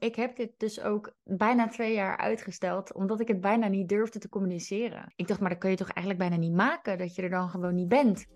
Ik 0.00 0.14
heb 0.14 0.36
dit 0.36 0.50
dus 0.56 0.80
ook 0.80 1.12
bijna 1.24 1.68
twee 1.68 1.94
jaar 1.94 2.16
uitgesteld, 2.16 2.94
omdat 2.94 3.20
ik 3.20 3.28
het 3.28 3.40
bijna 3.40 3.66
niet 3.68 3.88
durfde 3.88 4.18
te 4.18 4.28
communiceren. 4.28 5.12
Ik 5.16 5.28
dacht, 5.28 5.40
maar 5.40 5.50
dat 5.50 5.58
kun 5.58 5.70
je 5.70 5.76
toch 5.76 5.90
eigenlijk 5.90 6.28
bijna 6.28 6.44
niet 6.44 6.54
maken, 6.54 6.98
dat 6.98 7.14
je 7.14 7.22
er 7.22 7.30
dan 7.30 7.48
gewoon 7.48 7.74
niet 7.74 7.88
bent. 7.88 8.26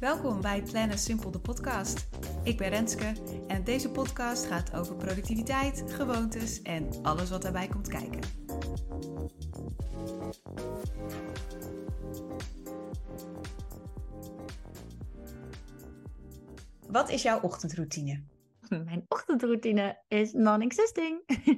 Welkom 0.00 0.40
bij 0.40 0.62
Plannen 0.62 0.98
Simpel, 0.98 1.30
de 1.30 1.40
podcast. 1.40 2.08
Ik 2.42 2.56
ben 2.56 2.68
Renske 2.68 3.12
en 3.46 3.64
deze 3.64 3.90
podcast 3.90 4.46
gaat 4.46 4.74
over 4.74 4.96
productiviteit, 4.96 5.84
gewoontes 5.86 6.62
en 6.62 6.88
alles 7.02 7.30
wat 7.30 7.42
daarbij 7.42 7.68
komt 7.68 7.88
kijken. 7.88 8.20
Wat 16.90 17.10
is 17.10 17.22
jouw 17.22 17.40
ochtendroutine? 17.40 18.22
Mijn 18.84 19.04
ochtendroutine 19.08 20.02
is 20.08 20.32
non-existing. 20.32 21.22
uh, 21.26 21.54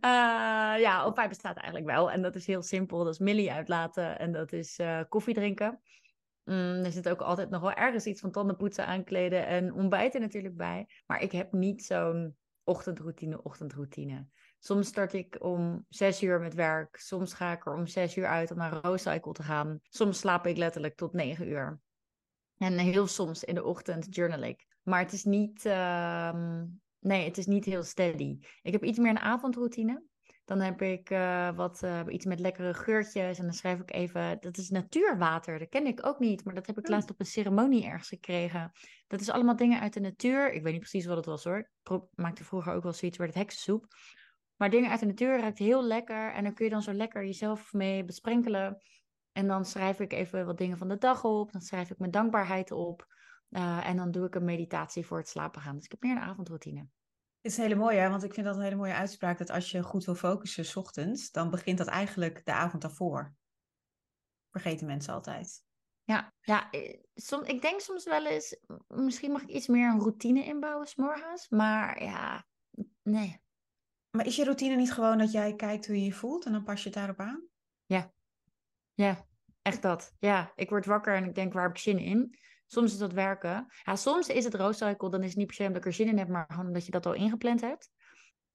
ja, 0.86 1.06
op 1.06 1.16
mij 1.16 1.28
bestaat 1.28 1.56
eigenlijk 1.56 1.86
wel. 1.86 2.10
En 2.10 2.22
dat 2.22 2.34
is 2.34 2.46
heel 2.46 2.62
simpel. 2.62 3.04
Dat 3.04 3.12
is 3.12 3.18
Millie 3.18 3.52
uitlaten 3.52 4.18
en 4.18 4.32
dat 4.32 4.52
is 4.52 4.78
uh, 4.78 5.00
koffie 5.08 5.34
drinken. 5.34 5.80
Mm, 6.44 6.84
er 6.84 6.92
zit 6.92 7.08
ook 7.08 7.20
altijd 7.20 7.50
nog 7.50 7.60
wel 7.60 7.72
ergens 7.72 8.06
iets 8.06 8.20
van 8.20 8.30
tandenpoetsen, 8.30 8.86
aankleden 8.86 9.46
en 9.46 9.72
ontbijten 9.72 10.20
natuurlijk 10.20 10.56
bij. 10.56 10.88
Maar 11.06 11.20
ik 11.20 11.32
heb 11.32 11.52
niet 11.52 11.84
zo'n 11.84 12.36
ochtendroutine, 12.64 13.42
ochtendroutine. 13.42 14.26
Soms 14.58 14.88
start 14.88 15.12
ik 15.12 15.36
om 15.38 15.84
zes 15.88 16.22
uur 16.22 16.40
met 16.40 16.54
werk. 16.54 16.96
Soms 16.96 17.34
ga 17.34 17.52
ik 17.52 17.66
er 17.66 17.74
om 17.74 17.86
zes 17.86 18.16
uur 18.16 18.26
uit 18.26 18.50
om 18.50 18.56
naar 18.56 18.72
Rose 18.72 19.10
Cycle 19.10 19.32
te 19.32 19.42
gaan. 19.42 19.80
Soms 19.82 20.18
slaap 20.18 20.46
ik 20.46 20.56
letterlijk 20.56 20.96
tot 20.96 21.12
negen 21.12 21.48
uur. 21.48 21.80
En 22.58 22.78
heel 22.78 23.06
soms 23.06 23.44
in 23.44 23.54
de 23.54 23.64
ochtend 23.64 24.14
journal 24.14 24.42
ik. 24.42 24.66
Maar 24.82 25.00
het 25.00 25.12
is 25.12 25.24
niet, 25.24 25.64
uh, 25.64 26.32
nee, 27.00 27.24
het 27.24 27.38
is 27.38 27.46
niet 27.46 27.64
heel 27.64 27.82
steady. 27.82 28.38
Ik 28.62 28.72
heb 28.72 28.84
iets 28.84 28.98
meer 28.98 29.10
een 29.10 29.18
avondroutine. 29.18 30.02
Dan 30.44 30.60
heb 30.60 30.82
ik 30.82 31.10
uh, 31.10 31.56
wat, 31.56 31.82
uh, 31.82 32.00
iets 32.08 32.24
met 32.24 32.40
lekkere 32.40 32.74
geurtjes. 32.74 33.38
En 33.38 33.44
dan 33.44 33.54
schrijf 33.54 33.80
ik 33.80 33.92
even, 33.92 34.36
dat 34.40 34.56
is 34.56 34.70
natuurwater. 34.70 35.58
Dat 35.58 35.68
ken 35.68 35.86
ik 35.86 36.06
ook 36.06 36.18
niet, 36.18 36.44
maar 36.44 36.54
dat 36.54 36.66
heb 36.66 36.78
ik 36.78 36.84
oh. 36.84 36.90
laatst 36.90 37.10
op 37.10 37.20
een 37.20 37.26
ceremonie 37.26 37.84
ergens 37.84 38.08
gekregen. 38.08 38.72
Dat 39.06 39.20
is 39.20 39.30
allemaal 39.30 39.56
dingen 39.56 39.80
uit 39.80 39.92
de 39.92 40.00
natuur. 40.00 40.52
Ik 40.52 40.62
weet 40.62 40.72
niet 40.72 40.80
precies 40.80 41.06
wat 41.06 41.16
het 41.16 41.26
was 41.26 41.44
hoor. 41.44 41.70
Ik 41.82 42.00
maakte 42.14 42.44
vroeger 42.44 42.72
ook 42.72 42.82
wel 42.82 42.92
zoiets 42.92 43.18
met 43.18 43.28
het 43.28 43.36
heksensoep. 43.36 43.86
Maar 44.56 44.70
dingen 44.70 44.90
uit 44.90 45.00
de 45.00 45.06
natuur 45.06 45.40
ruikt 45.40 45.58
heel 45.58 45.84
lekker. 45.84 46.32
En 46.32 46.44
dan 46.44 46.54
kun 46.54 46.64
je 46.64 46.70
dan 46.70 46.82
zo 46.82 46.92
lekker 46.92 47.24
jezelf 47.24 47.72
mee 47.72 48.04
besprenkelen. 48.04 48.80
En 49.36 49.46
dan 49.46 49.64
schrijf 49.64 50.00
ik 50.00 50.12
even 50.12 50.46
wat 50.46 50.58
dingen 50.58 50.78
van 50.78 50.88
de 50.88 50.98
dag 50.98 51.24
op. 51.24 51.52
Dan 51.52 51.60
schrijf 51.60 51.90
ik 51.90 51.98
mijn 51.98 52.10
dankbaarheid 52.10 52.70
op. 52.70 53.06
Uh, 53.50 53.88
en 53.88 53.96
dan 53.96 54.10
doe 54.10 54.26
ik 54.26 54.34
een 54.34 54.44
meditatie 54.44 55.06
voor 55.06 55.18
het 55.18 55.28
slapen 55.28 55.60
gaan. 55.60 55.74
Dus 55.74 55.84
ik 55.84 55.90
heb 55.90 56.02
meer 56.02 56.16
een 56.16 56.22
avondroutine. 56.22 56.80
Het 57.40 57.52
is 57.52 57.56
een 57.56 57.62
hele 57.62 57.74
mooie, 57.74 58.08
want 58.08 58.22
ik 58.22 58.34
vind 58.34 58.46
dat 58.46 58.56
een 58.56 58.62
hele 58.62 58.76
mooie 58.76 58.94
uitspraak. 58.94 59.38
Dat 59.38 59.50
als 59.50 59.70
je 59.70 59.82
goed 59.82 60.04
wil 60.04 60.14
focussen 60.14 60.64
s 60.64 60.76
ochtends, 60.76 61.30
dan 61.30 61.50
begint 61.50 61.78
dat 61.78 61.86
eigenlijk 61.86 62.44
de 62.44 62.52
avond 62.52 62.82
daarvoor. 62.82 63.34
Vergeten 64.50 64.86
mensen 64.86 65.14
altijd. 65.14 65.64
Ja, 66.02 66.32
ja 66.40 66.70
eh, 66.70 66.98
ik 67.44 67.62
denk 67.62 67.80
soms 67.80 68.04
wel 68.04 68.26
eens, 68.26 68.60
misschien 68.86 69.32
mag 69.32 69.42
ik 69.42 69.50
iets 69.50 69.66
meer 69.66 69.88
een 69.88 70.00
routine 70.00 70.44
inbouwen 70.44 70.86
s'morgens. 70.86 71.48
Maar 71.48 72.02
ja, 72.02 72.46
nee. 73.02 73.40
Maar 74.10 74.26
is 74.26 74.36
je 74.36 74.44
routine 74.44 74.76
niet 74.76 74.92
gewoon 74.92 75.18
dat 75.18 75.32
jij 75.32 75.54
kijkt 75.54 75.86
hoe 75.86 75.96
je 75.96 76.04
je 76.04 76.12
voelt 76.12 76.44
en 76.44 76.52
dan 76.52 76.64
pas 76.64 76.82
je 76.82 76.88
het 76.88 76.98
daarop 76.98 77.20
aan? 77.20 77.48
Ja, 77.84 78.14
ja, 78.96 79.26
echt 79.62 79.82
dat. 79.82 80.12
Ja, 80.18 80.52
ik 80.54 80.70
word 80.70 80.86
wakker 80.86 81.14
en 81.14 81.24
ik 81.24 81.34
denk, 81.34 81.52
waar 81.52 81.62
heb 81.62 81.70
ik 81.70 81.78
zin 81.78 81.98
in? 81.98 82.38
Soms 82.66 82.92
is 82.92 82.98
dat 82.98 83.12
werken. 83.12 83.66
Ja, 83.82 83.96
soms 83.96 84.28
is 84.28 84.44
het 84.44 84.54
roostcycle, 84.54 85.10
dan 85.10 85.22
is 85.22 85.28
het 85.28 85.36
niet 85.36 85.46
per 85.46 85.56
se 85.56 85.62
omdat 85.62 85.76
ik 85.76 85.86
er 85.86 85.92
zin 85.92 86.08
in 86.08 86.18
heb, 86.18 86.28
maar 86.28 86.46
gewoon 86.48 86.66
omdat 86.66 86.84
je 86.84 86.90
dat 86.90 87.06
al 87.06 87.12
ingepland 87.12 87.60
hebt. 87.60 87.90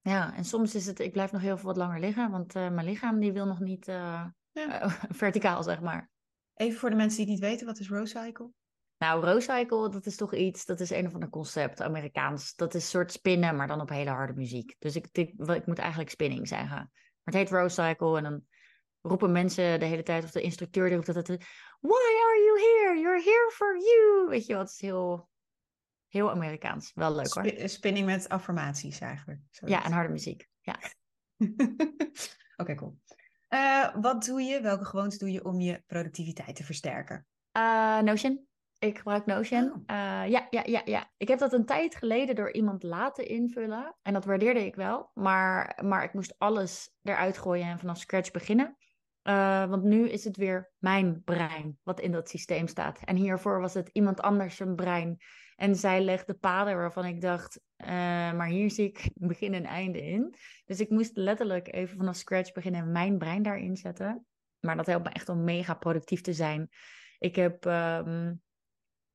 Ja, 0.01 0.35
en 0.35 0.45
soms 0.45 0.75
is 0.75 0.85
het, 0.85 0.99
ik 0.99 1.11
blijf 1.11 1.31
nog 1.31 1.41
heel 1.41 1.57
veel 1.57 1.67
wat 1.67 1.77
langer 1.77 1.99
liggen, 1.99 2.31
want 2.31 2.55
uh, 2.55 2.69
mijn 2.69 2.87
lichaam 2.87 3.19
die 3.19 3.31
wil 3.31 3.45
nog 3.45 3.59
niet 3.59 3.87
uh, 3.87 4.25
ja. 4.51 4.83
uh, 4.83 4.93
verticaal, 5.09 5.63
zeg 5.63 5.81
maar. 5.81 6.09
Even 6.53 6.79
voor 6.79 6.89
de 6.89 6.95
mensen 6.95 7.17
die 7.17 7.33
het 7.33 7.41
niet 7.41 7.49
weten, 7.49 7.65
wat 7.65 7.79
is 7.79 7.89
roostcycle? 7.89 8.51
Nou, 8.97 9.25
roostcycle, 9.25 9.89
dat 9.89 10.05
is 10.05 10.15
toch 10.15 10.33
iets, 10.33 10.65
dat 10.65 10.79
is 10.79 10.89
een 10.89 11.07
of 11.07 11.13
ander 11.13 11.29
concept, 11.29 11.81
Amerikaans. 11.81 12.55
Dat 12.55 12.73
is 12.73 12.83
een 12.83 12.89
soort 12.89 13.11
spinnen, 13.11 13.55
maar 13.55 13.67
dan 13.67 13.81
op 13.81 13.89
hele 13.89 14.09
harde 14.09 14.33
muziek. 14.33 14.75
Dus 14.79 14.95
ik, 14.95 15.07
ik, 15.11 15.33
ik 15.37 15.65
moet 15.65 15.79
eigenlijk 15.79 16.09
spinning 16.09 16.47
zeggen. 16.47 16.75
Maar 16.75 16.89
het 17.23 17.33
heet 17.33 17.49
roostcycle 17.49 18.17
en 18.17 18.23
dan 18.23 18.43
roepen 19.01 19.31
mensen 19.31 19.79
de 19.79 19.85
hele 19.85 20.03
tijd, 20.03 20.23
of 20.23 20.31
de 20.31 20.41
instructeur 20.41 20.85
die 20.85 20.95
roept 20.95 21.13
dat 21.13 21.15
het, 21.15 21.27
why 21.79 22.11
are 22.25 22.41
you 22.45 22.59
here? 22.59 22.99
You're 22.99 23.23
here 23.23 23.51
for 23.53 23.77
you. 23.79 24.29
Weet 24.29 24.45
je 24.45 24.53
wat, 24.53 24.61
het 24.61 24.71
is 24.71 24.81
heel, 24.81 25.29
heel 26.07 26.31
Amerikaans. 26.31 26.91
Wel 26.95 27.15
leuk 27.15 27.33
hoor. 27.33 27.45
Sp 27.45 27.67
spinning 27.67 28.05
met 28.05 28.29
affirmaties 28.29 28.99
eigenlijk. 28.99 29.39
Zoiets. 29.49 29.77
Ja, 29.77 29.85
en 29.85 29.91
harde 29.91 30.11
muziek. 30.11 30.47
Ja. 30.61 30.79
Oké, 31.37 31.91
okay, 32.57 32.75
cool. 32.75 32.99
Uh, 33.49 33.95
wat 34.01 34.25
doe 34.25 34.41
je, 34.41 34.61
welke 34.61 34.85
gewoontes 34.85 35.17
doe 35.17 35.31
je 35.31 35.45
om 35.45 35.59
je 35.59 35.83
productiviteit 35.87 36.55
te 36.55 36.63
versterken? 36.63 37.25
Uh, 37.57 37.99
Notion. 37.99 38.45
Ik 38.79 38.97
gebruik 38.97 39.25
Notion. 39.25 39.71
Oh. 39.71 39.77
Uh, 39.77 40.27
ja, 40.27 40.47
ja, 40.49 40.61
ja, 40.65 40.81
ja. 40.85 41.11
Ik 41.17 41.27
heb 41.27 41.39
dat 41.39 41.53
een 41.53 41.65
tijd 41.65 41.95
geleden 41.95 42.35
door 42.35 42.51
iemand 42.51 42.83
laten 42.83 43.27
invullen. 43.27 43.95
En 44.01 44.13
dat 44.13 44.25
waardeerde 44.25 44.65
ik 44.65 44.75
wel. 44.75 45.11
Maar, 45.13 45.79
maar 45.83 46.03
ik 46.03 46.13
moest 46.13 46.35
alles 46.37 46.93
eruit 47.01 47.37
gooien 47.37 47.65
en 47.65 47.79
vanaf 47.79 47.97
scratch 47.97 48.31
beginnen. 48.31 48.77
Uh, 49.23 49.65
want 49.65 49.83
nu 49.83 50.09
is 50.09 50.23
het 50.23 50.37
weer 50.37 50.71
mijn 50.77 51.23
brein 51.23 51.77
wat 51.83 51.99
in 51.99 52.11
dat 52.11 52.29
systeem 52.29 52.67
staat. 52.67 52.99
En 53.03 53.15
hiervoor 53.15 53.59
was 53.59 53.73
het 53.73 53.89
iemand 53.93 54.21
anders 54.21 54.55
zijn 54.55 54.75
brein. 54.75 55.17
En 55.55 55.75
zij 55.75 56.01
legde 56.01 56.33
paden 56.33 56.75
waarvan 56.75 57.05
ik 57.05 57.21
dacht, 57.21 57.61
uh, 57.77 57.87
maar 58.33 58.47
hier 58.47 58.71
zie 58.71 58.87
ik 58.87 59.09
begin 59.31 59.53
en 59.53 59.65
einde 59.65 60.01
in. 60.01 60.35
Dus 60.65 60.79
ik 60.79 60.89
moest 60.89 61.15
letterlijk 61.15 61.73
even 61.73 61.97
vanaf 61.97 62.15
scratch 62.15 62.51
beginnen 62.51 62.81
en 62.81 62.91
mijn 62.91 63.17
brein 63.17 63.43
daarin 63.43 63.77
zetten. 63.77 64.25
Maar 64.59 64.75
dat 64.75 64.85
helpt 64.85 65.03
me 65.03 65.09
echt 65.09 65.29
om 65.29 65.43
mega 65.43 65.73
productief 65.73 66.21
te 66.21 66.33
zijn. 66.33 66.69
Ik 67.19 67.35
heb, 67.35 67.65
um, 67.65 68.41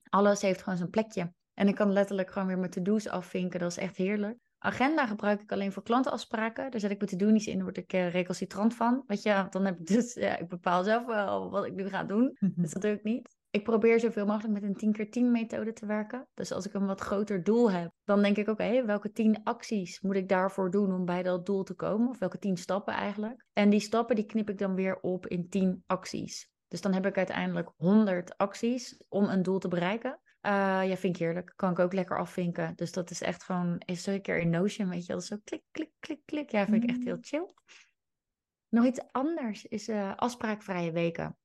alles 0.08 0.42
heeft 0.42 0.62
gewoon 0.62 0.78
zijn 0.78 0.90
plekje. 0.90 1.32
En 1.54 1.68
ik 1.68 1.74
kan 1.74 1.92
letterlijk 1.92 2.30
gewoon 2.30 2.48
weer 2.48 2.58
mijn 2.58 2.70
to-do's 2.70 3.08
afvinken. 3.08 3.60
Dat 3.60 3.70
is 3.70 3.76
echt 3.76 3.96
heerlijk. 3.96 4.38
Agenda 4.66 5.06
gebruik 5.06 5.40
ik 5.40 5.52
alleen 5.52 5.72
voor 5.72 5.82
klantenafspraken. 5.82 6.70
Daar 6.70 6.80
zet 6.80 6.90
ik 6.90 6.98
mijn 6.98 7.10
to-do 7.10 7.30
niet 7.30 7.46
in, 7.46 7.54
daar 7.54 7.62
word 7.62 7.76
ik 7.76 7.92
uh, 7.92 8.10
recalcitrant 8.10 8.74
van. 8.74 9.04
Weet 9.06 9.22
je, 9.22 9.46
dan 9.50 9.64
heb 9.64 9.78
ik 9.78 9.86
dus, 9.86 10.14
ja, 10.14 10.38
ik 10.38 10.48
bepaal 10.48 10.84
zelf 10.84 11.06
wel 11.06 11.50
wat 11.50 11.66
ik 11.66 11.74
nu 11.74 11.88
ga 11.88 12.04
doen. 12.04 12.36
Dus 12.56 12.72
dat 12.72 12.82
doe 12.82 12.90
ik 12.90 13.02
niet. 13.02 13.36
Ik 13.50 13.64
probeer 13.64 14.00
zoveel 14.00 14.26
mogelijk 14.26 14.52
met 14.52 14.62
een 14.62 14.74
10 14.74 14.92
keer 14.92 15.10
10 15.10 15.30
methode 15.30 15.72
te 15.72 15.86
werken. 15.86 16.28
Dus 16.34 16.52
als 16.52 16.66
ik 16.66 16.74
een 16.74 16.86
wat 16.86 17.00
groter 17.00 17.42
doel 17.42 17.70
heb, 17.70 17.90
dan 18.04 18.22
denk 18.22 18.36
ik, 18.36 18.48
oké, 18.48 18.84
welke 18.84 19.12
10 19.12 19.40
acties 19.44 20.00
moet 20.00 20.16
ik 20.16 20.28
daarvoor 20.28 20.70
doen 20.70 20.94
om 20.94 21.04
bij 21.04 21.22
dat 21.22 21.46
doel 21.46 21.62
te 21.62 21.74
komen? 21.74 22.08
Of 22.08 22.18
welke 22.18 22.38
10 22.38 22.56
stappen 22.56 22.94
eigenlijk? 22.94 23.46
En 23.52 23.70
die 23.70 23.80
stappen 23.80 24.16
die 24.16 24.26
knip 24.26 24.50
ik 24.50 24.58
dan 24.58 24.74
weer 24.74 25.00
op 25.00 25.26
in 25.26 25.48
10 25.48 25.82
acties. 25.86 26.50
Dus 26.68 26.80
dan 26.80 26.92
heb 26.92 27.06
ik 27.06 27.16
uiteindelijk 27.16 27.72
100 27.76 28.36
acties 28.36 29.04
om 29.08 29.24
een 29.24 29.42
doel 29.42 29.58
te 29.58 29.68
bereiken. 29.68 30.20
Uh, 30.46 30.88
ja, 30.88 30.96
vind 30.96 31.14
ik 31.14 31.20
heerlijk. 31.22 31.52
Kan 31.56 31.70
ik 31.70 31.78
ook 31.78 31.92
lekker 31.92 32.18
afvinken. 32.18 32.72
Dus 32.76 32.92
dat 32.92 33.10
is 33.10 33.22
echt 33.22 33.42
gewoon, 33.44 33.82
is 33.84 34.02
zo 34.02 34.10
een 34.10 34.22
keer 34.22 34.38
in 34.38 34.50
Notion, 34.50 34.88
weet 34.88 35.06
je, 35.06 35.14
is 35.14 35.26
zo 35.26 35.36
klik, 35.44 35.62
klik, 35.70 35.90
klik, 36.00 36.20
klik. 36.24 36.50
Ja, 36.50 36.64
vind 36.64 36.82
ik 36.82 36.88
echt 36.88 37.04
heel 37.04 37.16
mm. 37.16 37.24
chill. 37.24 37.54
Nog 38.68 38.84
iets 38.84 39.00
anders 39.12 39.64
is 39.64 39.88
uh, 39.88 40.16
afspraakvrije 40.16 40.92
weken. 40.92 41.36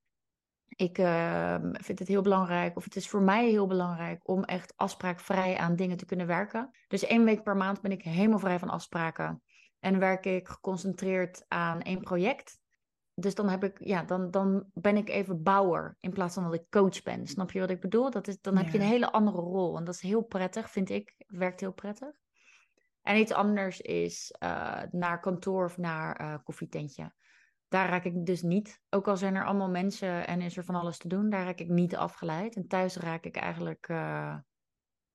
Ik 0.68 0.98
uh, 0.98 1.56
vind 1.72 2.00
het 2.00 2.08
heel 2.08 2.22
belangrijk, 2.22 2.78
of 2.78 2.84
het 2.84 2.96
is 2.96 3.10
voor 3.10 3.22
mij 3.22 3.50
heel 3.50 3.68
belangrijk, 3.68 4.28
om 4.28 4.44
echt 4.44 4.74
afspraakvrij 4.76 5.58
aan 5.58 5.76
dingen 5.76 5.98
te 5.98 6.06
kunnen 6.06 6.28
werken. 6.28 6.70
Dus 6.88 7.06
één 7.06 7.24
week 7.24 7.44
per 7.44 7.58
maand 7.58 7.82
ben 7.82 7.92
ik 7.92 8.04
helemaal 8.04 8.40
vrij 8.40 8.60
van 8.60 8.70
afspraken. 8.70 9.42
En 9.80 10.00
werk 10.00 10.26
ik 10.26 10.48
geconcentreerd 10.48 11.46
aan 11.48 11.82
één 11.82 12.02
project 12.02 12.61
dus 13.14 13.36
dan 13.36 13.50
heb 13.50 13.64
ik, 13.64 13.78
ja, 13.84 14.04
dan, 14.04 14.32
dan 14.32 14.66
ben 14.74 14.98
ik 14.98 15.10
even 15.10 15.44
bouwer 15.44 15.98
in 16.00 16.12
plaats 16.12 16.34
van 16.34 16.44
dat 16.44 16.54
ik 16.54 16.70
coach 16.70 17.04
ben. 17.04 17.28
Snap 17.28 17.52
je 17.52 17.60
wat 17.60 17.70
ik 17.70 17.82
bedoel? 17.82 18.10
Dat 18.10 18.28
is, 18.28 18.42
dan 18.42 18.58
heb 18.58 18.70
je 18.70 18.78
een 18.78 18.86
hele 18.86 19.12
andere 19.12 19.38
rol. 19.38 19.78
En 19.78 19.84
dat 19.84 19.94
is 19.94 20.02
heel 20.02 20.22
prettig, 20.22 20.70
vind 20.70 20.90
ik. 20.90 21.14
Het 21.18 21.38
werkt 21.38 21.60
heel 21.60 21.74
prettig. 21.74 22.12
En 23.02 23.18
iets 23.18 23.32
anders 23.32 23.82
is 23.82 24.36
uh, 24.44 24.82
naar 24.92 25.20
kantoor 25.20 25.66
of 25.66 25.78
naar 25.78 26.22
uh, 26.22 26.36
koffietentje. 26.44 27.14
Daar 27.68 27.90
raak 27.90 28.04
ik 28.04 28.26
dus 28.26 28.42
niet. 28.42 28.82
Ook 28.90 29.08
al 29.08 29.18
zijn 29.18 29.36
er 29.36 29.46
allemaal 29.46 29.70
mensen 29.70 30.28
en 30.28 30.42
is 30.42 30.58
er 30.58 30.66
van 30.66 30.76
alles 30.76 30.98
te 30.98 31.08
doen, 31.08 31.30
daar 31.30 31.46
raak 31.46 31.60
ik 31.60 31.70
niet 31.70 31.96
afgeleid. 31.96 32.56
En 32.56 32.68
thuis 32.68 32.98
raak 32.98 33.24
ik 33.24 33.36
eigenlijk, 33.36 33.88
uh, 33.90 34.38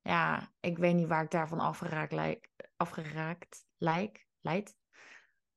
ja, 0.01 0.53
ik 0.61 0.79
weet 0.79 0.95
niet 0.95 1.09
waar 1.09 1.23
ik 1.23 1.31
daarvan 1.31 1.61
afgeraakt 1.61 2.13
lijk, 2.13 2.51
afgeraakt 2.77 3.67
lijk, 3.77 4.27
leid 4.41 4.77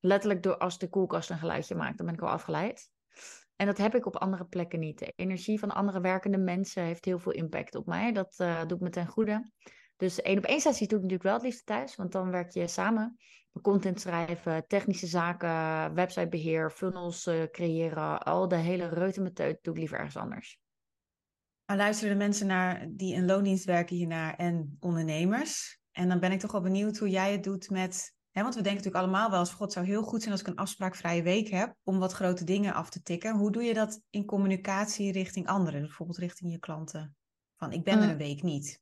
letterlijk 0.00 0.42
door 0.42 0.58
als 0.58 0.78
de 0.78 0.88
koelkast 0.88 1.30
een 1.30 1.38
geluidje 1.38 1.74
maakt, 1.74 1.96
dan 1.96 2.06
ben 2.06 2.14
ik 2.14 2.22
al 2.22 2.28
afgeleid. 2.28 2.90
En 3.56 3.66
dat 3.66 3.78
heb 3.78 3.94
ik 3.94 4.06
op 4.06 4.16
andere 4.16 4.44
plekken 4.44 4.78
niet. 4.78 4.98
De 4.98 5.12
energie 5.16 5.58
van 5.58 5.70
andere 5.70 6.00
werkende 6.00 6.38
mensen 6.38 6.82
heeft 6.82 7.04
heel 7.04 7.18
veel 7.18 7.32
impact 7.32 7.74
op 7.74 7.86
mij. 7.86 8.12
Dat 8.12 8.34
uh, 8.38 8.66
doet 8.66 8.80
me 8.80 8.90
ten 8.90 9.06
goede. 9.06 9.52
Dus 9.96 10.20
één 10.20 10.38
op 10.38 10.44
één 10.44 10.60
sessies 10.60 10.88
doe 10.88 10.98
ik 10.98 11.04
natuurlijk 11.04 11.22
wel 11.22 11.34
het 11.34 11.42
liefst 11.42 11.66
thuis, 11.66 11.96
want 11.96 12.12
dan 12.12 12.30
werk 12.30 12.50
je 12.50 12.68
samen. 12.68 13.16
Content 13.62 14.00
schrijven, 14.00 14.66
technische 14.66 15.06
zaken, 15.06 15.94
websitebeheer, 15.94 16.70
funnels 16.70 17.26
uh, 17.26 17.42
creëren, 17.50 18.22
al 18.22 18.48
de 18.48 18.56
hele 18.56 18.88
reutemeteut 18.88 19.58
doe 19.62 19.72
ik 19.72 19.78
liever 19.78 19.98
ergens 19.98 20.16
anders. 20.16 20.58
Nou, 21.66 21.78
luisteren 21.78 22.12
de 22.12 22.24
mensen 22.24 22.46
naar 22.46 22.86
die 22.90 23.14
in 23.14 23.26
loondienst 23.26 23.64
werken 23.64 23.96
hiernaar 23.96 24.34
en 24.36 24.76
ondernemers. 24.80 25.80
En 25.92 26.08
dan 26.08 26.20
ben 26.20 26.32
ik 26.32 26.40
toch 26.40 26.52
wel 26.52 26.60
benieuwd 26.60 26.98
hoe 26.98 27.10
jij 27.10 27.32
het 27.32 27.44
doet 27.44 27.70
met. 27.70 28.14
Want 28.32 28.54
we 28.54 28.60
denken 28.62 28.82
natuurlijk 28.82 29.04
allemaal 29.04 29.30
wel 29.30 29.38
eens: 29.38 29.50
God, 29.50 29.60
het 29.60 29.72
zou 29.72 29.86
heel 29.86 30.02
goed 30.02 30.20
zijn 30.20 30.32
als 30.32 30.40
ik 30.40 30.46
een 30.46 30.56
afspraakvrije 30.56 31.22
week 31.22 31.48
heb 31.48 31.74
om 31.82 31.98
wat 31.98 32.12
grote 32.12 32.44
dingen 32.44 32.74
af 32.74 32.90
te 32.90 33.02
tikken. 33.02 33.36
Hoe 33.36 33.52
doe 33.52 33.62
je 33.62 33.74
dat 33.74 34.00
in 34.10 34.24
communicatie 34.24 35.12
richting 35.12 35.46
anderen, 35.46 35.80
bijvoorbeeld 35.80 36.18
richting 36.18 36.52
je 36.52 36.58
klanten? 36.58 37.16
Van 37.56 37.72
ik 37.72 37.84
ben 37.84 37.98
er 37.98 38.04
Mm. 38.04 38.10
een 38.10 38.16
week 38.16 38.42
niet. 38.42 38.80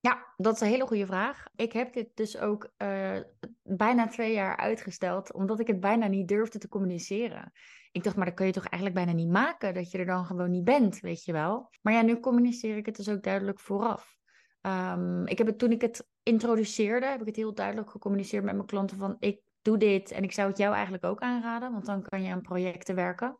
Ja, 0.00 0.34
dat 0.36 0.54
is 0.54 0.60
een 0.60 0.68
hele 0.68 0.86
goede 0.86 1.06
vraag. 1.06 1.44
Ik 1.56 1.72
heb 1.72 1.92
dit 1.92 2.08
dus 2.14 2.38
ook 2.38 2.72
eh, 2.76 3.18
bijna 3.62 4.06
twee 4.08 4.32
jaar 4.32 4.56
uitgesteld, 4.56 5.32
omdat 5.32 5.60
ik 5.60 5.66
het 5.66 5.80
bijna 5.80 6.06
niet 6.06 6.28
durfde 6.28 6.58
te 6.58 6.68
communiceren. 6.68 7.52
Ik 7.92 8.02
dacht, 8.04 8.16
maar 8.16 8.26
dat 8.26 8.34
kun 8.34 8.46
je 8.46 8.52
toch 8.52 8.66
eigenlijk 8.66 9.04
bijna 9.04 9.18
niet 9.18 9.30
maken, 9.30 9.74
dat 9.74 9.90
je 9.90 9.98
er 9.98 10.06
dan 10.06 10.24
gewoon 10.24 10.50
niet 10.50 10.64
bent, 10.64 11.00
weet 11.00 11.24
je 11.24 11.32
wel. 11.32 11.70
Maar 11.82 11.92
ja, 11.92 12.02
nu 12.02 12.20
communiceer 12.20 12.76
ik 12.76 12.86
het 12.86 12.96
dus 12.96 13.08
ook 13.08 13.22
duidelijk 13.22 13.60
vooraf. 13.60 14.16
Ehm, 14.60 15.26
ik 15.26 15.38
heb 15.38 15.46
het 15.46 15.58
toen 15.58 15.72
ik 15.72 15.80
het 15.80 16.08
introduceerde, 16.28 17.06
heb 17.06 17.20
ik 17.20 17.26
het 17.26 17.36
heel 17.36 17.54
duidelijk 17.54 17.90
gecommuniceerd 17.90 18.44
met 18.44 18.54
mijn 18.54 18.66
klanten 18.66 18.96
van 18.96 19.16
ik 19.18 19.40
doe 19.62 19.78
dit 19.78 20.10
en 20.10 20.22
ik 20.22 20.32
zou 20.32 20.48
het 20.48 20.58
jou 20.58 20.74
eigenlijk 20.74 21.04
ook 21.04 21.20
aanraden, 21.20 21.72
want 21.72 21.86
dan 21.86 22.02
kan 22.02 22.22
je 22.22 22.32
aan 22.32 22.42
projecten 22.42 22.94
werken. 22.94 23.38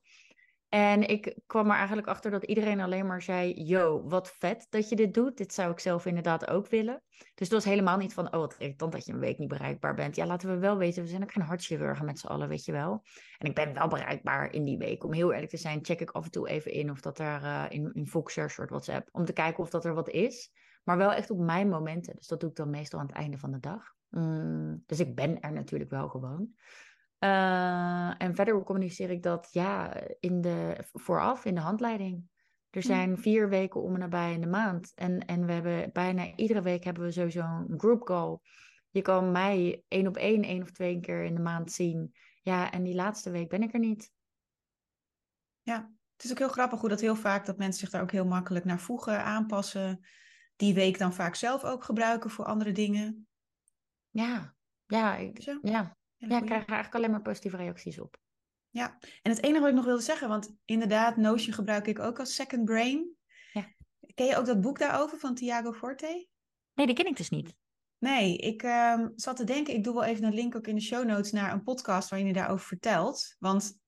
En 0.68 1.08
ik 1.08 1.38
kwam 1.46 1.70
er 1.70 1.76
eigenlijk 1.76 2.08
achter 2.08 2.30
dat 2.30 2.44
iedereen 2.44 2.80
alleen 2.80 3.06
maar 3.06 3.22
zei: 3.22 3.62
Yo, 3.62 4.02
wat 4.08 4.32
vet 4.38 4.66
dat 4.70 4.88
je 4.88 4.96
dit 4.96 5.14
doet. 5.14 5.36
Dit 5.36 5.54
zou 5.54 5.70
ik 5.70 5.78
zelf 5.78 6.06
inderdaad 6.06 6.48
ook 6.48 6.68
willen. 6.68 7.02
Dus 7.08 7.32
het 7.34 7.52
was 7.52 7.64
helemaal 7.64 7.96
niet 7.96 8.14
van: 8.14 8.26
Oh, 8.26 8.40
wat 8.40 8.56
irritant 8.58 8.92
dat 8.92 9.06
je 9.06 9.12
een 9.12 9.18
week 9.18 9.38
niet 9.38 9.48
bereikbaar 9.48 9.94
bent. 9.94 10.16
Ja, 10.16 10.26
laten 10.26 10.48
we 10.48 10.58
wel 10.58 10.76
weten, 10.76 11.02
we 11.02 11.08
zijn 11.08 11.22
ook 11.22 11.32
geen 11.32 11.44
hartchirurgen 11.44 12.04
met 12.04 12.18
z'n 12.18 12.26
allen, 12.26 12.48
weet 12.48 12.64
je 12.64 12.72
wel. 12.72 13.02
En 13.38 13.48
ik 13.48 13.54
ben 13.54 13.74
wel 13.74 13.88
bereikbaar 13.88 14.52
in 14.52 14.64
die 14.64 14.78
week. 14.78 15.04
Om 15.04 15.12
heel 15.12 15.32
eerlijk 15.32 15.50
te 15.50 15.56
zijn, 15.56 15.84
check 15.84 16.00
ik 16.00 16.10
af 16.10 16.24
en 16.24 16.30
toe 16.30 16.48
even 16.48 16.72
in 16.72 16.90
of 16.90 17.00
dat 17.00 17.18
er 17.18 17.42
eh, 17.42 17.64
in, 17.68 17.90
in 17.92 18.06
Voxer 18.06 18.50
soort 18.50 18.70
WhatsApp. 18.70 19.08
Om 19.12 19.24
te 19.24 19.32
kijken 19.32 19.62
of 19.62 19.70
dat 19.70 19.84
er 19.84 19.94
wat 19.94 20.08
is. 20.08 20.50
Maar 20.88 20.96
wel 20.96 21.12
echt 21.12 21.30
op 21.30 21.38
mijn 21.38 21.68
momenten. 21.68 22.16
Dus 22.16 22.26
dat 22.26 22.40
doe 22.40 22.50
ik 22.50 22.56
dan 22.56 22.70
meestal 22.70 23.00
aan 23.00 23.06
het 23.06 23.14
einde 23.14 23.38
van 23.38 23.50
de 23.50 23.60
dag. 23.60 23.94
Mm, 24.08 24.82
dus 24.86 25.00
ik 25.00 25.14
ben 25.14 25.40
er 25.40 25.52
natuurlijk 25.52 25.90
wel 25.90 26.08
gewoon. 26.08 26.48
Uh, 27.18 28.22
en 28.22 28.34
verder 28.34 28.62
communiceer 28.62 29.10
ik 29.10 29.22
dat 29.22 29.48
ja, 29.50 29.94
in 30.20 30.40
de, 30.40 30.84
vooraf 30.92 31.44
in 31.44 31.54
de 31.54 31.60
handleiding. 31.60 32.22
Er 32.70 32.82
zijn 32.82 33.18
vier 33.18 33.48
weken 33.48 33.82
om 33.82 33.92
en 33.92 33.98
nabij 33.98 34.32
in 34.32 34.40
de 34.40 34.46
maand. 34.46 34.92
En, 34.94 35.18
en 35.26 35.46
we 35.46 35.52
hebben 35.52 35.90
bijna 35.92 36.34
iedere 36.36 36.62
week 36.62 36.84
hebben 36.84 37.02
we 37.02 37.12
sowieso 37.12 37.40
een 37.40 37.78
group 37.78 38.04
call. 38.04 38.38
Je 38.90 39.02
kan 39.02 39.32
mij 39.32 39.82
één 39.88 40.06
op 40.06 40.16
één, 40.16 40.42
één 40.42 40.62
of 40.62 40.70
twee 40.70 41.00
keer 41.00 41.24
in 41.24 41.34
de 41.34 41.42
maand 41.42 41.72
zien. 41.72 42.14
Ja, 42.42 42.70
en 42.70 42.82
die 42.82 42.94
laatste 42.94 43.30
week 43.30 43.48
ben 43.48 43.62
ik 43.62 43.72
er 43.72 43.80
niet. 43.80 44.12
Ja, 45.62 45.92
het 46.12 46.24
is 46.24 46.30
ook 46.30 46.38
heel 46.38 46.48
grappig 46.48 46.80
hoe 46.80 46.88
dat 46.88 47.00
heel 47.00 47.16
vaak 47.16 47.46
dat 47.46 47.58
mensen 47.58 47.80
zich 47.80 47.90
daar 47.90 48.02
ook 48.02 48.12
heel 48.12 48.26
makkelijk 48.26 48.64
naar 48.64 48.80
voegen, 48.80 49.24
aanpassen. 49.24 50.00
Die 50.58 50.74
week 50.74 50.98
dan 50.98 51.14
vaak 51.14 51.34
zelf 51.34 51.64
ook 51.64 51.84
gebruiken 51.84 52.30
voor 52.30 52.44
andere 52.44 52.72
dingen. 52.72 53.28
Ja, 54.10 54.54
ja, 54.86 55.16
ik, 55.16 55.42
Zo. 55.42 55.58
ja. 55.62 55.96
Ja, 56.16 56.38
ik 56.38 56.44
krijg 56.44 56.62
er 56.62 56.68
eigenlijk 56.68 56.94
alleen 56.94 57.10
maar 57.10 57.22
positieve 57.22 57.56
reacties 57.56 58.00
op. 58.00 58.18
Ja, 58.70 58.98
en 59.22 59.30
het 59.30 59.42
enige 59.42 59.60
wat 59.60 59.68
ik 59.68 59.74
nog 59.74 59.84
wilde 59.84 60.02
zeggen, 60.02 60.28
want 60.28 60.54
inderdaad, 60.64 61.16
Notion 61.16 61.54
gebruik 61.54 61.86
ik 61.86 61.98
ook 61.98 62.18
als 62.18 62.34
second 62.34 62.64
brain. 62.64 63.16
Ja. 63.52 63.74
Ken 64.14 64.26
je 64.26 64.36
ook 64.36 64.46
dat 64.46 64.60
boek 64.60 64.78
daarover 64.78 65.18
van 65.18 65.34
Tiago 65.34 65.72
Forte? 65.72 66.28
Nee, 66.74 66.86
die 66.86 66.94
ken 66.94 67.06
ik 67.06 67.16
dus 67.16 67.30
niet. 67.30 67.54
Nee, 67.98 68.36
ik 68.36 68.62
ehm, 68.62 69.08
zat 69.14 69.36
te 69.36 69.44
denken, 69.44 69.74
ik 69.74 69.84
doe 69.84 69.94
wel 69.94 70.04
even 70.04 70.24
een 70.24 70.34
link 70.34 70.56
ook 70.56 70.66
in 70.66 70.74
de 70.74 70.80
show 70.80 71.04
notes 71.04 71.32
naar 71.32 71.52
een 71.52 71.62
podcast 71.62 72.08
waarin 72.08 72.28
hij 72.28 72.40
daarover 72.40 72.66
vertelt. 72.66 73.36
Want 73.38 73.78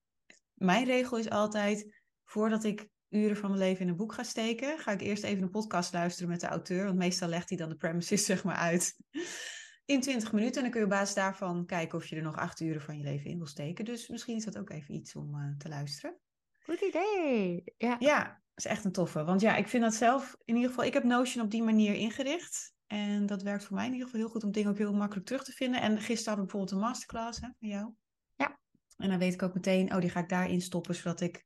mijn 0.55 0.84
regel 0.84 1.19
is 1.19 1.31
altijd, 1.31 2.02
voordat 2.25 2.64
ik 2.64 2.88
uren 3.10 3.36
van 3.36 3.50
mijn 3.50 3.62
leven 3.62 3.82
in 3.82 3.88
een 3.88 3.96
boek 3.96 4.12
ga 4.12 4.22
steken, 4.22 4.78
ga 4.78 4.92
ik 4.92 5.00
eerst 5.00 5.22
even 5.22 5.42
een 5.42 5.50
podcast 5.50 5.92
luisteren 5.92 6.30
met 6.30 6.40
de 6.40 6.46
auteur. 6.46 6.84
Want 6.84 6.98
meestal 6.98 7.28
legt 7.28 7.48
hij 7.48 7.58
dan 7.58 7.68
de 7.68 7.76
premises 7.76 8.24
zeg 8.32 8.44
maar 8.44 8.56
uit 8.56 8.96
in 9.84 10.00
20 10.00 10.32
minuten. 10.32 10.56
En 10.56 10.62
dan 10.62 10.70
kun 10.70 10.80
je 10.80 10.86
op 10.86 10.92
basis 10.92 11.14
daarvan 11.14 11.66
kijken 11.66 11.98
of 11.98 12.06
je 12.06 12.16
er 12.16 12.22
nog 12.22 12.36
acht 12.36 12.60
uren 12.60 12.82
van 12.82 12.98
je 12.98 13.04
leven 13.04 13.30
in 13.30 13.36
wil 13.36 13.46
steken. 13.46 13.84
Dus 13.84 14.08
misschien 14.08 14.36
is 14.36 14.44
dat 14.44 14.58
ook 14.58 14.70
even 14.70 14.94
iets 14.94 15.16
om 15.16 15.34
eh, 15.34 15.56
te 15.58 15.68
luisteren. 15.68 16.18
Goed 16.64 16.80
idee. 16.80 17.62
Ja. 17.76 17.96
Ja, 17.98 18.22
dat 18.24 18.64
is 18.64 18.64
echt 18.64 18.84
een 18.84 18.92
toffe. 18.92 19.24
Want 19.24 19.40
ja, 19.40 19.56
ik 19.56 19.68
vind 19.68 19.82
dat 19.82 19.94
zelf, 19.94 20.36
in 20.44 20.54
ieder 20.54 20.70
geval, 20.70 20.84
ik 20.84 20.92
heb 20.92 21.04
Notion 21.04 21.44
op 21.44 21.50
die 21.50 21.62
manier 21.62 21.94
ingericht. 21.94 22.72
En 22.86 23.26
dat 23.26 23.42
werkt 23.42 23.64
voor 23.64 23.76
mij 23.76 23.86
in 23.86 23.92
ieder 23.92 24.06
geval 24.06 24.20
heel 24.20 24.30
goed 24.30 24.44
om 24.44 24.52
dingen 24.52 24.70
ook 24.70 24.78
heel 24.78 24.94
makkelijk 24.94 25.26
terug 25.26 25.44
te 25.44 25.52
vinden. 25.52 25.80
En 25.80 25.98
gisteren 25.98 26.16
hadden 26.16 26.34
we 26.34 26.40
bijvoorbeeld 26.40 26.70
een 26.70 26.88
masterclass 26.88 27.40
hè, 27.40 27.48
van 27.58 27.68
jou. 27.68 27.92
Ja. 28.36 28.58
En 28.96 29.08
dan 29.08 29.18
weet 29.18 29.34
ik 29.34 29.42
ook 29.42 29.54
meteen, 29.54 29.94
oh, 29.94 30.00
die 30.00 30.10
ga 30.10 30.20
ik 30.20 30.28
daarin 30.28 30.60
stoppen, 30.60 30.94
zodat 30.94 31.20
ik 31.20 31.44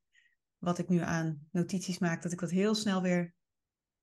wat 0.65 0.77
ik 0.77 0.89
nu 0.89 0.99
aan 0.99 1.47
notities 1.51 1.99
maak, 1.99 2.21
dat 2.21 2.31
ik 2.31 2.39
dat 2.39 2.51
heel 2.51 2.75
snel 2.75 3.01
weer 3.01 3.33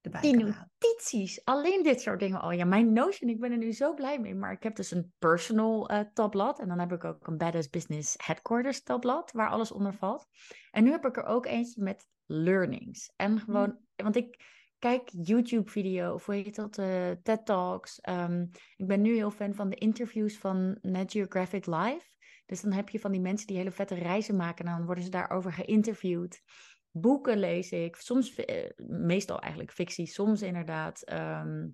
erbij 0.00 0.20
Die 0.20 0.36
kan 0.36 0.50
halen. 0.50 0.70
notities, 0.78 1.44
alleen 1.44 1.82
dit 1.82 2.00
soort 2.00 2.20
dingen 2.20 2.40
al. 2.40 2.50
Ja, 2.50 2.64
mijn 2.64 2.92
Notion, 2.92 3.30
ik 3.30 3.40
ben 3.40 3.50
er 3.50 3.58
nu 3.58 3.72
zo 3.72 3.94
blij 3.94 4.20
mee. 4.20 4.34
Maar 4.34 4.52
ik 4.52 4.62
heb 4.62 4.76
dus 4.76 4.90
een 4.90 5.12
personal 5.18 5.88
eh, 5.88 6.00
tabblad. 6.14 6.60
En 6.60 6.68
dan 6.68 6.78
heb 6.78 6.92
ik 6.92 7.04
ook 7.04 7.26
een 7.26 7.36
Badass 7.36 7.70
Business 7.70 8.14
Headquarters 8.16 8.82
tabblad, 8.82 9.32
waar 9.32 9.48
alles 9.48 9.72
onder 9.72 9.94
valt. 9.94 10.26
En 10.70 10.84
nu 10.84 10.90
heb 10.90 11.06
ik 11.06 11.16
er 11.16 11.24
ook 11.24 11.46
eentje 11.46 11.82
met 11.82 12.06
learnings. 12.26 13.12
En 13.16 13.40
gewoon, 13.40 13.78
want 13.96 14.16
ik 14.16 14.44
kijk 14.78 15.08
YouTube-video, 15.12 16.14
of 16.14 16.26
hoe 16.26 16.34
heet 16.34 16.54
dat, 16.54 16.78
eh, 16.78 17.10
TED 17.22 17.46
Talks. 17.46 18.00
Ehm, 18.00 18.46
ik 18.76 18.86
ben 18.86 19.00
nu 19.00 19.14
heel 19.14 19.30
fan 19.30 19.54
van 19.54 19.68
de 19.68 19.76
interviews 19.76 20.38
van 20.38 20.78
Net 20.80 21.12
Geographic 21.12 21.66
Live. 21.66 22.10
Dus 22.46 22.60
dan 22.60 22.72
heb 22.72 22.88
je 22.88 23.00
van 23.00 23.12
die 23.12 23.20
mensen 23.20 23.46
die 23.46 23.56
hele 23.56 23.70
vette 23.70 23.94
reizen 23.94 24.36
maken. 24.36 24.66
En 24.66 24.76
dan 24.76 24.86
worden 24.86 25.04
ze 25.04 25.10
daarover 25.10 25.52
geïnterviewd. 25.52 26.42
Boeken 26.90 27.38
lees 27.38 27.70
ik. 27.70 27.96
Soms, 27.96 28.34
eh, 28.34 28.70
meestal 28.86 29.40
eigenlijk 29.40 29.72
fictie. 29.72 30.06
Soms 30.06 30.42
inderdaad 30.42 31.02
ehm, 31.02 31.68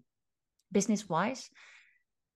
business-wise. 0.67 1.51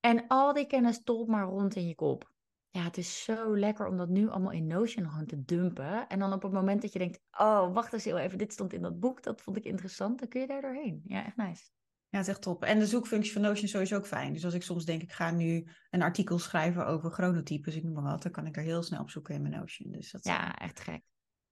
En 0.01 0.27
al 0.27 0.53
die 0.53 0.67
kennis 0.67 1.03
tolt 1.03 1.29
maar 1.29 1.45
rond 1.45 1.75
in 1.75 1.87
je 1.87 1.95
kop. 1.95 2.31
Ja, 2.71 2.83
het 2.83 2.97
is 2.97 3.25
zo 3.25 3.59
lekker 3.59 3.87
om 3.87 3.97
dat 3.97 4.09
nu 4.09 4.29
allemaal 4.29 4.53
in 4.53 4.67
Notion 4.67 5.11
gewoon 5.11 5.27
te 5.27 5.45
dumpen. 5.45 6.09
En 6.09 6.19
dan 6.19 6.33
op 6.33 6.43
het 6.43 6.53
moment 6.53 6.83
dat 6.83 6.93
je 6.93 6.99
denkt, 6.99 7.21
oh, 7.31 7.75
wacht 7.75 7.93
eens 7.93 8.05
heel 8.05 8.19
even, 8.19 8.39
dit 8.39 8.53
stond 8.53 8.73
in 8.73 8.83
dat 8.83 9.01
boek, 9.01 9.23
dat 9.23 9.41
vond 9.41 9.57
ik 9.57 9.65
interessant, 9.65 10.19
dan 10.19 10.29
kun 10.29 10.41
je 10.41 10.47
daar 10.47 10.61
doorheen. 10.61 11.03
Ja, 11.05 11.25
echt 11.25 11.37
nice. 11.37 11.71
Ja, 12.13 12.19
het 12.19 12.27
is 12.27 12.33
echt 12.33 12.43
top. 12.43 12.65
En 12.65 12.79
de 12.79 12.87
zoekfunctie 12.87 13.33
van 13.33 13.43
Notion 13.43 13.65
is 13.65 13.71
sowieso 13.71 13.97
ook 13.97 14.07
fijn. 14.07 14.33
Dus 14.33 14.45
als 14.45 14.55
ik 14.55 14.63
soms 14.63 14.85
denk, 14.85 15.03
ik 15.03 15.13
ga 15.13 15.31
nu 15.31 15.67
een 15.91 16.03
artikel 16.03 16.39
schrijven 16.39 16.87
over 16.87 17.11
chronotypes, 17.11 17.75
ik 17.77 17.83
noem 17.85 17.93
maar 17.93 18.03
wat, 18.03 18.23
dan 18.23 18.33
kan 18.33 18.47
ik 18.47 18.57
er 18.57 18.63
heel 18.63 18.83
snel 18.83 19.01
op 19.01 19.11
zoeken 19.11 19.35
in 19.35 19.43
mijn 19.43 19.55
Notion. 19.55 19.91
Dus 19.93 20.11
dat 20.11 20.25
is 20.25 20.31
Ja, 20.31 20.55
echt 20.59 20.81
gek. 20.81 21.03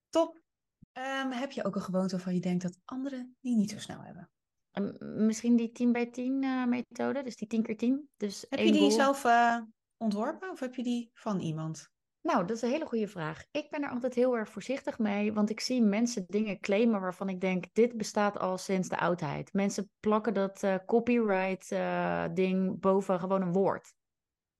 top. 0.08 0.40
Ehm, 0.92 1.30
heb 1.30 1.50
je 1.52 1.64
ook 1.64 1.74
een 1.74 1.82
gewoonte 1.82 2.14
waarvan 2.14 2.34
je 2.34 2.40
denkt 2.40 2.62
dat 2.62 2.78
anderen 2.84 3.36
die 3.40 3.56
niet 3.56 3.70
zo 3.70 3.78
snel 3.78 4.00
hebben? 4.02 4.30
En 4.70 4.96
misschien 5.26 5.56
die 5.56 5.72
10 5.72 5.92
bij 5.92 6.10
10 6.10 6.42
eh, 6.42 6.66
methode, 6.66 7.22
dus 7.22 7.36
die 7.36 7.48
10 7.48 7.62
keer 7.62 7.76
10. 7.76 8.08
Dus 8.16 8.46
Heb 8.48 8.58
je 8.58 8.64
die 8.72 8.80
goal. 8.80 8.90
zelf 8.90 9.24
eh, 9.24 9.60
ontworpen 9.96 10.50
of 10.50 10.60
heb 10.60 10.74
je 10.74 10.82
die 10.82 11.10
van 11.14 11.40
iemand? 11.40 11.90
Nou, 12.22 12.46
dat 12.46 12.56
is 12.56 12.62
een 12.62 12.70
hele 12.70 12.86
goede 12.86 13.08
vraag. 13.08 13.44
Ik 13.50 13.70
ben 13.70 13.82
er 13.82 13.90
altijd 13.90 14.14
heel 14.14 14.36
erg 14.36 14.48
voorzichtig 14.48 14.98
mee, 14.98 15.32
want 15.32 15.50
ik 15.50 15.60
zie 15.60 15.82
mensen 15.82 16.24
dingen 16.26 16.60
claimen 16.60 17.00
waarvan 17.00 17.28
ik 17.28 17.40
denk, 17.40 17.64
dit 17.72 17.96
bestaat 17.96 18.38
al 18.38 18.58
sinds 18.58 18.88
de 18.88 18.98
oudheid. 18.98 19.52
Mensen 19.52 19.90
plakken 20.00 20.34
dat 20.34 20.62
eh, 20.62 20.74
copyright 20.86 21.72
eh, 21.72 22.24
ding 22.34 22.80
boven 22.80 23.20
gewoon 23.20 23.42
een 23.42 23.52
woord. 23.52 23.94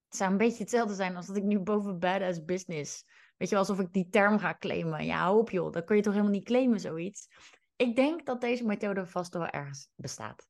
Het 0.08 0.16
zou 0.16 0.30
een 0.30 0.36
beetje 0.36 0.62
hetzelfde 0.62 0.94
zijn 0.94 1.16
als 1.16 1.26
dat 1.26 1.36
ik 1.36 1.42
nu 1.42 1.58
boven 1.58 1.98
badass 1.98 2.44
business, 2.44 3.04
weet 3.36 3.48
je 3.48 3.56
alsof 3.56 3.80
ik 3.80 3.92
die 3.92 4.08
term 4.08 4.38
ga 4.38 4.56
claimen. 4.58 5.04
Ja, 5.04 5.18
hou 5.18 5.38
op 5.38 5.50
joh, 5.50 5.72
dat 5.72 5.84
kun 5.84 5.96
je 5.96 6.02
toch 6.02 6.12
helemaal 6.12 6.34
niet 6.34 6.44
claimen, 6.44 6.80
zoiets. 6.80 7.28
Ik 7.76 7.96
denk 7.96 8.26
dat 8.26 8.40
deze 8.40 8.66
methode 8.66 9.06
vast 9.06 9.34
wel 9.34 9.46
ergens 9.46 9.90
bestaat. 9.94 10.46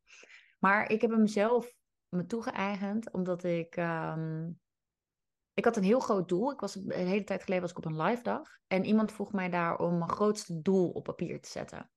Maar 0.59 0.90
ik 0.90 1.00
heb 1.00 1.11
hem 1.11 1.26
zelf 1.26 1.73
me 2.09 2.26
toegeëigend, 2.26 3.12
omdat 3.12 3.45
ik... 3.45 3.76
ehm, 3.76 4.49
ik 5.61 5.67
had 5.67 5.76
een 5.76 5.83
heel 5.83 6.00
groot 6.00 6.29
doel. 6.29 6.52
Ik 6.52 6.61
was 6.61 6.75
een 6.75 6.90
hele 6.90 7.25
tijd 7.25 7.43
geleden 7.43 7.62
was 7.62 7.71
ik 7.71 7.79
op 7.79 7.85
een 7.85 8.02
live 8.02 8.23
dag. 8.23 8.49
En 8.67 8.85
iemand 8.85 9.12
vroeg 9.12 9.33
mij 9.33 9.50
daar 9.50 9.79
om 9.79 9.99
mijn 9.99 10.11
grootste 10.11 10.61
doel 10.61 10.90
op 10.90 11.05
papier 11.05 11.40
te 11.40 11.49
zetten. 11.49 11.90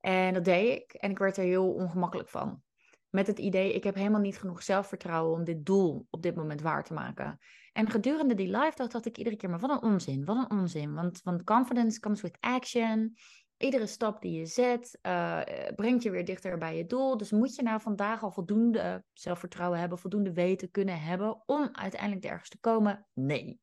En 0.00 0.34
dat 0.34 0.44
deed 0.44 0.80
ik. 0.80 0.92
En 0.92 1.10
ik 1.10 1.18
werd 1.18 1.36
er 1.36 1.44
heel 1.44 1.72
ongemakkelijk 1.74 2.28
van. 2.28 2.62
Met 3.10 3.26
het 3.26 3.38
idee, 3.38 3.74
ik 3.74 3.84
heb 3.84 3.94
helemaal 3.94 4.20
niet 4.20 4.38
genoeg 4.38 4.62
zelfvertrouwen 4.62 5.38
om 5.38 5.44
dit 5.44 5.66
doel 5.66 6.06
op 6.10 6.22
dit 6.22 6.34
moment 6.34 6.60
waar 6.60 6.84
te 6.84 6.92
maken. 6.92 7.38
En 7.72 7.90
gedurende 7.90 8.34
die 8.34 8.56
live 8.56 8.76
dag 8.76 8.88
dacht 8.88 9.06
ik 9.06 9.18
iedere 9.18 9.36
keer, 9.36 9.50
maar 9.50 9.58
wat 9.58 9.70
een 9.70 9.90
onzin, 9.90 10.24
wat 10.24 10.36
een 10.36 10.58
onzin. 10.58 10.94
Want, 10.94 11.22
want 11.22 11.44
confidence 11.44 12.00
comes 12.00 12.20
with 12.20 12.36
action. 12.40 13.14
Iedere 13.60 13.86
stap 13.86 14.22
die 14.22 14.38
je 14.38 14.46
zet, 14.46 14.98
eh, 15.02 15.40
brengt 15.76 16.02
je 16.02 16.10
weer 16.10 16.24
dichter 16.24 16.58
bij 16.58 16.76
je 16.76 16.86
doel. 16.86 17.16
Dus 17.16 17.30
moet 17.30 17.54
je 17.54 17.62
nou 17.62 17.80
vandaag 17.80 18.22
al 18.22 18.30
voldoende 18.30 19.04
zelfvertrouwen 19.12 19.78
hebben, 19.78 19.98
voldoende 19.98 20.32
weten 20.32 20.70
kunnen 20.70 21.00
hebben 21.00 21.42
om 21.46 21.68
uiteindelijk 21.72 22.24
ergens 22.24 22.48
te 22.48 22.60
komen? 22.60 23.06
Nee. 23.14 23.60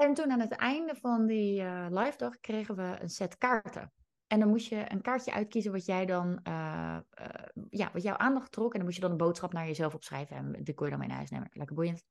En 0.00 0.14
toen 0.14 0.30
aan 0.30 0.40
het 0.40 0.52
einde 0.52 0.94
van 0.94 1.26
die 1.26 1.60
eh, 1.60 1.86
live 1.88 2.16
dag 2.16 2.40
kregen 2.40 2.76
we 2.76 2.96
een 3.00 3.10
set 3.10 3.38
kaarten. 3.38 3.92
En 4.26 4.40
dan 4.40 4.48
moest 4.48 4.68
je 4.68 4.92
een 4.92 5.02
kaartje 5.02 5.32
uitkiezen 5.32 5.72
wat 5.72 5.84
jij 5.84 6.06
dan, 6.06 6.40
eh, 6.42 6.96
eh, 7.10 7.46
ja, 7.68 7.90
wat 7.92 8.02
jouw 8.02 8.16
aandacht 8.16 8.52
trok. 8.52 8.72
En 8.72 8.76
dan 8.76 8.84
moest 8.84 8.96
je 8.96 9.02
dan 9.02 9.10
een 9.10 9.16
boodschap 9.16 9.52
naar 9.52 9.66
jezelf 9.66 9.94
opschrijven. 9.94 10.36
En 10.36 10.64
die 10.64 10.74
kon 10.74 10.84
je 10.84 10.90
dan 10.90 11.00
mee 11.00 11.08
naar 11.08 11.16
huis 11.16 11.30
nemen. 11.30 11.48
Lekker 11.52 11.76
boeiend. 11.76 12.04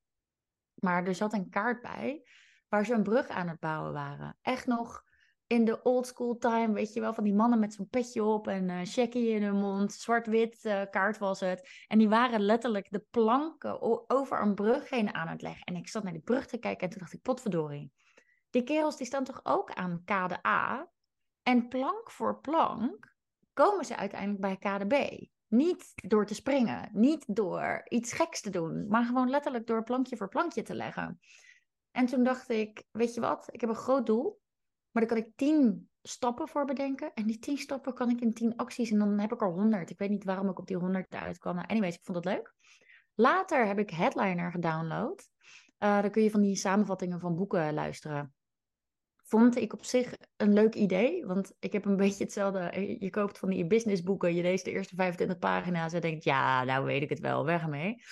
Maar 0.74 1.06
er 1.06 1.16
zat 1.16 1.34
een 1.34 1.50
kaart 1.50 1.82
bij 1.82 2.24
waar 2.68 2.86
ze 2.86 2.94
een 2.94 3.04
brug 3.04 3.28
aan 3.28 3.48
het 3.48 3.60
bouwen 3.60 3.94
waren. 3.94 4.38
Echt 4.42 4.66
nog 4.66 5.04
in 5.50 5.66
de 5.66 5.82
old 5.82 6.08
school 6.08 6.38
time, 6.38 6.74
weet 6.74 6.94
je 6.94 7.00
wel, 7.00 7.14
van 7.14 7.24
die 7.24 7.34
mannen 7.34 7.60
met 7.60 7.74
zo'n 7.74 7.90
petje 7.90 8.24
op 8.24 8.48
en 8.48 8.70
uh, 8.70 9.14
in 9.14 9.44
hun 9.44 9.56
mond, 9.56 9.94
zwart-wit 9.94 10.64
uh, 10.64 10.82
kaart 10.90 11.18
was 11.18 11.40
het. 11.40 11.70
En 11.88 11.98
die 11.98 12.10
waren 12.10 12.42
letterlijk 12.42 12.92
de 12.92 13.04
planken 13.10 13.82
over 14.10 14.42
een 14.42 14.56
brug 14.56 14.90
heen 14.90 15.14
aan 15.14 15.28
het 15.28 15.42
leggen. 15.42 15.64
En 15.64 15.76
ik 15.76 15.88
zat 15.88 16.04
naar 16.04 16.14
die 16.14 16.22
brug 16.22 16.46
te 16.46 16.58
kijken 16.58 16.84
en 16.84 16.90
toen 16.90 17.00
dacht 17.00 17.14
ik, 17.14 17.22
potverdorie. 17.22 17.92
Die 18.50 18.64
kerels 18.64 18.98
die 18.98 19.06
staan 19.06 19.24
toch 19.24 19.40
ook 19.44 19.74
aan 19.74 20.02
kade 20.06 20.48
A? 20.48 20.90
En 21.44 21.68
plank 21.68 22.12
voor 22.12 22.40
plank 22.40 23.16
komen 23.54 23.86
ze 23.86 23.96
uiteindelijk 23.96 24.42
bij 24.42 24.58
kade 24.58 24.86
B. 24.86 25.28
Niet 25.48 25.92
door 25.96 26.26
te 26.26 26.34
springen, 26.34 26.90
niet 26.94 27.36
door 27.36 27.82
iets 27.88 28.14
geks 28.14 28.42
te 28.42 28.50
doen, 28.50 28.88
maar 28.88 29.06
gewoon 29.06 29.30
letterlijk 29.30 29.68
door 29.68 29.84
plankje 29.84 30.18
voor 30.18 30.30
plankje 30.30 30.62
te 30.62 30.76
leggen. 30.76 31.20
En 31.92 32.06
toen 32.06 32.24
dacht 32.24 32.50
ik, 32.50 32.84
weet 32.92 33.14
je 33.14 33.22
wat, 33.22 33.48
ik 33.52 33.62
heb 33.62 33.70
een 33.70 33.76
groot 33.76 34.06
doel, 34.06 34.40
maar 34.92 35.06
daar 35.06 35.16
kan 35.16 35.26
ik 35.26 35.36
tien 35.36 35.90
stappen 36.02 36.48
voor 36.48 36.66
bedenken. 36.66 37.12
En 37.14 37.26
die 37.28 37.40
tien 37.40 37.58
stappen 37.58 37.94
kan 37.94 38.10
ik 38.10 38.22
in 38.22 38.34
tien 38.34 38.56
acties 38.56 38.92
en 38.92 39.00
dan 39.00 39.20
heb 39.20 39.34
ik 39.34 39.42
er 39.42 39.52
honderd. 39.52 39.90
Ik 39.90 39.98
weet 39.98 40.10
niet 40.10 40.24
waarom 40.24 40.50
ik 40.50 40.60
op 40.60 40.68
die 40.68 40.78
honderd 40.78 41.14
uitkwam. 41.14 41.56
Nou, 41.56 41.68
anyways, 41.68 41.96
ik 41.96 42.04
vond 42.04 42.18
het 42.18 42.26
leuk. 42.26 42.54
Later 43.16 43.68
heb 43.68 43.80
ik 43.80 43.90
Headliner 43.90 44.52
gedownload. 44.52 45.30
Uh, 45.80 46.04
kun 46.12 46.24
je 46.24 46.32
van 46.32 46.42
die 46.42 46.56
samenvattingen 46.56 47.20
van 47.20 47.36
boeken 47.36 47.74
luisteren 47.74 48.34
vond 49.30 49.58
ik 49.58 49.74
op 49.74 49.86
zich 49.86 50.14
een 50.38 50.54
leuk 50.54 50.76
idee. 50.76 51.26
Want 51.26 51.54
ik 51.60 51.74
heb 51.74 51.86
een 51.86 51.96
beetje 52.06 52.24
hetzelfde. 52.24 52.60
Eh, 52.60 53.00
je 53.00 53.10
koopt 53.10 53.38
van 53.38 53.50
die 53.50 53.68
businessboeken, 53.68 54.36
je 54.36 54.42
leest 54.42 54.66
de 54.66 54.72
eerste 54.72 54.96
25 54.96 55.38
pagina's 55.38 55.94
en 55.94 56.02
denkt, 56.02 56.24
ja, 56.24 56.64
nou 56.64 56.86
weet 56.86 57.02
ik 57.02 57.10
het 57.10 57.20
wel, 57.20 57.46
weg 57.46 57.62
ermee. 57.62 58.04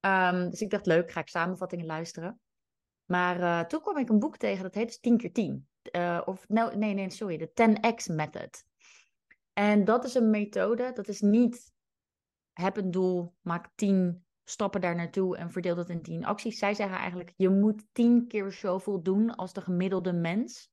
Um, 0.00 0.50
dus 0.50 0.60
ik 0.60 0.70
dacht, 0.70 0.86
leuk, 0.86 1.10
ga 1.10 1.20
ik 1.20 1.28
samenvattingen 1.28 1.86
luisteren. 1.86 2.40
Maar 3.04 3.40
uh, 3.40 3.60
toen 3.60 3.80
kwam 3.80 3.96
ik 3.96 4.08
een 4.08 4.18
boek 4.18 4.36
tegen, 4.36 4.62
dat 4.62 4.74
heet 4.74 4.86
dus 4.86 4.98
10 4.98 5.16
keer 5.16 5.32
10. 5.32 5.68
Uh, 5.92 6.20
of, 6.24 6.48
nou, 6.48 6.76
nee, 6.76 6.94
nee, 6.94 7.10
sorry, 7.10 7.36
de 7.36 7.48
10x 7.48 8.14
method. 8.14 8.64
En 9.52 9.84
dat 9.84 10.04
is 10.04 10.14
een 10.14 10.30
methode, 10.30 10.92
dat 10.92 11.08
is 11.08 11.20
niet 11.20 11.72
heb 12.52 12.76
een 12.76 12.90
doel, 12.90 13.34
maak 13.40 13.68
10 13.74 14.24
stappen 14.44 14.80
daar 14.80 14.94
naartoe 14.94 15.36
en 15.36 15.50
verdeel 15.50 15.74
dat 15.74 15.88
in 15.88 16.02
tien 16.02 16.24
acties. 16.24 16.58
Zij 16.58 16.74
zeggen 16.74 16.98
eigenlijk, 16.98 17.32
je 17.36 17.48
moet 17.48 17.86
tien 17.92 18.26
keer 18.26 18.52
zoveel 18.52 19.02
doen 19.02 19.34
als 19.34 19.52
de 19.52 19.60
gemiddelde 19.60 20.12
mens 20.12 20.72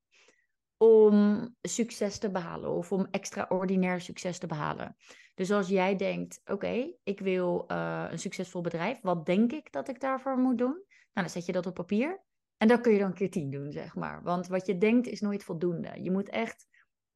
om 0.78 1.48
succes 1.62 2.18
te 2.18 2.32
behalen 2.32 2.70
of 2.70 2.92
om 2.92 3.08
extraordinair 3.12 4.02
succes 4.02 4.38
te 4.40 4.48
behalen. 4.48 4.96
Dus 5.36 5.52
als 5.52 5.68
jij 5.68 5.96
denkt, 5.96 6.42
oké, 6.46 6.94
ik 7.04 7.20
wil 7.20 7.66
uh, 7.68 8.06
een 8.10 8.20
succesvol 8.20 8.62
bedrijf, 8.62 9.02
wat 9.02 9.26
denk 9.26 9.52
ik 9.52 9.72
dat 9.72 9.90
ik 9.90 10.00
daarvoor 10.00 10.38
moet 10.38 10.58
doen? 10.58 10.84
Nou, 11.14 11.28
dan 11.28 11.30
zet 11.30 11.46
je 11.46 11.52
dat 11.52 11.66
op 11.66 11.74
papier 11.74 12.24
en 12.62 12.68
dan 12.68 12.82
kun 12.82 12.94
je 12.94 13.00
dan 13.00 13.14
keer 13.14 13.30
tien 13.30 13.50
doen, 13.50 13.72
zeg 13.72 13.96
maar. 13.96 14.24
Want 14.24 14.48
wat 14.48 14.66
je 14.66 14.78
denkt 14.78 15.08
is 15.08 15.22
nooit 15.22 15.44
voldoende. 15.44 16.02
Je 16.02 16.12
moet 16.12 16.30
echt 16.30 16.68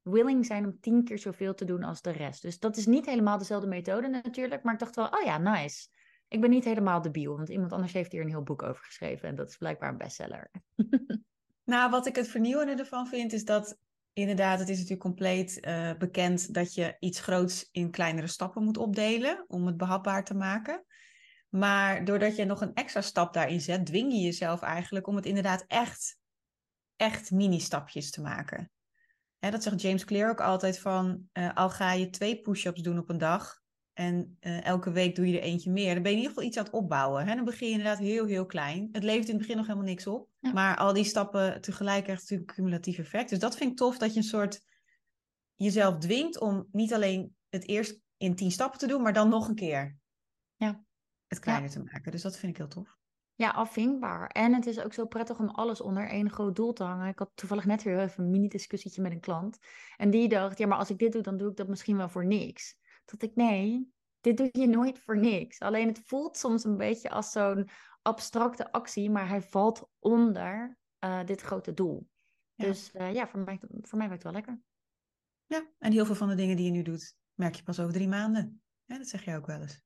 willing 0.02 0.46
zijn 0.46 0.64
om 0.64 0.80
tien 0.80 1.04
keer 1.04 1.18
zoveel 1.18 1.54
te 1.54 1.64
doen 1.64 1.82
als 1.82 2.02
de 2.02 2.10
rest. 2.10 2.42
Dus 2.42 2.58
dat 2.58 2.76
is 2.76 2.86
niet 2.86 3.06
helemaal 3.06 3.38
dezelfde 3.38 3.68
methode 3.68 4.08
natuurlijk, 4.08 4.62
maar 4.62 4.72
ik 4.72 4.78
dacht 4.78 4.96
wel, 4.96 5.08
oh 5.08 5.24
ja, 5.24 5.38
nice 5.38 5.88
ik 6.28 6.40
ben 6.40 6.50
niet 6.50 6.64
helemaal 6.64 7.02
debiel, 7.02 7.36
want 7.36 7.48
iemand 7.48 7.72
anders 7.72 7.92
heeft 7.92 8.12
hier 8.12 8.20
een 8.20 8.28
heel 8.28 8.42
boek 8.42 8.62
over 8.62 8.84
geschreven 8.84 9.28
en 9.28 9.34
dat 9.34 9.48
is 9.48 9.56
blijkbaar 9.56 9.88
een 9.88 9.96
bestseller. 9.96 10.50
nou, 11.64 11.90
wat 11.90 12.06
ik 12.06 12.16
het 12.16 12.28
vernieuwende 12.28 12.74
ervan 12.74 13.06
vind, 13.06 13.32
is 13.32 13.44
dat 13.44 13.78
inderdaad, 14.12 14.58
het 14.58 14.68
is 14.68 14.74
natuurlijk 14.74 15.02
compleet 15.02 15.58
uh, 15.66 15.94
bekend 15.98 16.54
dat 16.54 16.74
je 16.74 16.96
iets 16.98 17.20
groots 17.20 17.68
in 17.72 17.90
kleinere 17.90 18.26
stappen 18.26 18.64
moet 18.64 18.76
opdelen 18.76 19.44
om 19.46 19.66
het 19.66 19.76
behapbaar 19.76 20.24
te 20.24 20.34
maken. 20.34 20.84
Maar 21.58 22.04
doordat 22.04 22.36
je 22.36 22.44
nog 22.44 22.60
een 22.60 22.74
extra 22.74 23.00
stap 23.00 23.32
daarin 23.32 23.60
zet, 23.60 23.86
dwing 23.86 24.12
je 24.12 24.20
jezelf 24.20 24.62
eigenlijk 24.62 25.06
om 25.06 25.16
het 25.16 25.26
inderdaad 25.26 25.64
echt, 25.66 26.18
echt 26.96 27.30
mini-stapjes 27.30 28.10
te 28.10 28.20
maken. 28.20 28.70
Hè, 29.38 29.50
dat 29.50 29.62
zegt 29.62 29.80
James 29.80 30.04
Clear 30.04 30.30
ook 30.30 30.40
altijd 30.40 30.78
van, 30.78 31.28
uh, 31.32 31.54
al 31.54 31.70
ga 31.70 31.92
je 31.92 32.10
twee 32.10 32.40
push-ups 32.40 32.82
doen 32.82 32.98
op 32.98 33.08
een 33.08 33.18
dag, 33.18 33.64
en 33.92 34.36
uh, 34.40 34.64
elke 34.64 34.90
week 34.90 35.14
doe 35.14 35.28
je 35.28 35.38
er 35.38 35.44
eentje 35.44 35.70
meer. 35.70 35.94
Dan 35.94 36.02
ben 36.02 36.12
je 36.12 36.16
in 36.16 36.22
ieder 36.22 36.28
geval 36.28 36.48
iets 36.48 36.56
aan 36.56 36.64
het 36.64 36.72
opbouwen. 36.72 37.26
Hè? 37.26 37.34
Dan 37.34 37.44
begin 37.44 37.66
je 37.66 37.72
inderdaad 37.72 37.98
heel, 37.98 38.26
heel 38.26 38.46
klein. 38.46 38.88
Het 38.92 39.02
levert 39.02 39.26
in 39.26 39.34
het 39.34 39.42
begin 39.42 39.56
nog 39.56 39.66
helemaal 39.66 39.88
niks 39.88 40.06
op. 40.06 40.28
Maar 40.40 40.76
al 40.76 40.92
die 40.92 41.04
stappen 41.04 41.60
tegelijk 41.60 42.04
krijgt 42.04 42.22
natuurlijk 42.22 42.48
een 42.48 42.54
cumulatief 42.54 42.98
effect. 42.98 43.30
Dus 43.30 43.38
dat 43.38 43.56
vind 43.56 43.70
ik 43.70 43.76
tof 43.76 43.98
dat 43.98 44.12
je 44.12 44.16
een 44.16 44.26
soort 44.26 44.60
jezelf 45.54 45.98
dwingt 45.98 46.40
om 46.40 46.68
niet 46.72 46.94
alleen 46.94 47.36
het 47.48 47.68
eerst 47.68 48.00
in 48.16 48.34
tien 48.34 48.50
stappen 48.50 48.78
te 48.78 48.86
doen, 48.86 49.02
maar 49.02 49.12
dan 49.12 49.28
nog 49.28 49.48
een 49.48 49.54
keer 49.54 49.96
ja. 50.56 50.84
Het 51.36 51.44
kleiner 51.44 51.70
te 51.70 51.82
maken. 51.82 52.12
Dus 52.12 52.22
dat 52.22 52.36
vind 52.36 52.52
ik 52.52 52.58
heel 52.58 52.68
tof. 52.68 52.96
Ja, 53.34 53.50
afvinkbaar. 53.50 54.26
En 54.26 54.54
het 54.54 54.66
is 54.66 54.80
ook 54.80 54.92
zo 54.92 55.06
prettig 55.06 55.38
om 55.38 55.48
alles 55.48 55.80
onder 55.80 56.08
één 56.08 56.30
groot 56.30 56.56
doel 56.56 56.72
te 56.72 56.84
hangen. 56.84 57.08
Ik 57.08 57.18
had 57.18 57.30
toevallig 57.34 57.64
net 57.64 57.82
weer 57.82 58.00
even 58.00 58.24
een 58.24 58.30
mini-discussietje 58.30 59.02
met 59.02 59.12
een 59.12 59.20
klant. 59.20 59.58
En 59.96 60.10
die 60.10 60.28
dacht, 60.28 60.58
ja, 60.58 60.66
maar 60.66 60.78
als 60.78 60.90
ik 60.90 60.98
dit 60.98 61.12
doe, 61.12 61.22
dan 61.22 61.36
doe 61.36 61.50
ik 61.50 61.56
dat 61.56 61.68
misschien 61.68 61.96
wel 61.96 62.08
voor 62.08 62.26
niks. 62.26 62.76
Dat 63.04 63.22
ik, 63.22 63.34
nee, 63.34 63.92
dit 64.20 64.36
doe 64.36 64.48
je 64.52 64.66
nooit 64.66 64.98
voor 64.98 65.18
niks. 65.18 65.60
Alleen 65.60 65.88
het 65.88 66.00
voelt 66.04 66.36
soms 66.36 66.64
een 66.64 66.76
beetje 66.76 67.10
als 67.10 67.30
zo'n 67.30 67.68
abstracte 68.02 68.72
actie, 68.72 69.10
maar 69.10 69.28
hij 69.28 69.42
valt 69.42 69.88
onder 69.98 70.78
uh, 71.04 71.24
dit 71.24 71.40
grote 71.40 71.74
doel. 71.74 72.08
Dus 72.54 72.90
uh, 72.94 73.14
ja, 73.14 73.28
voor 73.28 73.40
mij, 73.40 73.60
voor 73.60 73.98
mij 73.98 74.08
werkt 74.08 74.22
het 74.22 74.32
wel 74.32 74.42
lekker. 74.42 74.60
Ja, 75.46 75.66
en 75.78 75.92
heel 75.92 76.06
veel 76.06 76.14
van 76.14 76.28
de 76.28 76.34
dingen 76.34 76.56
die 76.56 76.64
je 76.64 76.70
nu 76.70 76.82
doet, 76.82 77.16
merk 77.34 77.54
je 77.54 77.62
pas 77.62 77.80
over 77.80 77.92
drie 77.92 78.08
maanden. 78.08 78.62
Ja, 78.84 78.98
dat 78.98 79.08
zeg 79.08 79.24
je 79.24 79.36
ook 79.36 79.46
wel 79.46 79.60
eens. 79.60 79.80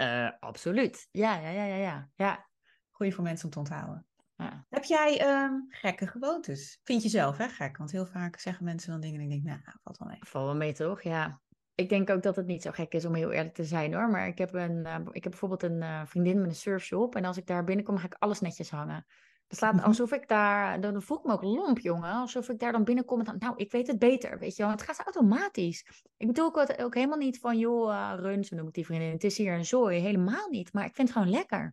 Uh, 0.00 0.30
absoluut. 0.40 1.08
Ja, 1.10 1.38
ja, 1.38 1.50
ja, 1.50 1.64
ja, 1.64 1.76
ja. 1.76 2.10
ja. 2.14 2.48
Goeie 2.90 3.14
voor 3.14 3.24
mensen 3.24 3.44
om 3.44 3.50
te 3.50 3.58
onthouden. 3.58 4.06
Ja. 4.36 4.66
Heb 4.68 4.84
jij 4.84 5.42
um, 5.44 5.66
gekke 5.68 6.06
gewoontes? 6.06 6.80
Vind 6.84 7.02
je 7.02 7.08
zelf, 7.08 7.36
hè, 7.36 7.48
gek? 7.48 7.76
Want 7.76 7.90
heel 7.90 8.06
vaak 8.06 8.38
zeggen 8.38 8.64
mensen 8.64 8.90
dan 8.90 9.00
dingen 9.00 9.20
en 9.20 9.30
ik 9.30 9.44
denk, 9.44 9.62
nou, 9.64 9.78
valt 9.82 9.98
wel 9.98 10.08
mee. 10.08 10.18
Valt 10.20 10.44
wel 10.44 10.56
mee, 10.56 10.72
toch? 10.72 11.02
Ja 11.02 11.40
ik 11.74 11.88
denk 11.88 12.10
ook 12.10 12.22
dat 12.22 12.36
het 12.36 12.46
niet 12.46 12.62
zo 12.62 12.70
gek 12.70 12.92
is 12.92 13.04
om 13.04 13.14
heel 13.14 13.30
eerlijk 13.30 13.54
te 13.54 13.64
zijn 13.64 13.94
hoor. 13.94 14.10
Maar 14.10 14.26
ik 14.26 14.38
heb, 14.38 14.54
een, 14.54 14.86
uh, 14.86 14.96
ik 15.10 15.22
heb 15.22 15.32
bijvoorbeeld 15.32 15.62
een 15.62 15.82
uh, 15.82 16.00
vriendin 16.04 16.40
met 16.40 16.50
een 16.50 16.56
surfshop. 16.56 17.16
En 17.16 17.24
als 17.24 17.36
ik 17.36 17.46
daar 17.46 17.64
binnenkom, 17.64 17.96
ga 17.96 18.06
ik 18.06 18.16
alles 18.18 18.40
netjes 18.40 18.70
hangen. 18.70 19.06
Het 19.52 19.60
slaat 19.60 19.74
mhm. 19.74 19.84
alsof 19.84 20.12
ik 20.12 20.28
daar, 20.28 20.80
dan 20.80 21.02
voel 21.02 21.18
ik 21.18 21.24
me 21.24 21.32
ook 21.32 21.42
lomp, 21.42 21.78
jongen. 21.78 22.12
Alsof 22.12 22.48
ik 22.48 22.58
daar 22.58 22.72
dan 22.72 22.84
binnenkom 22.84 23.18
en 23.18 23.24
dan, 23.24 23.36
nou, 23.38 23.54
ik 23.56 23.72
weet 23.72 23.86
het 23.86 23.98
beter, 23.98 24.38
weet 24.38 24.56
je 24.56 24.62
wel. 24.62 24.70
Het 24.70 24.82
gaat 24.82 24.98
automatisch. 24.98 26.04
Ik 26.16 26.26
bedoel 26.26 26.44
ook, 26.44 26.80
ook 26.80 26.94
helemaal 26.94 27.18
niet 27.18 27.38
van, 27.38 27.58
joh, 27.58 27.90
uh, 27.90 28.12
Run, 28.16 28.44
zo 28.44 28.56
noem 28.56 28.66
ik 28.66 28.74
die 28.74 28.84
vriendin, 28.84 29.10
het 29.10 29.24
is 29.24 29.38
hier 29.38 29.52
een 29.52 29.64
zooi. 29.64 29.98
Helemaal 29.98 30.48
niet, 30.50 30.72
maar 30.72 30.84
ik 30.84 30.94
vind 30.94 31.08
het 31.08 31.16
gewoon 31.16 31.32
lekker. 31.32 31.72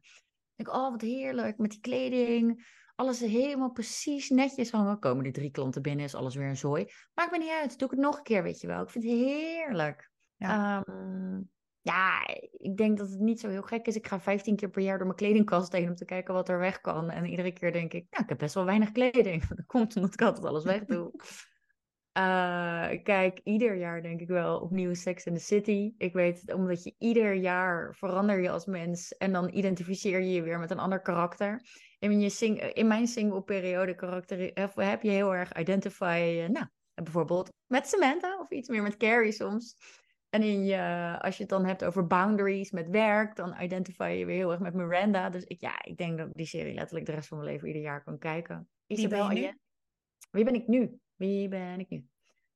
Ik 0.55 0.65
denk, 0.65 0.77
oh, 0.77 0.91
wat 0.91 1.01
heerlijk, 1.01 1.57
met 1.57 1.71
die 1.71 1.79
kleding 1.79 2.67
alles 2.95 3.19
helemaal 3.19 3.71
precies 3.71 4.29
netjes 4.29 4.71
hangen. 4.71 4.99
Komen 4.99 5.23
die 5.23 5.33
drie 5.33 5.51
klanten 5.51 5.81
binnen, 5.81 6.05
is 6.05 6.15
alles 6.15 6.35
weer 6.35 6.47
een 6.47 6.57
zooi. 6.57 6.85
Maakt 7.13 7.31
me 7.31 7.37
niet 7.37 7.49
uit, 7.61 7.79
doe 7.79 7.87
ik 7.87 7.93
het 7.93 8.03
nog 8.03 8.17
een 8.17 8.23
keer, 8.23 8.43
weet 8.43 8.61
je 8.61 8.67
wel. 8.67 8.81
Ik 8.81 8.89
vind 8.89 9.03
het 9.03 9.13
heerlijk. 9.13 10.11
Ja. 10.35 10.83
Ehm, 10.83 11.41
ja, 11.81 12.27
ik 12.51 12.77
denk 12.77 12.97
dat 12.97 13.09
het 13.09 13.19
niet 13.19 13.39
zo 13.39 13.49
heel 13.49 13.61
gek 13.61 13.87
is. 13.87 13.95
Ik 13.95 14.07
ga 14.07 14.19
15 14.19 14.55
keer 14.55 14.69
per 14.69 14.81
jaar 14.81 14.97
door 14.97 15.05
mijn 15.05 15.17
kledingkast 15.17 15.71
heen 15.71 15.89
om 15.89 15.95
te 15.95 16.05
kijken 16.05 16.33
wat 16.33 16.49
er 16.49 16.59
weg 16.59 16.81
kan. 16.81 17.09
En 17.09 17.25
iedere 17.25 17.51
keer 17.51 17.71
denk 17.71 17.93
ik, 17.93 18.05
nou, 18.09 18.23
ik 18.23 18.29
heb 18.29 18.37
best 18.37 18.53
wel 18.53 18.65
weinig 18.65 18.91
kleding. 18.91 19.47
Dat 19.47 19.65
komt 19.65 19.95
omdat 19.95 20.13
ik 20.13 20.21
altijd 20.21 20.45
alles 20.45 20.63
weg 20.63 20.85
doe. 20.85 21.11
Uh, 22.17 23.03
kijk, 23.03 23.39
ieder 23.43 23.75
jaar 23.75 24.01
denk 24.01 24.19
ik 24.19 24.27
wel 24.27 24.59
opnieuw 24.59 24.93
Sex 24.93 25.25
in 25.25 25.33
the 25.33 25.39
City. 25.39 25.93
Ik 25.97 26.13
weet 26.13 26.41
het, 26.41 26.53
omdat 26.53 26.83
je 26.83 26.95
ieder 26.97 27.33
jaar 27.33 27.95
verander 27.95 28.41
je 28.41 28.49
als 28.49 28.65
mens 28.65 29.17
en 29.17 29.31
dan 29.31 29.49
identificeer 29.53 30.19
je 30.19 30.31
je 30.31 30.41
weer 30.41 30.59
met 30.59 30.71
een 30.71 30.79
ander 30.79 31.01
karakter. 31.01 31.61
In, 31.99 32.11
in 32.73 32.87
mijn 32.87 33.07
single 33.07 33.41
periode 33.41 33.95
karakter 33.95 34.51
heb 34.75 35.01
je 35.01 35.09
heel 35.09 35.35
erg 35.35 35.57
identify, 35.57 36.47
nou, 36.51 36.65
bijvoorbeeld 36.93 37.49
met 37.67 37.87
Samantha 37.87 38.39
of 38.39 38.51
iets 38.51 38.69
meer 38.69 38.81
met 38.81 38.97
Carrie 38.97 39.31
soms. 39.31 39.75
En 40.29 40.43
in 40.43 40.65
je, 40.65 41.15
als 41.19 41.35
je 41.35 41.41
het 41.41 41.51
dan 41.51 41.65
hebt 41.65 41.83
over 41.83 42.07
boundaries 42.07 42.71
met 42.71 42.89
werk, 42.89 43.35
dan 43.35 43.55
identify 43.61 44.15
je 44.17 44.25
weer 44.25 44.35
heel 44.35 44.51
erg 44.51 44.59
met 44.59 44.73
Miranda. 44.73 45.29
Dus 45.29 45.43
ik, 45.43 45.61
ja, 45.61 45.83
ik 45.83 45.97
denk 45.97 46.17
dat 46.17 46.27
ik 46.27 46.35
die 46.35 46.45
serie 46.45 46.73
letterlijk 46.73 47.05
de 47.05 47.11
rest 47.11 47.27
van 47.27 47.37
mijn 47.37 47.49
leven 47.49 47.67
ieder 47.67 47.81
jaar 47.81 48.03
kan 48.03 48.17
kijken. 48.17 48.69
Isabel, 48.87 49.27
Wie 49.27 49.41
ben 49.41 49.43
je 49.43 49.57
Wie 50.31 50.43
ben 50.43 50.53
ik 50.53 50.67
nu? 50.67 50.99
Wie 51.15 51.47
ben 51.47 51.79
ik 51.79 51.89
nu? 51.89 52.07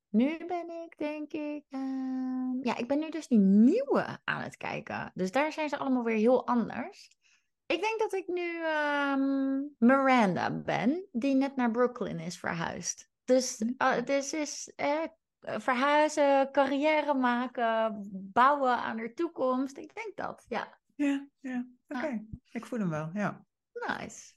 Nu 0.10 0.46
ben 0.48 0.70
ik 0.70 0.98
denk 0.98 1.34
ik. 1.34 1.63
Uh, 1.70 2.63
ja, 2.63 2.77
ik 2.77 2.88
ben 2.88 3.00
nu 3.00 3.10
dus 3.10 3.27
die 3.27 3.39
nieuwe 3.39 4.20
aan 4.24 4.42
het 4.42 4.58
kijken. 4.58 5.12
Dus 5.13 5.32
daar 5.32 5.51
zijn 5.51 5.70
ze 5.70 5.77
allemaal 5.77 6.03
weer 6.03 6.18
heel 6.18 6.48
anders. 6.48 7.18
Ik 7.65 7.82
denk 7.82 8.00
dat 8.00 8.13
ik 8.13 8.27
nu 8.27 8.65
um, 9.12 9.75
Miranda 9.77 10.51
ben, 10.51 11.08
die 11.12 11.36
net 11.36 11.56
naar 11.56 11.72
Brooklyn 11.72 12.20
is 12.20 12.39
verhuisd. 12.39 13.10
Dus 13.24 13.63
uh, 13.77 14.08
is 14.08 14.72
eh, 14.75 15.03
verhuizen, 15.46 16.52
carrière 16.52 17.14
maken, 17.14 18.10
bouwen 18.12 18.78
aan 18.78 18.98
de 18.98 19.14
toekomst. 19.14 19.78
Ik 19.78 19.96
denk 19.96 20.16
dat, 20.16 20.46
ja. 20.48 20.80
Ja, 20.96 21.28
ja. 21.40 21.66
oké. 21.88 22.26
Ik 22.52 22.66
voel 22.66 22.80
hem 22.80 22.90
wel, 22.90 23.10
ja. 23.14 23.46
Nice. 23.74 24.34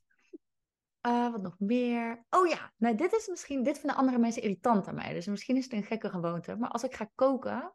Uh, 1.06 1.30
wat 1.30 1.42
nog 1.42 1.58
meer? 1.58 2.24
Oh 2.30 2.46
ja, 2.46 2.72
nou, 2.76 2.94
dit 2.94 3.12
is 3.12 3.28
misschien, 3.28 3.62
dit 3.62 3.78
vinden 3.78 3.96
andere 3.96 4.18
mensen 4.18 4.42
irritant 4.42 4.88
aan 4.88 4.94
mij. 4.94 5.12
Dus 5.12 5.26
misschien 5.26 5.56
is 5.56 5.64
het 5.64 5.72
een 5.72 5.84
gekke 5.84 6.10
gewoonte. 6.10 6.56
Maar 6.56 6.70
als 6.70 6.82
ik 6.82 6.94
ga 6.94 7.10
koken, 7.14 7.74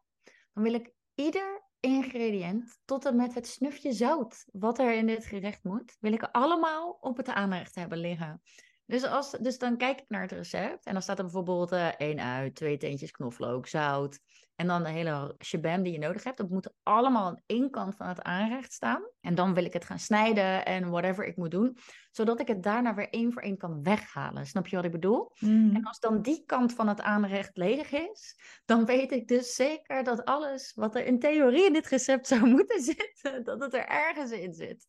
dan 0.52 0.62
wil 0.62 0.74
ik 0.74 0.92
ieder 1.14 1.62
ingrediënt 1.80 2.78
tot 2.84 3.06
en 3.06 3.16
met 3.16 3.34
het 3.34 3.46
snufje 3.46 3.92
zout 3.92 4.44
wat 4.52 4.78
er 4.78 4.94
in 4.94 5.06
dit 5.06 5.26
gerecht 5.26 5.64
moet, 5.64 5.96
wil 6.00 6.12
ik 6.12 6.22
allemaal 6.22 6.98
op 7.00 7.16
het 7.16 7.28
aanrecht 7.28 7.74
hebben 7.74 7.98
liggen. 7.98 8.42
Dus, 8.92 9.04
als, 9.04 9.30
dus 9.30 9.58
dan 9.58 9.76
kijk 9.76 10.00
ik 10.00 10.08
naar 10.08 10.22
het 10.22 10.32
recept 10.32 10.84
en 10.84 10.92
dan 10.92 11.02
staat 11.02 11.18
er 11.18 11.24
bijvoorbeeld 11.24 11.72
uh, 11.72 11.86
één 11.86 12.20
uit, 12.20 12.54
twee 12.54 12.76
teentjes 12.76 13.10
knoflook, 13.10 13.66
zout. 13.66 14.20
En 14.54 14.66
dan 14.66 14.82
de 14.82 14.88
hele 14.88 15.34
shabam 15.44 15.82
die 15.82 15.92
je 15.92 15.98
nodig 15.98 16.24
hebt. 16.24 16.36
Dat 16.36 16.48
moet 16.48 16.72
allemaal 16.82 17.26
aan 17.26 17.42
één 17.46 17.70
kant 17.70 17.96
van 17.96 18.06
het 18.06 18.22
aanrecht 18.22 18.72
staan. 18.72 19.02
En 19.20 19.34
dan 19.34 19.54
wil 19.54 19.64
ik 19.64 19.72
het 19.72 19.84
gaan 19.84 19.98
snijden 19.98 20.64
en 20.64 20.90
whatever 20.90 21.24
ik 21.24 21.36
moet 21.36 21.50
doen. 21.50 21.76
Zodat 22.10 22.40
ik 22.40 22.48
het 22.48 22.62
daarna 22.62 22.94
weer 22.94 23.08
één 23.08 23.32
voor 23.32 23.42
één 23.42 23.56
kan 23.56 23.82
weghalen. 23.82 24.46
Snap 24.46 24.66
je 24.66 24.76
wat 24.76 24.84
ik 24.84 24.90
bedoel? 24.90 25.32
Mm. 25.38 25.76
En 25.76 25.84
als 25.84 26.00
dan 26.00 26.22
die 26.22 26.42
kant 26.46 26.72
van 26.72 26.88
het 26.88 27.00
aanrecht 27.00 27.56
ledig 27.56 27.92
is, 27.92 28.36
dan 28.64 28.84
weet 28.84 29.12
ik 29.12 29.28
dus 29.28 29.54
zeker 29.54 30.04
dat 30.04 30.24
alles 30.24 30.72
wat 30.74 30.94
er 30.94 31.04
in 31.04 31.18
theorie 31.18 31.66
in 31.66 31.72
dit 31.72 31.86
recept 31.86 32.26
zou 32.26 32.46
moeten 32.56 32.80
zitten, 32.80 33.44
dat 33.44 33.60
het 33.60 33.74
er 33.74 33.86
ergens 33.86 34.30
in 34.30 34.54
zit. 34.54 34.86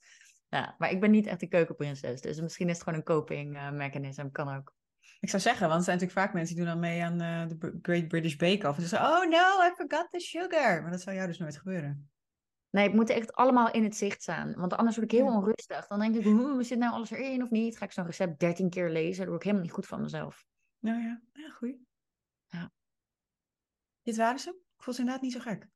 Ja, 0.53 0.75
maar 0.77 0.91
ik 0.91 0.99
ben 0.99 1.11
niet 1.11 1.27
echt 1.27 1.41
een 1.41 1.49
keukenprinses, 1.49 2.21
dus 2.21 2.41
misschien 2.41 2.69
is 2.69 2.73
het 2.73 2.83
gewoon 2.83 2.99
een 2.99 3.05
coping 3.05 3.55
uh, 3.55 3.71
mechanism, 3.71 4.29
kan 4.29 4.55
ook. 4.55 4.75
Ik 5.19 5.29
zou 5.29 5.41
zeggen, 5.41 5.67
want 5.67 5.79
er 5.79 5.85
zijn 5.85 5.97
natuurlijk 5.97 6.25
vaak 6.25 6.35
mensen 6.35 6.55
die 6.55 6.65
doen 6.65 6.73
dan 6.73 6.81
mee 6.81 7.03
aan 7.03 7.21
uh, 7.21 7.47
de 7.47 7.79
Great 7.81 8.07
British 8.07 8.35
Bake 8.35 8.67
Off. 8.67 8.77
En 8.77 8.83
ze 8.83 8.87
zeggen, 8.87 9.09
oh 9.09 9.29
no, 9.29 9.67
I 9.67 9.71
forgot 9.75 10.07
the 10.11 10.19
sugar. 10.19 10.81
Maar 10.81 10.91
dat 10.91 11.01
zou 11.01 11.15
jou 11.15 11.27
dus 11.27 11.37
nooit 11.37 11.57
gebeuren. 11.57 12.11
Nee, 12.69 12.83
het 12.83 12.93
moet 12.93 13.09
echt 13.09 13.33
allemaal 13.33 13.71
in 13.71 13.83
het 13.83 13.95
zicht 13.95 14.21
staan. 14.21 14.53
Want 14.55 14.73
anders 14.73 14.97
word 14.97 15.11
ik 15.11 15.19
heel 15.19 15.27
onrustig. 15.27 15.87
Dan 15.87 15.99
denk 15.99 16.15
ik, 16.15 16.23
hoe 16.23 16.63
zit 16.63 16.77
nou 16.77 16.93
alles 16.93 17.11
erin 17.11 17.43
of 17.43 17.49
niet? 17.49 17.77
Ga 17.77 17.85
ik 17.85 17.91
zo'n 17.91 18.05
recept 18.05 18.39
dertien 18.39 18.69
keer 18.69 18.89
lezen? 18.89 19.17
Dan 19.17 19.27
word 19.27 19.37
ik 19.37 19.43
helemaal 19.43 19.65
niet 19.65 19.75
goed 19.75 19.87
van 19.87 20.01
mezelf. 20.01 20.45
Nou 20.79 21.01
ja, 21.01 21.21
ja 21.33 21.49
goeie. 21.49 21.85
Ja. 22.47 22.71
Dit 24.01 24.15
waren 24.15 24.39
ze? 24.39 24.49
Ik 24.49 24.83
vond 24.83 24.95
ze 24.95 25.01
inderdaad 25.01 25.23
niet 25.23 25.33
zo 25.33 25.39
gek. 25.39 25.67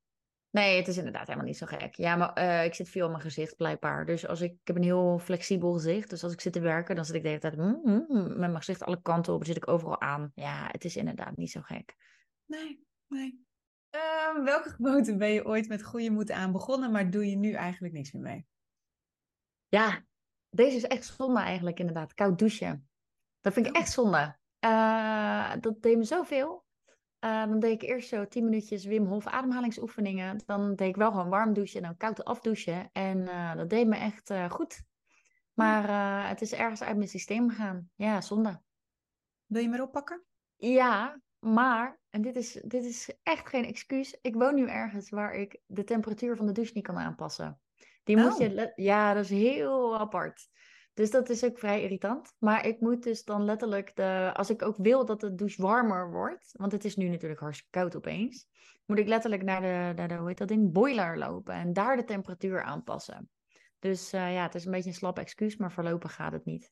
Nee, 0.50 0.78
het 0.78 0.88
is 0.88 0.98
inderdaad 0.98 1.26
helemaal 1.28 1.48
niet 1.48 1.58
zo 1.58 1.66
gek. 1.66 1.96
Ja, 1.96 2.16
maar 2.16 2.40
uh, 2.40 2.66
ik 2.66 2.74
zit 2.74 2.90
veel 2.90 3.06
op 3.06 3.12
mijn 3.12 3.24
gezicht 3.24 3.56
blijkbaar. 3.56 4.06
Dus 4.06 4.28
als 4.28 4.42
ik, 4.42 4.52
ik 4.52 4.68
heb 4.68 4.76
een 4.76 4.84
heel 4.84 5.20
flexibel 5.20 5.74
gezicht. 5.74 6.10
Dus 6.10 6.24
als 6.24 6.34
ik 6.34 6.42
zit 6.42 6.54
te 6.54 6.60
werken, 6.60 6.96
dan 6.96 7.06
zit 7.06 7.16
ik 7.16 7.22
de 7.22 7.28
hele 7.28 7.40
tijd 7.40 7.56
mm, 7.56 7.82
mm, 7.84 8.28
met 8.28 8.38
mijn 8.38 8.56
gezicht 8.56 8.84
alle 8.84 9.02
kanten 9.02 9.34
op. 9.34 9.46
zit 9.46 9.58
ik 9.58 9.68
overal 9.68 10.02
aan. 10.02 10.32
Ja, 10.36 10.68
het 10.72 10.86
is 10.86 10.96
inderdaad 10.96 11.38
niet 11.38 11.52
zo 11.52 11.62
gek. 11.62 11.96
Nee, 12.46 12.86
nee. 13.08 13.46
Uh, 13.96 14.44
welke 14.44 14.70
gewoonte 14.70 15.16
ben 15.16 15.30
je 15.30 15.46
ooit 15.46 15.68
met 15.68 15.84
goede 15.84 16.10
moed 16.10 16.32
aan 16.32 16.52
begonnen, 16.52 16.92
maar 16.92 17.10
doe 17.10 17.30
je 17.30 17.36
nu 17.36 17.52
eigenlijk 17.52 17.94
niks 17.94 18.12
meer 18.12 18.24
mee? 18.24 18.46
Ja, 19.68 20.06
deze 20.50 20.76
is 20.76 20.84
echt 20.84 21.06
zonde 21.06 21.40
eigenlijk 21.40 21.80
inderdaad. 21.80 22.14
Koud 22.14 22.40
douchen. 22.40 22.90
Dat 23.42 23.54
vind 23.54 23.68
ik 23.68 23.76
echt 23.76 23.92
zonde. 23.92 24.38
Uh, 24.66 25.52
dat 25.60 25.82
deed 25.82 25.98
me 25.98 26.04
zoveel. 26.04 26.66
Uh, 27.20 27.46
dan 27.46 27.60
deed 27.60 27.82
ik 27.82 27.90
eerst 27.90 28.10
zo 28.10 28.28
10 28.28 28.44
minuutjes 28.44 28.86
Wim 28.86 29.06
Hof 29.06 29.28
ademhalingsoefeningen. 29.28 30.42
Dan 30.46 30.76
deed 30.76 30.88
ik 30.88 30.96
wel 30.96 31.12
gewoon 31.12 31.30
warm 31.30 31.54
douchen 31.54 31.82
en 31.82 31.86
dan 31.86 31.98
koud 31.98 32.26
afdouchen. 32.26 32.90
En 32.94 33.18
uh, 33.18 33.56
dat 33.56 33.70
deed 33.70 33.88
me 33.88 33.96
echt 33.96 34.30
uh, 34.30 34.50
goed. 34.50 34.84
Maar 35.54 36.28
het 36.28 36.42
is 36.42 36.54
ergens 36.54 36.84
uit 36.84 36.98
mijn 36.98 37.10
systeem 37.10 37.50
gegaan. 37.50 37.90
Ja, 37.96 38.22
zonde. 38.22 38.62
Wil 39.46 39.62
je 39.62 39.70
me 39.70 39.82
oppakken? 39.82 40.24
Ja, 40.56 41.22
maar, 41.40 42.00
en 42.10 42.22
dit 42.22 42.36
is, 42.36 42.52
dit 42.66 42.84
is 42.84 43.14
echt 43.24 43.50
geen 43.50 43.66
excuus. 43.66 44.18
Ik 44.22 44.36
woon 44.36 44.56
nu 44.56 44.68
ergens 44.68 45.10
waar 45.10 45.34
ik 45.34 45.60
de 45.66 45.84
temperatuur 45.84 46.36
van 46.36 46.46
de 46.46 46.52
douche 46.52 46.72
niet 46.74 46.84
kan 46.86 46.98
aanpassen. 46.98 47.60
Die 48.04 48.18
moet 48.18 48.34
Oh. 48.34 48.40
je, 48.40 48.72
ja, 48.76 49.14
dat 49.14 49.24
is 49.24 49.30
heel 49.30 50.00
apart. 50.00 50.50
Dus 50.98 51.12
dat 51.12 51.30
is 51.30 51.44
ook 51.44 51.60
vrij 51.60 51.82
irritant. 51.82 52.34
Maar 52.40 52.66
ik 52.66 52.80
moet 52.80 53.04
dus 53.04 53.24
dan 53.24 53.44
letterlijk, 53.44 53.96
de, 53.96 54.32
als 54.34 54.50
ik 54.50 54.62
ook 54.62 54.78
wil 54.78 55.06
dat 55.06 55.20
de 55.20 55.36
douche 55.36 55.62
warmer 55.62 56.12
wordt, 56.12 56.52
want 56.54 56.72
het 56.72 56.86
is 56.86 56.96
nu 56.96 57.08
natuurlijk 57.10 57.40
hartstikke 57.40 57.80
koud 57.80 57.96
opeens, 57.96 58.48
moet 58.86 58.98
ik 59.00 59.08
letterlijk 59.08 59.44
naar 59.44 59.62
de, 59.62 59.94
naar 59.96 60.08
de 60.08 60.16
hoe 60.16 60.28
heet 60.28 60.38
dat 60.38 60.48
ding, 60.48 60.72
boiler 60.72 61.18
lopen 61.18 61.54
en 61.54 61.74
daar 61.74 61.96
de 61.96 62.04
temperatuur 62.04 62.64
aanpassen. 62.64 63.30
Dus 63.80 64.14
eh, 64.14 64.34
ja, 64.34 64.44
het 64.44 64.56
is 64.56 64.66
een 64.66 64.72
beetje 64.72 64.90
een 64.90 64.96
slap 64.96 65.20
excuus, 65.20 65.58
maar 65.58 65.72
voorlopig 65.72 66.14
gaat 66.14 66.32
het 66.32 66.46
niet. 66.46 66.72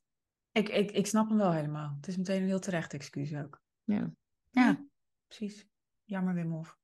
Ik, 0.51 0.69
ik, 0.69 0.91
ik 0.91 1.07
snap 1.07 1.29
hem 1.29 1.37
wel 1.37 1.51
helemaal. 1.51 1.93
Het 1.95 2.07
is 2.07 2.17
meteen 2.17 2.41
een 2.41 2.47
heel 2.47 2.59
terecht 2.59 2.93
excuus 2.93 3.35
ook. 3.35 3.61
Ja. 3.83 4.11
Ja. 4.49 4.85
precies. 5.27 5.67
Jammer 6.03 6.33
Wim 6.33 6.51
Hof. 6.51 6.77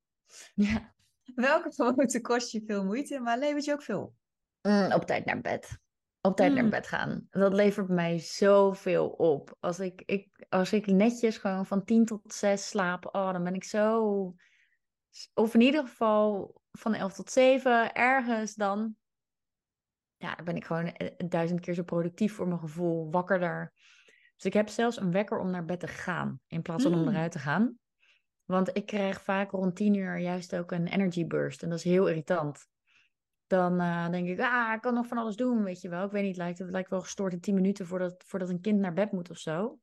ja. 0.53 0.93
Welke 1.35 1.73
gewoonte 1.73 2.21
kost 2.21 2.51
je 2.51 2.63
veel 2.65 2.85
moeite, 2.85 3.19
maar 3.19 3.37
levert 3.37 3.65
je 3.65 3.73
ook 3.73 3.83
veel 3.83 4.01
op? 4.01 4.13
Mm, 4.61 4.91
op 4.91 5.05
tijd 5.05 5.25
naar 5.25 5.41
bed. 5.41 5.79
Op 6.21 6.35
tijd 6.35 6.53
naar 6.53 6.63
Mm. 6.63 6.69
bed 6.69 6.87
gaan. 6.87 7.27
Dat 7.29 7.53
levert 7.53 7.87
mij 7.87 8.19
zoveel 8.19 9.07
op. 9.09 9.55
Als 9.59 9.79
ik, 9.79 10.01
ik, 10.05 10.45
als 10.49 10.73
ik 10.73 10.85
netjes 10.85 11.37
gewoon 11.37 11.65
van 11.65 11.83
10 11.83 12.05
tot 12.05 12.33
6 12.33 12.67
slaap, 12.67 13.05
oh, 13.15 13.31
dan 13.31 13.43
ben 13.43 13.53
ik 13.53 13.63
zo. 13.63 14.33
Of 15.33 15.53
in 15.53 15.61
ieder 15.61 15.81
geval 15.81 16.55
van 16.71 16.93
11 16.93 17.13
tot 17.13 17.31
7, 17.31 17.93
ergens 17.93 18.55
dan. 18.55 18.95
Ja, 20.17 20.35
dan 20.35 20.45
ben 20.45 20.55
ik 20.55 20.65
gewoon 20.65 20.85
eh, 20.85 21.27
duizend 21.29 21.59
keer 21.59 21.73
zo 21.73 21.83
productief 21.83 22.33
voor 22.35 22.47
mijn 22.47 22.59
gevoel, 22.59 23.11
wakkerder. 23.11 23.73
Dus 24.35 24.45
ik 24.45 24.53
heb 24.53 24.69
zelfs 24.69 24.97
een 24.99 25.11
wekker 25.11 25.39
om 25.39 25.49
naar 25.49 25.65
bed 25.65 25.79
te 25.79 25.87
gaan, 25.87 26.39
in 26.47 26.61
plaats 26.61 26.83
van 26.83 26.93
om 26.93 27.01
Mm. 27.01 27.07
eruit 27.07 27.31
te 27.31 27.39
gaan. 27.39 27.79
Want 28.45 28.75
ik 28.77 28.85
krijg 28.85 29.21
vaak 29.21 29.51
rond 29.51 29.75
10 29.75 29.93
uur 29.93 30.17
juist 30.17 30.55
ook 30.55 30.71
een 30.71 30.87
energy 30.87 31.27
burst. 31.27 31.63
En 31.63 31.69
dat 31.69 31.77
is 31.77 31.83
heel 31.83 32.07
irritant 32.07 32.67
dan 33.51 33.79
eh, 33.79 34.09
denk 34.09 34.27
ik, 34.27 34.39
ah, 34.39 34.73
ik 34.73 34.81
kan 34.81 34.93
nog 34.93 35.07
van 35.07 35.17
alles 35.17 35.35
doen, 35.35 35.63
weet 35.63 35.81
je 35.81 35.89
wel. 35.89 36.05
Ik 36.05 36.11
weet 36.11 36.23
niet, 36.23 36.37
lijkt, 36.37 36.59
het 36.59 36.69
lijkt 36.69 36.89
wel 36.89 37.01
gestoord 37.01 37.33
in 37.33 37.39
10 37.39 37.53
minuten 37.53 37.87
voordat, 37.87 38.23
voordat 38.25 38.49
een 38.49 38.61
kind 38.61 38.79
naar 38.79 38.93
bed 38.93 39.11
moet 39.11 39.29
of 39.29 39.37
zo. 39.37 39.79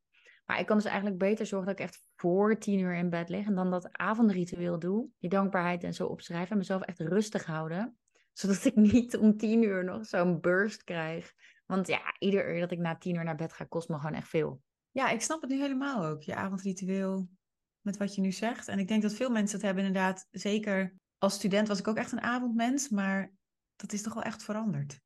Maar 0.46 0.61
ik 0.61 0.66
kan 0.66 0.76
dus 0.76 0.87
eigenlijk 0.87 1.18
beter 1.18 1.46
zorgen 1.46 1.68
dat 1.68 1.78
ik 1.78 1.85
echt 1.85 2.02
voor 2.16 2.59
10 2.59 2.78
uur 2.78 2.94
in 2.94 3.11
bed 3.11 3.28
lig 3.28 3.46
en 3.46 3.54
dan 3.54 3.70
dat 3.70 3.88
avondritueel 3.92 4.78
doe, 4.78 5.09
die 5.18 5.31
dankbaarheid 5.31 5.85
en 5.85 5.94
zo 5.94 6.07
opschrijven 6.07 6.50
en 6.50 6.57
mezelf 6.57 6.83
echt 6.83 7.00
rustig 7.00 7.44
houden, 7.44 7.98
zodat 8.33 8.64
ik 8.64 8.74
niet 8.74 9.16
om 9.16 9.37
10 9.37 9.62
uur 9.62 9.85
nog 9.85 10.07
zo'n 10.07 10.40
burst 10.40 10.85
krijg. 10.85 11.33
Want 11.66 11.87
ja, 11.87 12.00
ieder 12.18 12.54
uur 12.54 12.61
dat 12.61 12.70
ik 12.70 12.78
na 12.78 12.96
10 12.96 13.14
uur 13.14 13.24
naar 13.24 13.37
bed 13.37 13.52
ga, 13.52 13.64
kost 13.64 13.88
me 13.88 13.96
gewoon 13.96 14.14
echt 14.14 14.28
veel. 14.28 14.62
Ja, 14.90 15.09
ik 15.09 15.20
snap 15.20 15.40
het 15.40 15.50
nu 15.50 15.61
helemaal 15.61 16.04
ook. 16.04 16.22
Je 16.22 16.35
avondritueel 16.35 17.28
met 17.81 17.96
wat 17.96 18.14
je 18.14 18.20
nu 18.20 18.33
zegt. 18.33 18.68
En 18.68 18.78
ik 18.78 18.88
denk 18.88 19.02
dat 19.02 19.14
veel 19.14 19.31
mensen 19.31 19.57
dat 19.59 19.66
hebben 19.66 19.85
inderdaad. 19.85 20.26
Zeker 20.31 20.94
als 21.18 21.35
student 21.35 21.68
was 21.68 21.78
ik 21.78 21.88
ook 21.88 21.96
echt 21.96 22.12
een 22.12 22.20
avondmens, 22.20 22.88
maar 22.88 23.33
dat 23.80 23.92
is 23.92 24.02
toch 24.02 24.14
wel 24.14 24.22
echt 24.22 24.42
veranderd. 24.42 25.00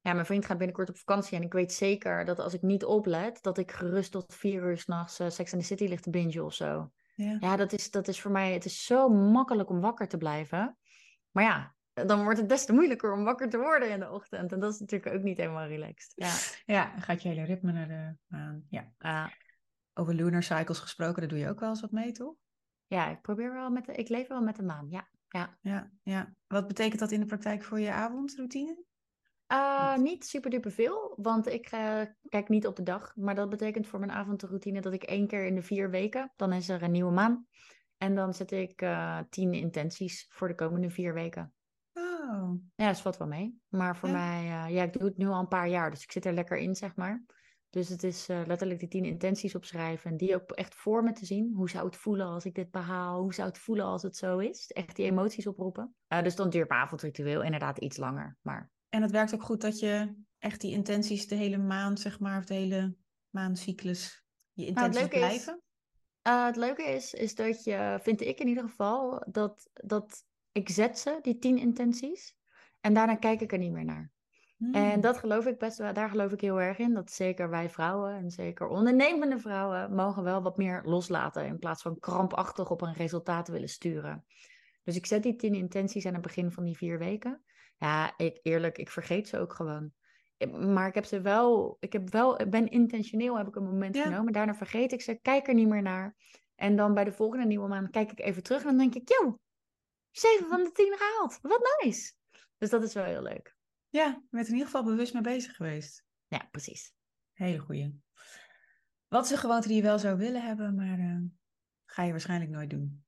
Ja, 0.00 0.12
mijn 0.12 0.26
vriend 0.26 0.46
gaat 0.46 0.58
binnenkort 0.58 0.88
op 0.88 0.96
vakantie 0.96 1.36
en 1.36 1.42
ik 1.42 1.52
weet 1.52 1.72
zeker 1.72 2.24
dat 2.24 2.38
als 2.38 2.54
ik 2.54 2.62
niet 2.62 2.84
oplet, 2.84 3.42
dat 3.42 3.58
ik 3.58 3.72
gerust 3.72 4.12
tot 4.12 4.34
vier 4.34 4.62
uur 4.62 4.78
s'nachts 4.78 5.20
uh, 5.20 5.28
Sex 5.28 5.52
and 5.52 5.62
the 5.62 5.68
City 5.68 5.84
ligt 5.84 6.02
te 6.02 6.10
bingen 6.10 6.44
of 6.44 6.54
zo. 6.54 6.92
Ja. 7.14 7.36
Ja, 7.40 7.56
dat 7.56 7.72
is, 7.72 7.90
dat 7.90 8.08
is 8.08 8.20
voor 8.20 8.30
mij, 8.30 8.52
het 8.52 8.64
is 8.64 8.84
zo 8.84 9.08
makkelijk 9.08 9.70
om 9.70 9.80
wakker 9.80 10.08
te 10.08 10.16
blijven. 10.16 10.78
Maar 11.30 11.44
ja, 11.44 11.74
dan 11.92 12.22
wordt 12.22 12.38
het 12.38 12.48
des 12.48 12.64
te 12.64 12.72
moeilijker 12.72 13.12
om 13.12 13.24
wakker 13.24 13.50
te 13.50 13.58
worden 13.58 13.90
in 13.90 14.00
de 14.00 14.10
ochtend. 14.10 14.52
En 14.52 14.60
dat 14.60 14.72
is 14.72 14.80
natuurlijk 14.80 15.14
ook 15.14 15.22
niet 15.22 15.36
helemaal 15.36 15.66
relaxed. 15.66 16.12
Ja, 16.14 16.34
Ja, 16.74 17.00
gaat 17.00 17.22
je 17.22 17.28
hele 17.28 17.44
ritme 17.44 17.72
naar 17.72 17.88
de 17.88 18.16
maan. 18.26 18.66
Ja. 18.68 19.32
Over 19.94 20.14
lunar 20.14 20.42
cycles 20.42 20.78
gesproken, 20.78 21.20
daar 21.20 21.28
doe 21.28 21.38
je 21.38 21.48
ook 21.48 21.60
wel 21.60 21.68
eens 21.68 21.80
wat 21.80 21.90
mee, 21.90 22.12
toch? 22.12 22.34
ja 22.86 23.10
ik 23.10 23.20
probeer 23.20 23.52
wel 23.52 23.70
met 23.70 23.84
de, 23.84 23.92
ik 23.92 24.08
leef 24.08 24.28
wel 24.28 24.42
met 24.42 24.56
de 24.56 24.62
maan, 24.62 24.86
ja. 24.90 25.08
Ja. 25.30 25.58
Ja, 25.60 25.90
ja. 26.02 26.34
Wat 26.46 26.66
betekent 26.66 27.00
dat 27.00 27.10
in 27.10 27.20
de 27.20 27.26
praktijk 27.26 27.62
voor 27.62 27.80
je 27.80 27.92
avondroutine? 27.92 28.84
Uh, 29.52 29.96
niet 29.96 30.26
super 30.26 30.50
duper 30.50 30.70
veel, 30.70 31.14
want 31.16 31.46
ik 31.46 31.72
uh, 31.72 32.02
kijk 32.28 32.48
niet 32.48 32.66
op 32.66 32.76
de 32.76 32.82
dag. 32.82 33.16
Maar 33.16 33.34
dat 33.34 33.48
betekent 33.48 33.86
voor 33.86 33.98
mijn 33.98 34.12
avondroutine 34.12 34.80
dat 34.80 34.92
ik 34.92 35.02
één 35.02 35.26
keer 35.26 35.46
in 35.46 35.54
de 35.54 35.62
vier 35.62 35.90
weken, 35.90 36.32
dan 36.36 36.52
is 36.52 36.68
er 36.68 36.82
een 36.82 36.90
nieuwe 36.90 37.12
maan. 37.12 37.46
En 37.96 38.14
dan 38.14 38.34
zet 38.34 38.52
ik 38.52 38.82
uh, 38.82 39.18
tien 39.30 39.52
intenties 39.52 40.26
voor 40.28 40.48
de 40.48 40.54
komende 40.54 40.90
vier 40.90 41.14
weken. 41.14 41.52
Oh. 41.92 42.52
Ja, 42.74 42.86
dat 42.86 43.00
valt 43.00 43.16
wel 43.16 43.28
mee. 43.28 43.60
Maar 43.68 43.96
voor 43.96 44.08
Ja. 44.08 44.14
mij, 44.14 44.72
ja, 44.72 44.82
ik 44.82 44.92
doe 44.92 45.08
het 45.08 45.16
nu 45.16 45.26
al 45.26 45.40
een 45.40 45.48
paar 45.48 45.68
jaar, 45.68 45.90
dus 45.90 46.02
ik 46.02 46.12
zit 46.12 46.24
er 46.24 46.32
lekker 46.32 46.56
in, 46.56 46.74
zeg 46.74 46.96
maar. 46.96 47.24
Dus 47.70 47.88
het 47.88 48.02
is 48.02 48.28
uh, 48.28 48.40
letterlijk 48.46 48.80
die 48.80 48.88
tien 48.88 49.04
intenties 49.04 49.54
opschrijven 49.54 50.10
en 50.10 50.16
die 50.16 50.34
ook 50.34 50.50
echt 50.50 50.74
voor 50.74 51.02
me 51.02 51.12
te 51.12 51.26
zien. 51.26 51.52
Hoe 51.54 51.70
zou 51.70 51.86
het 51.86 51.96
voelen 51.96 52.26
als 52.26 52.44
ik 52.44 52.54
dit 52.54 52.70
behaal? 52.70 53.20
Hoe 53.20 53.34
zou 53.34 53.48
het 53.48 53.58
voelen 53.58 53.84
als 53.84 54.02
het 54.02 54.16
zo 54.16 54.38
is? 54.38 54.70
Echt 54.70 54.96
die 54.96 55.06
emoties 55.06 55.46
oproepen. 55.46 55.94
Uh, 56.08 56.22
dus 56.22 56.36
dan 56.36 56.50
duurt 56.50 56.68
mijn 56.68 56.80
avondritueel 56.80 57.42
inderdaad 57.42 57.78
iets 57.78 57.96
langer. 57.96 58.36
Maar 58.42 58.70
En 58.88 59.02
het 59.02 59.10
werkt 59.10 59.34
ook 59.34 59.42
goed 59.42 59.60
dat 59.60 59.78
je 59.78 60.14
echt 60.38 60.60
die 60.60 60.72
intenties 60.72 61.28
de 61.28 61.34
hele 61.34 61.58
maand, 61.58 62.00
zeg 62.00 62.20
maar, 62.20 62.38
of 62.38 62.44
de 62.44 62.54
hele 62.54 62.96
maandcyclus, 63.30 64.24
je 64.52 64.72
Nou, 64.72 64.86
intenties 64.86 65.02
is- 65.02 65.08
blijven. 65.08 65.62
Uh, 66.28 66.44
het 66.46 66.56
leuke 66.56 66.82
is, 66.82 67.14
is 67.14 67.34
dat 67.34 67.64
je, 67.64 67.98
vind 68.02 68.20
ik 68.20 68.40
in 68.40 68.48
ieder 68.48 68.68
geval, 68.68 69.26
dat, 69.30 69.70
dat 69.72 70.24
ik 70.52 70.68
zet 70.68 70.98
ze, 70.98 71.18
die 71.22 71.38
tien 71.38 71.58
intenties. 71.58 72.36
En 72.80 72.94
daarna 72.94 73.14
kijk 73.16 73.40
ik 73.40 73.52
er 73.52 73.58
niet 73.58 73.72
meer 73.72 73.84
naar. 73.84 74.10
Hmm. 74.60 74.74
En 74.74 75.00
dat 75.00 75.18
geloof 75.18 75.46
ik 75.46 75.58
best 75.58 75.78
wel, 75.78 75.92
daar 75.92 76.08
geloof 76.08 76.32
ik 76.32 76.40
heel 76.40 76.60
erg 76.60 76.78
in. 76.78 76.94
Dat 76.94 77.10
zeker 77.10 77.50
wij 77.50 77.70
vrouwen 77.70 78.14
en 78.14 78.30
zeker 78.30 78.68
ondernemende 78.68 79.38
vrouwen 79.38 79.94
mogen 79.94 80.22
wel 80.22 80.42
wat 80.42 80.56
meer 80.56 80.82
loslaten. 80.84 81.46
In 81.46 81.58
plaats 81.58 81.82
van 81.82 81.98
krampachtig 81.98 82.70
op 82.70 82.82
een 82.82 82.94
resultaat 82.94 83.48
willen 83.48 83.68
sturen. 83.68 84.24
Dus 84.84 84.96
ik 84.96 85.06
zet 85.06 85.22
die 85.22 85.36
tien 85.36 85.54
intenties 85.54 86.06
aan 86.06 86.12
het 86.12 86.22
begin 86.22 86.50
van 86.52 86.64
die 86.64 86.76
vier 86.76 86.98
weken. 86.98 87.42
Ja, 87.76 88.14
ik, 88.16 88.38
eerlijk, 88.42 88.78
ik 88.78 88.90
vergeet 88.90 89.28
ze 89.28 89.38
ook 89.38 89.52
gewoon. 89.52 89.92
Maar 90.50 90.88
ik 90.88 90.94
heb 90.94 91.04
ze 91.04 91.20
wel, 91.20 91.76
ik 91.80 91.92
heb 91.92 92.10
wel, 92.10 92.36
ben 92.48 92.68
intentioneel, 92.68 93.38
heb 93.38 93.46
ik 93.48 93.56
een 93.56 93.64
moment 93.64 93.96
Ja. 93.96 94.02
genomen. 94.02 94.32
Daarna 94.32 94.54
vergeet 94.54 94.92
ik 94.92 95.00
ze, 95.00 95.18
kijk 95.22 95.48
er 95.48 95.54
niet 95.54 95.68
meer 95.68 95.82
naar. 95.82 96.16
En 96.54 96.76
dan 96.76 96.94
bij 96.94 97.04
de 97.04 97.12
volgende 97.12 97.46
nieuwe 97.46 97.68
maand 97.68 97.90
kijk 97.90 98.12
ik 98.12 98.20
even 98.20 98.42
terug 98.42 98.60
en 98.60 98.66
dan 98.66 98.78
denk 98.78 98.94
ik, 98.94 99.08
yo, 99.08 99.38
zeven 100.10 100.46
van 100.48 100.62
de 100.62 100.72
tien 100.72 100.94
gehaald. 100.98 101.38
Wat 101.42 101.78
nice. 101.82 102.12
Dus 102.58 102.70
dat 102.70 102.82
is 102.82 102.94
wel 102.94 103.04
heel 103.04 103.22
leuk. 103.22 103.58
Ja, 103.90 104.06
je 104.06 104.26
bent 104.30 104.46
in 104.46 104.52
ieder 104.52 104.66
geval 104.66 104.84
bewust 104.84 105.12
mee 105.12 105.22
bezig 105.22 105.56
geweest. 105.56 106.04
Ja, 106.26 106.48
precies. 106.50 106.94
Hele 107.32 107.58
goeie. 107.58 108.00
Wat 109.08 109.24
is 109.24 109.30
een 109.30 109.38
gewoonte 109.38 109.68
die 109.68 109.76
je 109.76 109.82
wel 109.82 109.98
zou 109.98 110.18
willen 110.18 110.42
hebben, 110.42 110.74
maar 110.74 110.98
uh, 110.98 111.18
ga 111.86 112.02
je 112.02 112.10
waarschijnlijk 112.10 112.50
nooit 112.50 112.70
doen? 112.70 113.04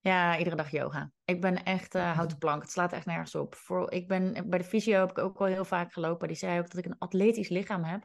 Ja, 0.00 0.38
iedere 0.38 0.56
dag 0.56 0.70
yoga. 0.70 1.12
Ik 1.24 1.40
ben 1.40 1.64
echt 1.64 1.94
uh, 1.94 2.14
houten 2.16 2.38
plank. 2.44 2.62
Het 2.62 2.70
slaat 2.70 2.92
echt 2.92 3.06
nergens 3.06 3.34
op. 3.34 3.54
Voor, 3.54 3.92
ik 3.92 4.08
ben, 4.08 4.48
bij 4.48 4.58
de 4.58 4.64
fysio 4.64 5.00
heb 5.00 5.10
ik 5.10 5.18
ook 5.18 5.40
al 5.40 5.46
heel 5.46 5.64
vaak 5.64 5.92
gelopen. 5.92 6.28
Die 6.28 6.36
zei 6.36 6.58
ook 6.58 6.70
dat 6.70 6.78
ik 6.78 6.84
een 6.84 6.98
atletisch 6.98 7.48
lichaam 7.48 7.84
heb. 7.84 8.04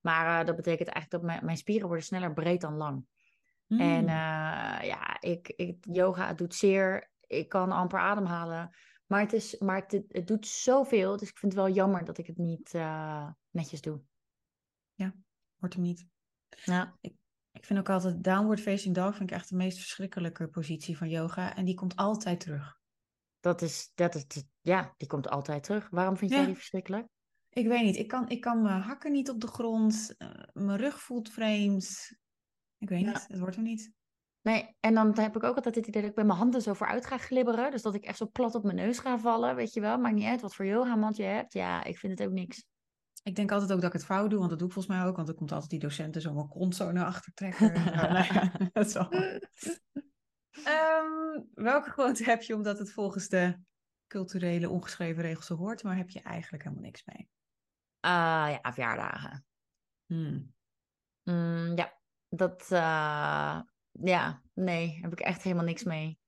Maar 0.00 0.40
uh, 0.40 0.46
dat 0.46 0.56
betekent 0.56 0.88
eigenlijk 0.88 1.10
dat 1.10 1.32
mijn, 1.32 1.44
mijn 1.44 1.56
spieren 1.56 1.86
worden 1.86 2.04
sneller 2.04 2.32
breed 2.32 2.60
dan 2.60 2.74
lang. 2.74 3.04
Mm. 3.66 3.80
En 3.80 4.02
uh, 4.02 4.86
ja, 4.88 5.20
ik, 5.20 5.48
ik, 5.48 5.76
yoga 5.80 6.34
doet 6.34 6.54
zeer. 6.54 7.10
Ik 7.26 7.48
kan 7.48 7.72
amper 7.72 7.98
ademhalen. 7.98 8.70
Maar, 9.10 9.20
het, 9.20 9.32
is, 9.32 9.58
maar 9.58 9.86
het, 9.86 10.04
het 10.08 10.26
doet 10.26 10.46
zoveel. 10.46 11.16
Dus 11.16 11.28
ik 11.28 11.38
vind 11.38 11.52
het 11.52 11.62
wel 11.62 11.74
jammer 11.74 12.04
dat 12.04 12.18
ik 12.18 12.26
het 12.26 12.36
niet 12.36 12.72
netjes 13.50 13.80
doe. 13.80 14.00
Ja, 14.94 15.14
wordt 15.56 15.74
hem 15.74 15.84
niet. 15.84 16.06
Ja. 16.64 16.96
Ik, 17.00 17.14
ik 17.52 17.64
vind 17.64 17.78
ook 17.78 17.88
altijd 17.88 18.24
downward 18.24 18.60
facing 18.60 18.94
dog 18.94 19.16
vind 19.16 19.30
ik 19.30 19.36
echt 19.36 19.48
de 19.48 19.56
meest 19.56 19.78
verschrikkelijke 19.78 20.48
positie 20.48 20.96
van 20.96 21.08
yoga. 21.08 21.56
En 21.56 21.64
die 21.64 21.74
komt 21.74 21.96
altijd 21.96 22.40
terug. 22.40 22.80
Dat 23.40 23.62
is, 23.62 23.92
dat 23.94 24.14
is, 24.14 24.44
ja, 24.60 24.94
die 24.96 25.08
komt 25.08 25.28
altijd 25.28 25.62
terug. 25.62 25.88
Waarom 25.90 26.16
vind 26.16 26.30
jij 26.30 26.46
die 26.46 26.54
verschrikkelijk? 26.54 27.08
Ik 27.48 27.66
weet 27.66 27.84
niet. 27.84 27.96
Ik 27.96 28.08
kan, 28.08 28.28
ik 28.28 28.40
kan 28.40 28.62
mijn 28.62 28.80
hakken 28.80 29.12
niet 29.12 29.30
op 29.30 29.40
de 29.40 29.46
grond. 29.46 30.14
Uh, 30.18 30.30
mijn 30.52 30.78
rug 30.78 31.00
voelt 31.00 31.30
vreemd. 31.30 32.10
Ik 32.78 32.88
weet 32.88 33.00
ja. 33.00 33.06
niet. 33.06 33.26
Het 33.26 33.38
wordt 33.38 33.56
er 33.56 33.62
niet. 33.62 33.92
Nee, 34.42 34.76
en 34.80 34.94
dan 34.94 35.18
heb 35.18 35.36
ik 35.36 35.42
ook 35.42 35.56
altijd 35.56 35.74
het 35.74 35.86
idee 35.86 36.02
dat 36.02 36.10
ik 36.10 36.16
met 36.16 36.26
mijn 36.26 36.38
handen 36.38 36.62
zo 36.62 36.72
vooruit 36.72 37.06
ga 37.06 37.18
glibberen. 37.18 37.70
Dus 37.70 37.82
dat 37.82 37.94
ik 37.94 38.04
echt 38.04 38.16
zo 38.16 38.28
plat 38.32 38.54
op 38.54 38.62
mijn 38.62 38.76
neus 38.76 38.98
ga 38.98 39.18
vallen, 39.18 39.56
weet 39.56 39.72
je 39.72 39.80
wel. 39.80 39.98
Maakt 39.98 40.14
niet 40.14 40.26
uit 40.26 40.40
wat 40.40 40.54
voor 40.54 40.66
yoga 40.66 41.10
je 41.14 41.22
hebt. 41.22 41.52
Ja, 41.52 41.84
ik 41.84 41.98
vind 41.98 42.18
het 42.18 42.28
ook 42.28 42.34
niks. 42.34 42.64
Ik 43.22 43.34
denk 43.34 43.52
altijd 43.52 43.72
ook 43.72 43.80
dat 43.80 43.86
ik 43.94 43.98
het 44.00 44.04
fout 44.04 44.30
doe, 44.30 44.38
want 44.38 44.50
dat 44.50 44.58
doe 44.58 44.68
ik 44.68 44.74
volgens 44.74 44.94
mij 44.96 45.06
ook. 45.06 45.14
Want 45.14 45.26
dan 45.26 45.36
komt 45.36 45.52
altijd 45.52 45.70
die 45.70 45.78
docenten 45.78 46.20
zo 46.20 46.32
mijn 46.32 46.48
kont 46.48 46.76
zo 46.76 46.92
naar 46.92 47.04
achter 47.04 47.32
trekken. 47.34 47.72
nou, 47.96 48.34
ja, 48.34 48.52
dat 48.72 48.90
zo. 48.90 49.08
um, 50.66 51.48
welke 51.54 51.90
gewoonte 51.90 52.24
heb 52.24 52.42
je 52.42 52.54
omdat 52.54 52.78
het 52.78 52.92
volgens 52.92 53.28
de 53.28 53.58
culturele 54.06 54.68
ongeschreven 54.68 55.22
regels 55.22 55.46
zo 55.46 55.56
hoort, 55.56 55.82
maar 55.82 55.96
heb 55.96 56.10
je 56.10 56.20
eigenlijk 56.20 56.62
helemaal 56.62 56.84
niks 56.84 57.04
mee? 57.04 57.28
Uh, 58.06 58.58
ja, 58.62 58.72
verjaardagen. 58.72 59.44
Hmm. 60.06 60.54
Mm, 61.22 61.76
ja, 61.76 61.98
dat, 62.28 62.68
uh, 62.72 63.60
ja, 63.92 64.42
nee, 64.54 64.98
heb 65.02 65.12
ik 65.12 65.20
echt 65.20 65.42
helemaal 65.42 65.64
niks 65.64 65.84
mee. 65.84 66.18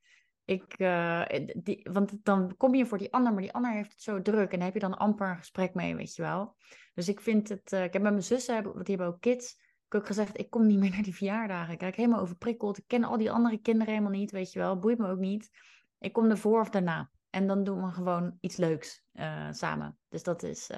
Ik, 0.45 0.79
uh, 0.79 1.25
die, 1.57 1.89
want 1.93 2.25
dan 2.25 2.57
kom 2.57 2.75
je 2.75 2.87
voor 2.87 2.99
die 2.99 3.13
ander, 3.13 3.33
maar 3.33 3.43
die 3.43 3.53
ander 3.53 3.73
heeft 3.73 3.93
het 3.93 4.03
zo 4.03 4.23
druk. 4.23 4.53
En 4.53 4.57
daar 4.57 4.67
heb 4.67 4.75
je 4.75 4.89
dan 4.89 4.99
amper 4.99 5.31
een 5.31 5.37
gesprek 5.37 5.75
mee, 5.75 5.97
weet 5.97 6.15
je 6.15 6.23
wel. 6.23 6.57
Dus 6.95 7.09
ik 7.09 7.21
vind 7.21 7.49
het... 7.49 7.73
Uh, 7.73 7.85
ik 7.85 7.93
heb 7.93 8.03
met 8.03 8.13
mijn 8.13 8.25
zussen, 8.25 8.63
want 8.63 8.87
die 8.87 8.97
hebben 8.97 9.15
ook 9.15 9.21
kids... 9.21 9.53
Ik 9.53 9.99
heb 9.99 10.01
ook 10.01 10.07
gezegd, 10.17 10.39
ik 10.39 10.51
kom 10.51 10.67
niet 10.67 10.79
meer 10.79 10.91
naar 10.95 11.03
die 11.03 11.15
verjaardagen. 11.15 11.73
Ik 11.73 11.79
krijg 11.79 11.97
helemaal 11.97 12.21
overprikkeld. 12.21 12.79
Ik 12.79 12.87
ken 12.87 13.05
al 13.05 13.19
die 13.19 13.31
andere 13.31 13.59
kinderen 13.59 13.93
helemaal 13.93 14.19
niet, 14.19 14.31
weet 14.31 14.53
je 14.53 14.59
wel. 14.59 14.79
Boeit 14.79 14.99
me 14.99 15.09
ook 15.09 15.19
niet. 15.19 15.51
Ik 15.99 16.13
kom 16.13 16.31
ervoor 16.31 16.61
of 16.61 16.71
daarna. 16.71 17.11
En 17.31 17.47
dan 17.47 17.65
doen 17.65 17.87
we 17.87 17.93
gewoon 17.93 18.37
iets 18.41 18.57
leuks 18.57 19.05
uh, 19.13 19.53
samen. 19.53 19.99
Dus 20.09 20.23
dat 20.23 20.43
is, 20.43 20.71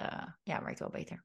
ja, 0.42 0.62
werkt 0.62 0.78
wel 0.78 0.90
beter. 0.90 1.24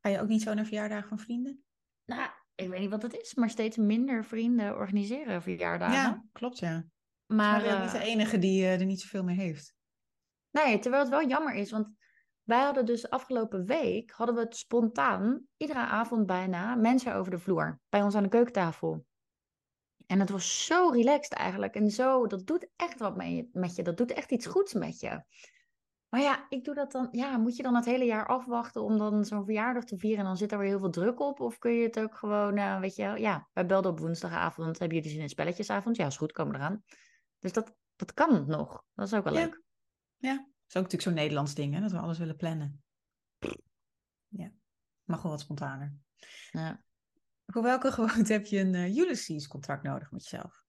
Ga 0.00 0.08
je 0.08 0.20
ook 0.20 0.28
niet 0.28 0.42
zo 0.42 0.54
naar 0.54 0.64
verjaardagen 0.64 1.08
van 1.08 1.18
vrienden? 1.18 1.64
Nou, 2.04 2.30
ik 2.60 2.68
weet 2.68 2.80
niet 2.80 2.90
wat 2.90 3.02
het 3.02 3.16
is, 3.16 3.34
maar 3.34 3.50
steeds 3.50 3.76
minder 3.76 4.24
vrienden 4.24 4.76
organiseren 4.76 5.42
verjaardagen. 5.42 5.94
Ja, 5.94 6.24
klopt 6.32 6.58
ja. 6.58 6.84
Maar, 7.26 7.36
maar 7.36 7.62
ben 7.62 7.80
niet 7.80 7.92
de 7.92 7.98
enige 7.98 8.38
die 8.38 8.62
uh, 8.62 8.80
er 8.80 8.84
niet 8.84 9.00
zoveel 9.00 9.24
mee 9.24 9.36
heeft. 9.36 9.74
Nee, 10.50 10.78
terwijl 10.78 11.02
het 11.02 11.12
wel 11.12 11.28
jammer 11.28 11.54
is, 11.54 11.70
want 11.70 11.88
wij 12.42 12.62
hadden 12.62 12.86
dus 12.86 13.10
afgelopen 13.10 13.64
week, 13.64 14.10
hadden 14.10 14.34
we 14.34 14.40
het 14.40 14.56
spontaan, 14.56 15.46
iedere 15.56 15.78
avond 15.78 16.26
bijna, 16.26 16.74
mensen 16.74 17.14
over 17.14 17.30
de 17.30 17.38
vloer. 17.38 17.80
Bij 17.88 18.02
ons 18.02 18.14
aan 18.14 18.22
de 18.22 18.28
keukentafel. 18.28 19.04
En 20.06 20.20
het 20.20 20.30
was 20.30 20.66
zo 20.66 20.88
relaxed 20.88 21.32
eigenlijk. 21.32 21.74
En 21.74 21.90
zo, 21.90 22.26
dat 22.26 22.46
doet 22.46 22.68
echt 22.76 22.98
wat 22.98 23.16
met 23.52 23.74
je. 23.74 23.82
Dat 23.82 23.96
doet 23.96 24.12
echt 24.12 24.30
iets 24.30 24.46
goeds 24.46 24.72
met 24.72 25.00
je. 25.00 25.22
Maar 26.10 26.20
ja, 26.20 26.46
ik 26.48 26.64
doe 26.64 26.74
dat 26.74 26.92
dan. 26.92 27.08
Ja, 27.10 27.36
moet 27.36 27.56
je 27.56 27.62
dan 27.62 27.74
het 27.74 27.84
hele 27.84 28.04
jaar 28.04 28.26
afwachten 28.26 28.82
om 28.82 28.98
dan 28.98 29.24
zo'n 29.24 29.44
verjaardag 29.44 29.84
te 29.84 29.98
vieren 29.98 30.18
en 30.18 30.24
dan 30.24 30.36
zit 30.36 30.52
er 30.52 30.58
weer 30.58 30.68
heel 30.68 30.78
veel 30.78 30.90
druk 30.90 31.20
op? 31.20 31.40
Of 31.40 31.58
kun 31.58 31.72
je 31.72 31.82
het 31.82 31.98
ook 31.98 32.16
gewoon, 32.16 32.58
uh, 32.58 32.80
weet 32.80 32.96
je, 32.96 33.02
ja, 33.02 33.48
wij 33.52 33.66
belden 33.66 33.90
op 33.90 33.98
woensdagavond. 33.98 34.78
Hebben 34.78 34.96
jullie 34.96 35.12
zin 35.12 35.22
in 35.22 35.28
spelletjesavond? 35.28 35.96
Ja, 35.96 36.06
is 36.06 36.16
goed, 36.16 36.32
komen 36.32 36.54
eraan. 36.54 36.82
Dus 37.38 37.52
dat, 37.52 37.74
dat 37.96 38.14
kan 38.14 38.46
nog. 38.46 38.84
Dat 38.94 39.06
is 39.06 39.14
ook 39.14 39.24
wel 39.24 39.32
ja. 39.32 39.40
leuk. 39.40 39.62
Ja, 40.16 40.34
dat 40.34 40.46
is 40.46 40.76
ook 40.76 40.82
natuurlijk 40.82 41.02
zo'n 41.02 41.14
Nederlands 41.14 41.54
ding, 41.54 41.74
hè? 41.74 41.80
dat 41.80 41.90
we 41.90 41.98
alles 41.98 42.18
willen 42.18 42.36
plannen. 42.36 42.82
Ja, 44.28 44.52
mag 45.04 45.22
wel 45.22 45.30
wat 45.30 45.40
spontaner. 45.40 45.94
Ja. 46.50 46.82
Voor 47.46 47.62
welke 47.62 47.92
gewoonte 47.92 48.32
heb 48.32 48.46
je 48.46 48.58
een 48.58 48.74
uh, 48.74 48.96
Ulysses 48.96 49.48
contract 49.48 49.82
nodig 49.82 50.10
met 50.10 50.22
jezelf? 50.22 50.64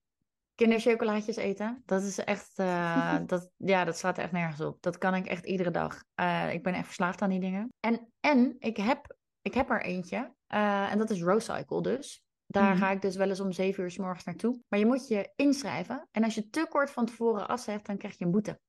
Kinderchocolaatjes 0.62 1.36
eten, 1.36 1.82
dat 1.86 2.04
is 2.04 2.18
echt, 2.18 2.60
uh, 2.60 3.18
dat, 3.26 3.52
ja, 3.58 3.86
dat 3.86 3.98
slaat 3.98 4.18
echt 4.18 4.32
nergens 4.32 4.62
op. 4.62 4.82
Dat 4.82 4.98
kan 4.98 5.16
ik 5.16 5.26
echt 5.26 5.46
iedere 5.46 5.72
dag. 5.72 6.04
Uh, 6.20 6.54
ik 6.54 6.64
ben 6.64 6.74
echt 6.74 6.86
verslaafd 6.86 7.22
aan 7.22 7.30
die 7.30 7.40
dingen. 7.40 7.74
En, 7.80 8.12
en 8.20 8.56
ik, 8.60 8.78
heb, 8.78 9.16
ik 9.42 9.54
heb 9.54 9.70
er 9.70 9.82
eentje, 9.82 10.34
uh, 10.54 10.92
en 10.92 10.98
dat 10.98 11.10
is 11.10 11.22
Rocycle 11.22 11.82
dus. 11.82 12.24
Daar 12.46 12.74
mm. 12.74 12.78
ga 12.78 12.92
ik 12.92 13.02
dus 13.02 13.16
wel 13.16 13.30
eens 13.30 13.40
om 13.40 13.52
zeven 13.52 13.84
uur 13.84 13.92
s 13.92 13.98
morgens 13.98 14.24
naartoe. 14.24 14.60
Maar 14.68 14.80
je 14.80 14.86
moet 14.86 15.08
je 15.08 15.32
inschrijven. 15.36 16.08
En 16.12 16.24
als 16.24 16.36
je 16.36 16.50
te 16.50 16.66
kort 16.70 16.92
van 16.92 17.06
tevoren 17.06 17.48
afzegt, 17.48 17.86
dan 17.86 17.98
krijg 17.98 18.18
je 18.18 18.26
een 18.26 18.32
boete. 18.32 18.60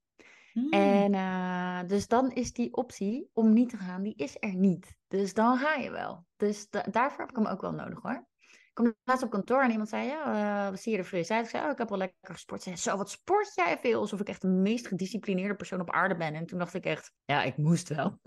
Mm. 0.52 0.70
En 0.70 1.86
dus 1.86 2.06
dan 2.06 2.30
is 2.30 2.52
die 2.52 2.74
optie 2.74 3.30
om 3.32 3.52
niet 3.52 3.68
te 3.68 3.76
gaan, 3.76 4.02
die 4.02 4.16
is 4.16 4.36
er 4.40 4.54
niet. 4.54 4.96
Dus 5.08 5.34
dan 5.34 5.58
ga 5.58 5.74
je 5.74 5.90
wel. 5.90 6.26
Dus 6.36 6.70
da 6.70 6.82
daarvoor 6.90 7.20
heb 7.20 7.30
ik 7.30 7.36
hem 7.36 7.46
ook 7.46 7.60
wel 7.60 7.72
nodig 7.72 8.02
hoor. 8.02 8.26
Ik 8.72 8.78
kwam 8.78 8.94
laatst 9.04 9.24
op 9.24 9.30
kantoor 9.30 9.62
en 9.62 9.70
iemand 9.70 9.88
zei, 9.88 10.06
ja, 10.06 10.64
uh, 10.64 10.70
wat 10.70 10.80
zie 10.80 10.92
je 10.92 10.98
er 10.98 11.04
fris 11.04 11.30
uit? 11.30 11.44
Ik 11.44 11.50
zei, 11.50 11.64
oh, 11.64 11.70
ik 11.70 11.78
heb 11.78 11.88
wel 11.88 11.98
lekker 11.98 12.34
gesport. 12.34 12.62
Zei, 12.62 12.76
zo, 12.76 12.96
wat 12.96 13.10
sport 13.10 13.54
jij 13.54 13.78
veel? 13.78 14.00
Alsof 14.00 14.20
ik 14.20 14.28
echt 14.28 14.40
de 14.40 14.48
meest 14.48 14.86
gedisciplineerde 14.86 15.54
persoon 15.54 15.80
op 15.80 15.90
aarde 15.90 16.16
ben. 16.16 16.34
En 16.34 16.46
toen 16.46 16.58
dacht 16.58 16.74
ik 16.74 16.84
echt, 16.84 17.12
ja, 17.24 17.42
ik 17.42 17.56
moest 17.56 17.88
wel. 17.88 18.18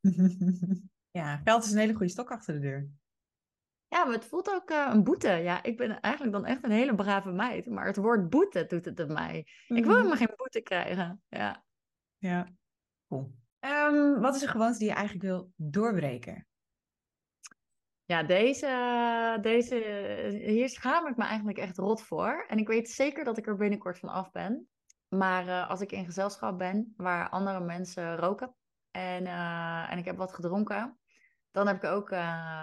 ja, 1.20 1.40
geld 1.44 1.64
is 1.64 1.72
een 1.72 1.78
hele 1.78 1.94
goede 1.94 2.12
stok 2.12 2.30
achter 2.30 2.54
de 2.54 2.60
deur. 2.60 2.88
Ja, 3.88 4.04
maar 4.04 4.14
het 4.14 4.24
voelt 4.24 4.50
ook 4.50 4.70
uh, 4.70 4.90
een 4.92 5.04
boete. 5.04 5.28
Ja, 5.28 5.62
ik 5.62 5.76
ben 5.76 6.00
eigenlijk 6.00 6.34
dan 6.34 6.46
echt 6.46 6.64
een 6.64 6.70
hele 6.70 6.94
brave 6.94 7.30
meid. 7.30 7.66
Maar 7.66 7.86
het 7.86 7.96
woord 7.96 8.30
boete 8.30 8.66
doet 8.66 8.84
het 8.84 9.00
op 9.00 9.08
mij. 9.08 9.46
Mm. 9.68 9.76
Ik 9.76 9.84
wil 9.84 9.96
helemaal 9.96 10.16
geen 10.16 10.34
boete 10.36 10.60
krijgen. 10.60 11.22
Ja. 11.28 11.64
Ja, 12.18 12.48
cool. 13.08 13.34
Um, 13.60 14.20
wat 14.20 14.34
is 14.34 14.42
een 14.42 14.48
gewoonte 14.48 14.78
die 14.78 14.88
je 14.88 14.94
eigenlijk 14.94 15.24
wil 15.24 15.52
doorbreken? 15.56 16.46
Ja, 18.04 18.22
deze, 18.22 19.38
deze, 19.40 19.74
hier 20.46 20.68
schaam 20.68 21.06
ik 21.06 21.16
me 21.16 21.24
eigenlijk 21.24 21.58
echt 21.58 21.78
rot 21.78 22.02
voor. 22.02 22.44
En 22.48 22.58
ik 22.58 22.68
weet 22.68 22.90
zeker 22.90 23.24
dat 23.24 23.38
ik 23.38 23.46
er 23.46 23.56
binnenkort 23.56 23.98
van 23.98 24.08
af 24.08 24.30
ben. 24.30 24.68
Maar 25.08 25.46
uh, 25.46 25.70
als 25.70 25.80
ik 25.80 25.92
in 25.92 26.04
gezelschap 26.04 26.58
ben 26.58 26.94
waar 26.96 27.28
andere 27.28 27.60
mensen 27.60 28.16
roken 28.16 28.54
en, 28.90 29.24
uh, 29.24 29.92
en 29.92 29.98
ik 29.98 30.04
heb 30.04 30.16
wat 30.16 30.32
gedronken, 30.32 30.98
dan 31.50 31.66
heb 31.66 31.76
ik 31.76 31.90
ook 31.90 32.14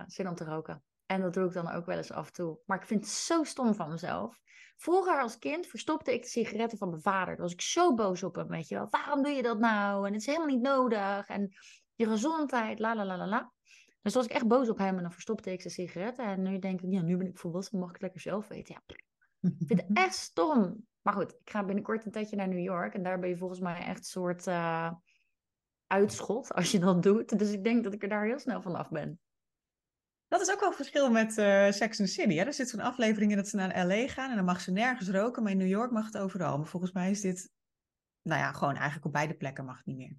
zin 0.06 0.28
om 0.28 0.36
te 0.36 0.44
roken. 0.44 0.84
En 1.06 1.22
dat 1.22 1.34
doe 1.34 1.46
ik 1.46 1.54
dan 1.54 1.72
ook 1.72 1.86
wel 1.86 1.98
eens 1.98 2.12
af 2.12 2.28
en 2.28 2.34
toe. 2.34 2.60
Maar 2.66 2.78
ik 2.78 2.88
vind 2.88 3.00
het 3.00 3.10
zo 3.10 3.44
stom 3.44 3.74
van 3.74 3.90
mezelf. 3.90 4.40
Vroeger 4.78 5.22
als 5.22 5.38
kind 5.38 5.68
verstopte 5.68 6.14
ik 6.14 6.22
de 6.22 6.28
sigaretten 6.28 6.78
van 6.78 6.90
mijn 6.90 7.02
vader. 7.02 7.28
Daar 7.28 7.44
was 7.44 7.54
ik 7.54 7.62
zo 7.62 7.94
boos 7.94 8.24
op 8.24 8.36
hem, 8.36 8.48
weet 8.48 8.68
je 8.68 8.76
wel. 8.76 8.88
Waarom 8.90 9.24
doe 9.24 9.32
je 9.32 9.42
dat 9.42 9.60
nou? 9.60 10.08
En 10.08 10.12
het 10.14 10.22
is 10.22 10.28
helemaal 10.28 10.48
niet 10.48 10.62
nodig. 10.62 11.28
En 11.28 11.56
je 11.96 12.08
gezondheid, 12.08 12.80
la 12.80 12.96
la 12.96 13.06
la 13.06 13.18
la 13.18 13.28
la. 13.28 13.52
Dus 14.10 14.18
was 14.18 14.28
ik 14.28 14.36
echt 14.36 14.48
boos 14.48 14.70
op 14.70 14.78
hem 14.78 14.96
en 14.96 15.02
dan 15.02 15.12
verstopte 15.12 15.52
ik 15.52 15.62
zijn 15.62 15.74
sigaretten. 15.74 16.26
En 16.26 16.42
nu 16.42 16.60
denk 16.60 16.82
ik, 16.82 16.92
ja, 16.92 17.02
nu 17.02 17.18
ben 17.18 17.28
ik 17.28 17.38
volwassen, 17.38 17.80
mag 17.80 17.90
ik 17.90 18.02
lekker 18.02 18.22
zelf 18.22 18.48
weten. 18.48 18.76
Ja, 18.76 18.96
ik 19.40 19.68
vind 19.68 19.82
het 19.82 19.98
echt 20.06 20.16
stom. 20.16 20.88
Maar 21.02 21.14
goed, 21.14 21.32
ik 21.32 21.50
ga 21.50 21.66
binnenkort 21.66 22.06
een 22.06 22.12
tijdje 22.12 22.36
naar 22.36 22.48
New 22.48 22.64
York. 22.64 22.94
En 22.94 23.04
daar 23.04 23.20
ben 23.20 23.30
je 23.30 23.38
volgens 23.38 23.60
mij 23.60 23.82
echt 23.82 23.98
een 23.98 24.04
soort 24.04 24.48
uh, 24.48 24.92
uitschot 25.88 26.54
als 26.56 26.72
je 26.72 26.80
dat 26.80 27.04
doet. 27.04 27.40
Dus 27.40 27.52
ik 27.52 27.64
denk 27.64 27.84
dat 27.84 27.94
ik 27.94 28.04
er 28.04 28.10
daar 28.10 28.26
heel 28.26 28.40
snel 28.40 28.62
vanaf 28.62 28.90
ben. 28.90 29.20
Dat 30.28 30.42
is 30.42 30.52
ook 30.52 30.60
wel 30.60 30.70
een 30.70 30.76
verschil 30.76 31.12
met 31.12 31.38
uh, 31.38 31.72
Sex 31.72 32.00
and 32.00 32.08
the 32.10 32.14
City. 32.14 32.36
Hè? 32.36 32.44
Er 32.44 32.54
zit 32.54 32.70
zo'n 32.70 32.80
aflevering 32.80 33.32
in 33.32 33.38
dat 33.38 33.48
ze 33.48 33.56
naar 33.56 33.86
L.A. 33.88 34.08
gaan 34.08 34.30
en 34.30 34.36
dan 34.36 34.46
mag 34.46 34.62
ze 34.62 34.72
nergens 34.72 35.10
roken, 35.10 35.44
maar 35.44 35.52
in 35.52 35.58
New 35.58 35.68
York 35.68 35.92
mag 35.92 36.06
het 36.06 36.18
overal. 36.18 36.58
Maar 36.58 36.68
volgens 36.68 36.92
mij 36.92 37.12
is 37.12 37.22
dit, 37.22 37.52
nou 38.22 38.40
ja, 38.42 38.52
gewoon 38.52 38.76
eigenlijk 38.76 39.06
op 39.06 39.12
beide 39.12 39.34
plekken 39.34 39.66
mag 39.66 39.78
het 39.78 39.86
niet 39.86 39.98
meer. 39.98 40.16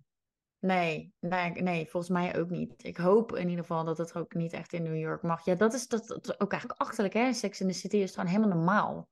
Nee, 0.61 1.15
nee, 1.21 1.51
nee, 1.51 1.89
volgens 1.89 2.13
mij 2.13 2.39
ook 2.39 2.51
niet. 2.51 2.85
Ik 2.85 2.97
hoop 2.97 3.37
in 3.37 3.49
ieder 3.49 3.65
geval 3.65 3.85
dat 3.85 3.99
het 3.99 4.15
ook 4.15 4.35
niet 4.35 4.53
echt 4.53 4.73
in 4.73 4.83
New 4.83 4.99
York 4.99 5.23
mag. 5.23 5.45
Ja, 5.45 5.55
dat 5.55 5.75
is, 5.75 5.89
dat, 5.89 6.07
dat 6.07 6.41
ook 6.41 6.53
eigenlijk 6.53 6.81
achterlijk, 6.81 7.15
hè? 7.15 7.33
Sex 7.33 7.61
in 7.61 7.69
the 7.69 7.75
City 7.75 7.97
is 7.97 8.15
gewoon 8.15 8.29
helemaal 8.29 8.57
normaal. 8.57 9.09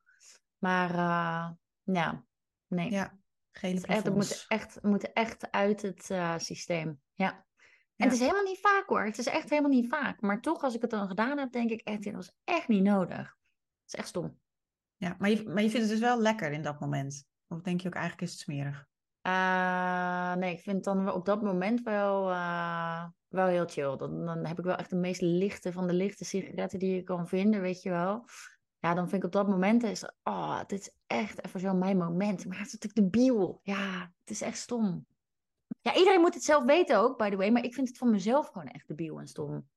Maar, 0.59 0.91
uh, 0.91 1.51
ja, 1.83 2.25
nee. 2.67 2.91
Ja, 2.91 3.19
geen 3.51 3.75
het, 3.75 3.87
echt, 3.87 4.05
het 4.05 4.15
moet 4.15 4.45
echt, 4.49 4.83
moet 4.83 5.13
echt 5.13 5.51
uit 5.51 5.83
het 5.83 6.11
uh, 6.11 6.39
systeem. 6.39 7.01
Ja. 7.15 7.47
En 7.97 8.05
het 8.05 8.13
is 8.13 8.21
helemaal 8.21 8.43
niet 8.43 8.61
vaak 8.61 8.85
hoor. 8.87 9.05
Het 9.05 9.19
is 9.19 9.27
echt 9.27 9.51
helemaal 9.51 9.71
niet 9.71 9.89
vaak. 9.89 10.21
Maar 10.21 10.41
toch, 10.41 10.63
als 10.63 10.75
ik 10.75 10.81
het 10.81 10.91
dan 10.91 11.09
gedaan 11.09 11.39
heb, 11.39 11.53
denk 11.53 11.71
ik 11.71 11.81
echt, 11.81 12.05
dat 12.05 12.15
was 12.15 12.33
echt 12.45 12.69
niet 12.69 12.83
nodig. 12.83 13.19
Het 13.19 13.87
is 13.87 13.95
echt 13.95 14.09
stom. 14.09 14.39
Ja, 14.97 15.17
maar 15.19 15.31
je, 15.31 15.49
maar 15.49 15.63
je 15.63 15.71
vindt 15.71 15.87
het 15.87 15.99
dus 15.99 16.09
wel 16.09 16.21
lekker 16.21 16.53
in 16.53 16.63
dat 16.63 16.81
moment? 16.81 17.27
Of 17.47 17.61
denk 17.61 17.81
je 17.81 17.89
ook 17.89 17.95
eigenlijk 17.95 18.25
is 18.27 18.31
het 18.31 18.41
smerig? 18.41 18.87
Uh, 19.22 20.35
nee, 20.35 20.52
ik 20.52 20.61
vind 20.61 20.85
dan 20.85 21.12
op 21.12 21.24
dat 21.24 21.42
moment 21.42 21.83
wel, 21.83 22.31
uh, 22.31 23.04
wel 23.28 23.46
heel 23.46 23.66
chill. 23.66 23.96
Dan, 23.96 24.26
dan 24.26 24.46
heb 24.46 24.59
ik 24.59 24.64
wel 24.64 24.76
echt 24.76 24.90
de 24.90 24.96
meest 24.96 25.20
lichte 25.20 25.72
van 25.72 25.87
de 25.87 25.92
lichte 25.92 26.24
sigaretten 26.24 26.78
die 26.78 26.94
je 26.94 27.02
kan 27.02 27.28
vinden, 27.28 27.61
weet 27.61 27.83
je 27.83 27.90
wel. 27.90 28.24
Ja, 28.78 28.94
dan 28.94 29.09
vind 29.09 29.22
ik 29.22 29.24
op 29.24 29.33
dat 29.33 29.48
moment 29.48 29.83
is, 29.83 30.11
oh, 30.22 30.61
dit 30.66 30.81
is 30.81 30.90
echt 31.07 31.44
even 31.44 31.61
zo 31.61 31.74
mijn 31.74 31.96
moment. 31.96 32.46
Maar 32.46 32.59
het 32.59 32.66
is 32.66 32.72
natuurlijk 32.72 33.12
debiel. 33.12 33.61
Ja, 33.62 34.12
het 34.20 34.31
is 34.31 34.40
echt 34.40 34.59
stom. 34.59 35.07
Ja, 35.81 35.96
iedereen 35.96 36.20
moet 36.20 36.35
het 36.35 36.44
zelf 36.44 36.64
weten 36.64 36.98
ook, 36.98 37.18
by 37.18 37.31
the 37.31 37.37
way. 37.37 37.50
Maar 37.50 37.64
ik 37.64 37.74
vind 37.74 37.88
het 37.88 37.98
van 37.98 38.11
mezelf 38.11 38.46
gewoon 38.46 38.68
echt 38.68 38.88
debiel 38.88 39.20
en 39.20 39.26
stom. 39.26 39.68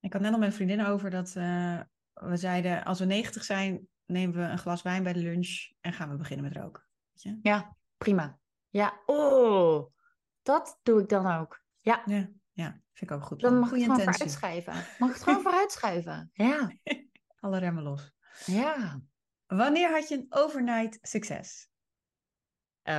Ik 0.00 0.12
had 0.12 0.22
net 0.22 0.32
al 0.32 0.38
met 0.38 0.48
een 0.48 0.54
vriendin 0.54 0.86
over 0.86 1.10
dat 1.10 1.34
uh, 1.36 1.80
we 2.12 2.36
zeiden... 2.36 2.84
als 2.84 2.98
we 2.98 3.04
90 3.04 3.44
zijn, 3.44 3.88
nemen 4.06 4.36
we 4.36 4.42
een 4.42 4.58
glas 4.58 4.82
wijn 4.82 5.02
bij 5.02 5.12
de 5.12 5.20
lunch... 5.20 5.70
en 5.80 5.92
gaan 5.92 6.10
we 6.10 6.16
beginnen 6.16 6.44
met 6.44 6.56
roken. 6.56 6.82
Weet 7.12 7.22
je? 7.22 7.38
Ja, 7.42 7.76
prima. 8.02 8.38
Ja, 8.68 9.02
oh, 9.06 9.86
dat 10.42 10.78
doe 10.82 11.00
ik 11.00 11.08
dan 11.08 11.26
ook. 11.40 11.64
Ja. 11.80 12.02
Ja, 12.04 12.30
ja 12.52 12.80
vind 12.92 13.10
ik 13.10 13.16
ook 13.16 13.22
goed. 13.22 13.40
Dan 13.40 13.58
mag 13.58 13.72
ik 13.72 13.74
het 13.74 13.82
gewoon 13.84 14.00
vooruitschuiven. 14.12 14.74
Mag 14.98 15.08
ik 15.08 15.14
het 15.14 15.22
gewoon 15.22 15.42
vooruitschuiven? 15.42 16.30
Ja. 16.32 16.72
Alle 17.40 17.58
remmen 17.58 17.82
los. 17.82 18.12
Ja. 18.46 19.00
Wanneer 19.46 19.90
had 19.90 20.08
je 20.08 20.14
een 20.14 20.26
overnight 20.28 20.98
succes? 21.00 21.70
Uh, 22.84 22.94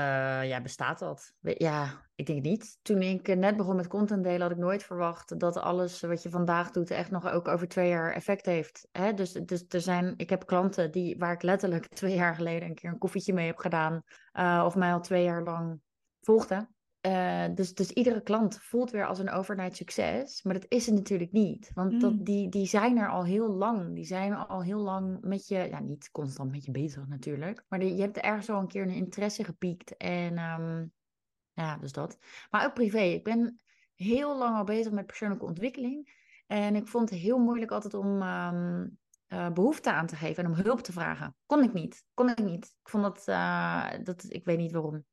ja, 0.47 0.61
bestaat 0.61 0.99
dat? 0.99 1.33
Ja, 1.41 2.07
ik 2.15 2.25
denk 2.25 2.41
niet. 2.41 2.77
Toen 2.81 3.01
ik 3.01 3.27
eh, 3.27 3.37
net 3.37 3.57
begon 3.57 3.75
met 3.75 3.87
content 3.87 4.23
delen, 4.23 4.41
had 4.41 4.51
ik 4.51 4.57
nooit 4.57 4.83
verwacht 4.83 5.39
dat 5.39 5.57
alles 5.57 6.01
wat 6.01 6.23
je 6.23 6.29
vandaag 6.29 6.71
doet 6.71 6.91
echt 6.91 7.11
nog 7.11 7.31
ook 7.31 7.47
over 7.47 7.67
twee 7.67 7.89
jaar 7.89 8.13
effect 8.13 8.45
heeft. 8.45 8.87
Hè? 8.91 9.13
Dus, 9.13 9.31
dus 9.31 9.65
er 9.67 9.81
zijn, 9.81 10.13
ik 10.17 10.29
heb 10.29 10.45
klanten 10.45 10.91
die, 10.91 11.17
waar 11.17 11.33
ik 11.33 11.41
letterlijk 11.41 11.87
twee 11.93 12.15
jaar 12.15 12.35
geleden 12.35 12.67
een 12.67 12.75
keer 12.75 12.89
een 12.89 12.97
koffietje 12.97 13.33
mee 13.33 13.47
heb 13.47 13.57
gedaan, 13.57 14.03
uh, 14.33 14.63
of 14.65 14.75
mij 14.75 14.93
al 14.93 15.01
twee 15.01 15.23
jaar 15.23 15.43
lang 15.43 15.79
volgde. 16.21 16.67
Uh, 17.07 17.45
dus, 17.55 17.73
dus 17.73 17.91
iedere 17.91 18.21
klant 18.21 18.59
voelt 18.61 18.91
weer 18.91 19.07
als 19.07 19.19
een 19.19 19.31
overnight 19.31 19.75
succes. 19.75 20.43
Maar 20.43 20.53
dat 20.53 20.65
is 20.67 20.85
het 20.85 20.95
natuurlijk 20.95 21.31
niet. 21.31 21.71
Want 21.73 22.01
dat, 22.01 22.13
mm. 22.13 22.23
die, 22.23 22.49
die 22.49 22.65
zijn 22.65 22.97
er 22.97 23.09
al 23.09 23.23
heel 23.23 23.47
lang. 23.47 23.95
Die 23.95 24.05
zijn 24.05 24.33
al 24.33 24.61
heel 24.61 24.79
lang 24.79 25.17
met 25.21 25.47
je, 25.47 25.57
ja, 25.57 25.79
niet 25.79 26.11
constant 26.11 26.51
met 26.51 26.65
je 26.65 26.71
bezig 26.71 27.07
natuurlijk. 27.07 27.65
Maar 27.69 27.79
die, 27.79 27.95
je 27.95 28.01
hebt 28.01 28.17
ergens 28.17 28.49
al 28.49 28.59
een 28.59 28.67
keer 28.67 28.81
een 28.81 28.89
interesse 28.89 29.43
gepiekt. 29.43 29.97
En 29.97 30.37
um, 30.37 30.91
ja, 31.53 31.77
dus 31.77 31.91
dat. 31.91 32.17
Maar 32.49 32.65
ook 32.65 32.73
privé. 32.73 32.99
Ik 33.01 33.23
ben 33.23 33.61
heel 33.95 34.37
lang 34.37 34.55
al 34.55 34.63
bezig 34.63 34.91
met 34.91 35.05
persoonlijke 35.05 35.45
ontwikkeling. 35.45 36.21
En 36.47 36.75
ik 36.75 36.87
vond 36.87 37.09
het 37.09 37.19
heel 37.19 37.37
moeilijk 37.37 37.71
altijd 37.71 37.93
om 37.93 38.21
um, 38.21 38.97
uh, 39.27 39.51
behoefte 39.51 39.91
aan 39.91 40.07
te 40.07 40.15
geven 40.15 40.43
en 40.43 40.49
om 40.49 40.57
hulp 40.57 40.79
te 40.79 40.91
vragen. 40.91 41.35
Kon 41.45 41.63
ik 41.63 41.73
niet. 41.73 42.05
Kon 42.13 42.29
ik 42.29 42.43
niet. 42.43 42.65
Ik 42.65 42.89
vond 42.89 43.03
dat, 43.03 43.27
uh, 43.27 43.89
dat 44.03 44.25
ik 44.27 44.45
weet 44.45 44.57
niet 44.57 44.71
waarom. 44.71 45.05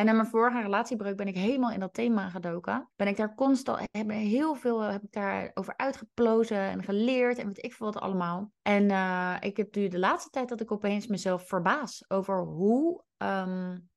En 0.00 0.06
na 0.06 0.12
mijn 0.12 0.26
vorige 0.26 0.60
relatiebreuk 0.60 1.16
ben 1.16 1.26
ik 1.26 1.34
helemaal 1.34 1.70
in 1.70 1.80
dat 1.80 1.94
thema 1.94 2.28
gedoken. 2.28 2.88
Ben 2.96 3.06
ik 3.06 3.16
daar 3.16 3.34
constant, 3.34 3.88
heb 3.90 4.10
heel 4.10 4.54
veel 4.54 4.80
heb 4.80 5.02
ik 5.02 5.12
daar 5.12 5.50
over 5.54 5.76
uitgeplozen 5.76 6.58
en 6.58 6.82
geleerd 6.82 7.38
en 7.38 7.46
weet 7.46 7.64
ik 7.64 7.72
veel 7.72 7.86
wat 7.92 8.02
allemaal. 8.02 8.52
En 8.62 8.90
uh, 8.90 9.36
ik 9.40 9.56
heb 9.56 9.74
nu 9.74 9.88
de 9.88 9.98
laatste 9.98 10.30
tijd 10.30 10.48
dat 10.48 10.60
ik 10.60 10.72
opeens 10.72 11.06
mezelf 11.06 11.48
verbaas 11.48 12.04
over 12.08 12.38
hoe 12.38 13.02
um, 13.18 13.88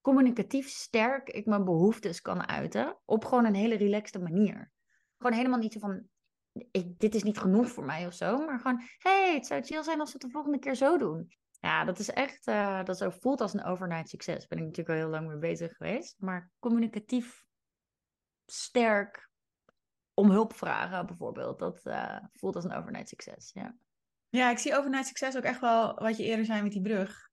communicatief 0.00 0.68
sterk 0.68 1.28
ik 1.30 1.46
mijn 1.46 1.64
behoeftes 1.64 2.20
kan 2.20 2.48
uiten. 2.48 2.98
Op 3.04 3.24
gewoon 3.24 3.44
een 3.44 3.54
hele 3.54 3.76
relaxte 3.76 4.18
manier. 4.18 4.70
Gewoon 5.18 5.36
helemaal 5.36 5.58
niet 5.58 5.72
zo 5.72 5.78
van, 5.78 6.02
ik, 6.70 6.98
dit 6.98 7.14
is 7.14 7.22
niet 7.22 7.38
genoeg 7.38 7.68
voor 7.68 7.84
mij 7.84 8.06
of 8.06 8.14
zo. 8.14 8.38
Maar 8.38 8.58
gewoon, 8.58 8.82
hey, 8.98 9.34
het 9.34 9.46
zou 9.46 9.62
chill 9.62 9.82
zijn 9.82 10.00
als 10.00 10.12
we 10.12 10.18
het 10.18 10.26
de 10.26 10.32
volgende 10.32 10.58
keer 10.58 10.74
zo 10.74 10.98
doen. 10.98 11.28
Ja, 11.60 11.84
dat 11.84 11.98
is 11.98 12.10
echt, 12.10 12.46
uh, 12.46 12.84
dat 12.84 13.06
voelt 13.20 13.40
als 13.40 13.54
een 13.54 13.64
overnight 13.64 14.08
succes. 14.08 14.46
Ben 14.46 14.58
ik 14.58 14.64
natuurlijk 14.64 14.88
al 14.88 15.04
heel 15.04 15.08
lang 15.08 15.26
mee 15.26 15.38
bezig 15.38 15.76
geweest. 15.76 16.16
Maar 16.18 16.50
communicatief 16.58 17.44
sterk 18.46 19.30
om 20.14 20.30
hulp 20.30 20.54
vragen 20.54 21.06
bijvoorbeeld, 21.06 21.58
dat 21.58 21.80
uh, 21.84 22.18
voelt 22.32 22.54
als 22.54 22.64
een 22.64 22.74
overnight 22.74 23.08
succes. 23.08 23.50
Ja. 23.52 23.76
ja, 24.28 24.50
ik 24.50 24.58
zie 24.58 24.76
overnight 24.76 25.06
succes 25.06 25.36
ook 25.36 25.42
echt 25.42 25.60
wel 25.60 25.94
wat 25.94 26.16
je 26.16 26.24
eerder 26.24 26.44
zei 26.44 26.62
met 26.62 26.72
die 26.72 26.82
brug. 26.82 27.30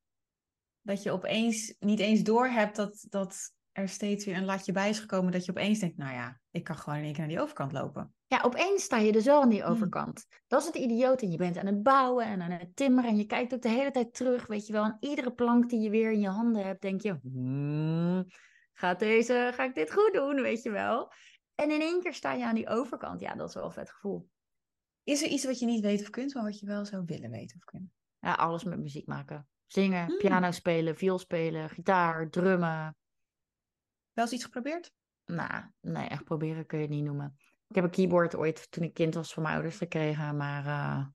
Dat 0.82 1.04
je 1.04 1.12
opeens 1.12 1.76
niet 1.80 2.00
eens 2.00 2.22
door 2.22 2.48
hebt 2.48 2.76
dat, 2.76 3.06
dat 3.10 3.54
er 3.76 3.90
steeds 3.90 4.26
weer 4.26 4.36
een 4.36 4.46
latje 4.46 4.72
bij 4.72 4.90
is 4.90 5.00
gekomen. 5.00 5.32
Dat 5.32 5.46
je 5.46 5.52
opeens 5.52 5.80
denkt, 5.80 5.98
nou 5.98 6.14
ja, 6.14 6.40
ik 6.52 6.64
kan 6.64 6.76
gewoon 6.76 6.98
in 6.98 7.04
één 7.04 7.14
keer 7.14 7.22
naar 7.22 7.32
die 7.34 7.42
overkant 7.42 7.72
lopen. 7.72 8.14
Ja, 8.28 8.42
opeens 8.42 8.84
sta 8.84 8.98
je 8.98 9.12
dus 9.12 9.26
wel 9.26 9.42
aan 9.42 9.50
die 9.50 9.62
hmm. 9.62 9.72
overkant. 9.72 10.26
Dat 10.48 10.62
is 10.62 10.68
het 10.68 10.76
idioot. 10.76 11.22
En 11.22 11.32
je 11.32 11.38
bent 11.38 11.58
aan 11.58 11.66
het 11.66 11.84
bouwen 11.84 12.26
en 12.26 12.42
aan 12.42 12.52
het 12.52 12.76
timmeren. 12.76 13.10
En 13.10 13.18
je 13.18 13.26
kijkt 13.26 13.54
ook 13.54 13.62
de 13.62 13.70
hele 13.70 13.92
tijd 13.92 14.14
terug, 14.14 14.48
weet 14.48 14.68
je 14.68 14.74
wel. 14.74 14.84
En 14.84 14.98
iedere 15.00 15.34
plank 15.34 15.70
die 15.70 15.80
je 15.80 15.90
weer 15.90 16.12
in 16.12 16.20
je 16.20 16.28
handen 16.28 16.66
hebt, 16.66 16.82
denk 16.82 17.02
je... 17.02 17.20
Hmm, 17.22 18.26
gaat 18.74 19.00
deze, 19.00 19.52
ga 19.54 19.64
ik 19.64 19.76
dit 19.76 19.94
goed 19.94 20.14
doen, 20.14 20.42
weet 20.42 20.64
je 20.64 20.72
wel. 20.72 21.12
En 21.56 21.72
in 21.72 21.82
één 21.82 22.02
keer 22.02 22.14
sta 22.14 22.34
je 22.34 22.46
aan 22.46 22.56
die 22.56 22.70
overkant. 22.70 23.22
Ja, 23.22 23.36
dat 23.36 23.48
is 23.48 23.56
wel 23.56 23.66
een 23.66 23.72
vet 23.72 23.92
gevoel. 23.92 24.30
Is 25.04 25.24
er 25.24 25.30
iets 25.30 25.46
wat 25.46 25.60
je 25.60 25.66
niet 25.66 25.84
weet 25.84 26.02
of 26.02 26.10
kunt, 26.10 26.34
maar 26.34 26.44
wat 26.44 26.60
je 26.60 26.66
wel 26.66 26.86
zou 26.86 27.04
willen 27.06 27.30
weten 27.30 27.58
of 27.58 27.64
kunnen? 27.64 27.92
Ja, 28.20 28.34
alles 28.34 28.64
met 28.64 28.80
muziek 28.80 29.08
maken. 29.08 29.48
Zingen, 29.68 30.06
hmm. 30.06 30.18
piano 30.18 30.52
spelen, 30.52 30.96
viool 30.96 31.20
spelen, 31.20 31.70
gitaar, 31.70 32.30
drummen. 32.30 32.96
Wel 34.16 34.26
eens 34.26 34.34
iets 34.34 34.44
geprobeerd? 34.44 34.92
Nou, 35.26 35.64
nee, 35.82 36.08
echt 36.08 36.24
proberen 36.24 36.66
kun 36.66 36.78
je 36.78 36.84
het 36.84 36.94
niet 36.94 37.04
noemen. 37.04 37.36
Ik 37.68 37.76
heb 37.76 37.84
een 37.84 37.90
keyboard 37.90 38.36
ooit 38.36 38.72
toen 38.72 38.84
ik 38.84 38.94
kind 38.94 39.14
was 39.14 39.34
van 39.34 39.44
mijn 39.44 39.56
ouders 39.56 39.78
gekregen, 39.78 40.38
maar... 40.38 40.66
Uh... 40.66 41.06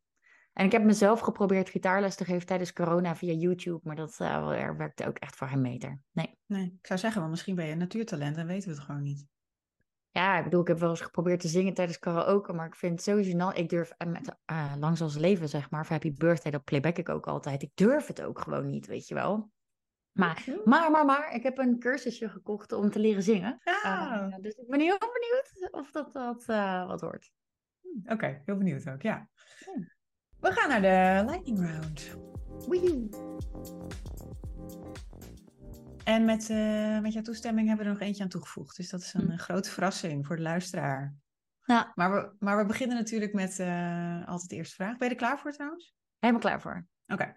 En 0.52 0.66
ik 0.66 0.72
heb 0.72 0.82
mezelf 0.82 1.20
geprobeerd 1.20 1.68
gitaarles 1.68 2.14
te 2.14 2.24
geven 2.24 2.46
tijdens 2.46 2.72
corona 2.72 3.16
via 3.16 3.32
YouTube, 3.32 3.80
maar 3.82 3.96
dat 3.96 4.18
uh, 4.20 4.76
werkte 4.76 5.06
ook 5.06 5.18
echt 5.18 5.36
voor 5.36 5.48
geen 5.48 5.60
meter. 5.60 6.00
Nee. 6.12 6.38
Nee, 6.46 6.64
ik 6.64 6.86
zou 6.86 6.98
zeggen, 6.98 7.20
want 7.20 7.32
misschien 7.32 7.54
ben 7.54 7.66
je 7.66 7.72
een 7.72 7.78
natuurtalent 7.78 8.36
en 8.36 8.46
weten 8.46 8.68
we 8.68 8.74
het 8.74 8.84
gewoon 8.84 9.02
niet. 9.02 9.26
Ja, 10.10 10.38
ik 10.38 10.44
bedoel, 10.44 10.60
ik 10.60 10.68
heb 10.68 10.78
wel 10.78 10.90
eens 10.90 11.00
geprobeerd 11.00 11.40
te 11.40 11.48
zingen 11.48 11.74
tijdens 11.74 11.98
karaoke, 11.98 12.52
maar 12.52 12.66
ik 12.66 12.74
vind 12.74 12.92
het 12.92 13.02
sowieso 13.02 13.36
nou, 13.36 13.54
ik 13.54 13.68
durf 13.68 13.92
uh, 13.98 14.12
met 14.12 14.36
uh, 14.52 14.72
langs 14.78 15.00
als 15.00 15.16
leven, 15.16 15.48
zeg 15.48 15.70
maar, 15.70 15.86
voor 15.86 15.92
Happy 15.92 16.12
Birthday, 16.12 16.52
dat 16.52 16.64
playback 16.64 16.98
ik 16.98 17.08
ook 17.08 17.26
altijd. 17.26 17.62
Ik 17.62 17.70
durf 17.74 18.06
het 18.06 18.22
ook 18.22 18.40
gewoon 18.40 18.68
niet, 18.68 18.86
weet 18.86 19.08
je 19.08 19.14
wel. 19.14 19.50
Maar, 20.20 20.44
maar, 20.64 20.90
maar, 20.90 21.04
maar, 21.04 21.34
ik 21.34 21.42
heb 21.42 21.58
een 21.58 21.78
cursusje 21.78 22.28
gekocht 22.28 22.72
om 22.72 22.90
te 22.90 22.98
leren 22.98 23.22
zingen. 23.22 23.60
Uh, 23.84 24.36
dus 24.40 24.54
ik 24.54 24.68
ben 24.68 24.80
heel 24.80 24.98
benieuwd 24.98 25.68
of 25.70 25.90
dat, 25.90 26.12
dat 26.12 26.44
uh, 26.48 26.86
wat 26.86 27.00
wordt. 27.00 27.32
Oké, 28.02 28.12
okay, 28.12 28.42
heel 28.44 28.56
benieuwd 28.56 28.88
ook, 28.88 29.02
ja. 29.02 29.28
We 30.40 30.52
gaan 30.52 30.68
naar 30.68 30.80
de 30.80 31.30
lightning 31.30 31.58
round. 31.58 32.16
Wee. 32.68 33.08
En 36.04 36.24
met, 36.24 36.48
uh, 36.48 37.00
met 37.00 37.12
jouw 37.12 37.22
toestemming 37.22 37.68
hebben 37.68 37.86
we 37.86 37.92
er 37.92 37.98
nog 37.98 38.06
eentje 38.08 38.22
aan 38.22 38.28
toegevoegd. 38.28 38.76
Dus 38.76 38.88
dat 38.88 39.00
is 39.00 39.14
een 39.14 39.30
hm. 39.30 39.36
grote 39.36 39.70
verrassing 39.70 40.26
voor 40.26 40.36
de 40.36 40.42
luisteraar. 40.42 41.14
Ja. 41.64 41.92
Maar, 41.94 42.12
we, 42.12 42.32
maar 42.38 42.56
we 42.56 42.64
beginnen 42.64 42.96
natuurlijk 42.96 43.32
met 43.32 43.60
altijd 44.26 44.48
de 44.48 44.56
eerste 44.56 44.74
vraag. 44.74 44.96
Ben 44.96 45.08
je 45.08 45.14
er 45.14 45.20
klaar 45.20 45.38
voor 45.38 45.52
trouwens? 45.52 45.94
Helemaal 46.18 46.42
klaar 46.42 46.60
voor. 46.60 46.86
Oké. 47.06 47.36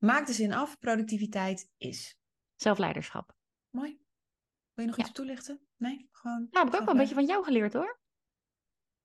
Maak 0.00 0.26
de 0.26 0.32
zin 0.32 0.52
af, 0.52 0.78
productiviteit 0.78 1.70
is. 1.76 2.18
Zelfleiderschap. 2.54 3.36
Mooi. 3.70 4.00
Wil 4.72 4.84
je 4.84 4.90
nog 4.90 4.96
iets 4.96 5.12
toelichten? 5.12 5.60
Nee, 5.76 6.08
gewoon. 6.10 6.48
Nou, 6.50 6.64
heb 6.64 6.74
ik 6.74 6.80
ook 6.80 6.86
wel 6.86 6.94
een 6.94 7.00
beetje 7.00 7.14
van 7.14 7.26
jou 7.26 7.44
geleerd 7.44 7.72
hoor. 7.72 8.00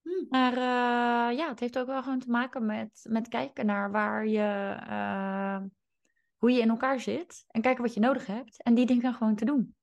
Hmm. 0.01 0.25
Maar 0.29 0.53
uh, 0.53 1.38
ja, 1.38 1.49
het 1.49 1.60
heeft 1.60 1.77
ook 1.77 1.88
wel 1.88 2.03
gewoon 2.03 2.19
te 2.19 2.29
maken 2.29 2.65
met, 2.65 3.05
met 3.10 3.27
kijken 3.27 3.65
naar 3.65 3.91
waar 3.91 4.27
je, 4.27 4.77
uh, 4.89 5.62
hoe 6.36 6.51
je 6.51 6.60
in 6.60 6.69
elkaar 6.69 6.99
zit. 6.99 7.45
En 7.47 7.62
kijken 7.62 7.84
wat 7.84 7.93
je 7.93 7.99
nodig 7.99 8.25
hebt. 8.25 8.63
En 8.63 8.73
die 8.73 8.86
dingen 8.86 9.13
gewoon 9.13 9.36
te 9.36 9.45
doen. 9.45 9.75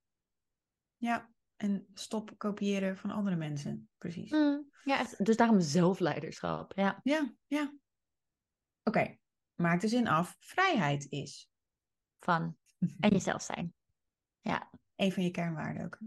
Ja, 0.96 1.30
en 1.56 1.86
stop 1.94 2.38
kopiëren 2.38 2.96
van 2.96 3.10
andere 3.10 3.36
mensen. 3.36 3.88
Precies. 3.98 4.30
Hmm. 4.30 4.70
Ja, 4.84 4.98
echt. 4.98 5.24
Dus 5.24 5.36
daarom 5.36 5.60
zelfleiderschap. 5.60 6.72
Ja, 6.74 7.00
ja. 7.02 7.34
ja. 7.46 7.74
Oké, 8.82 9.16
maak 9.62 9.80
de 9.80 9.88
zin 9.88 10.06
af, 10.06 10.36
vrijheid 10.38 11.06
is. 11.10 11.50
Van 12.18 12.56
en 13.00 13.10
jezelf 13.10 13.42
zijn. 13.42 13.74
Ja. 14.40 14.70
Een 14.96 15.12
van 15.12 15.22
je 15.22 15.30
kernwaarden 15.30 15.84
ook. 15.84 15.98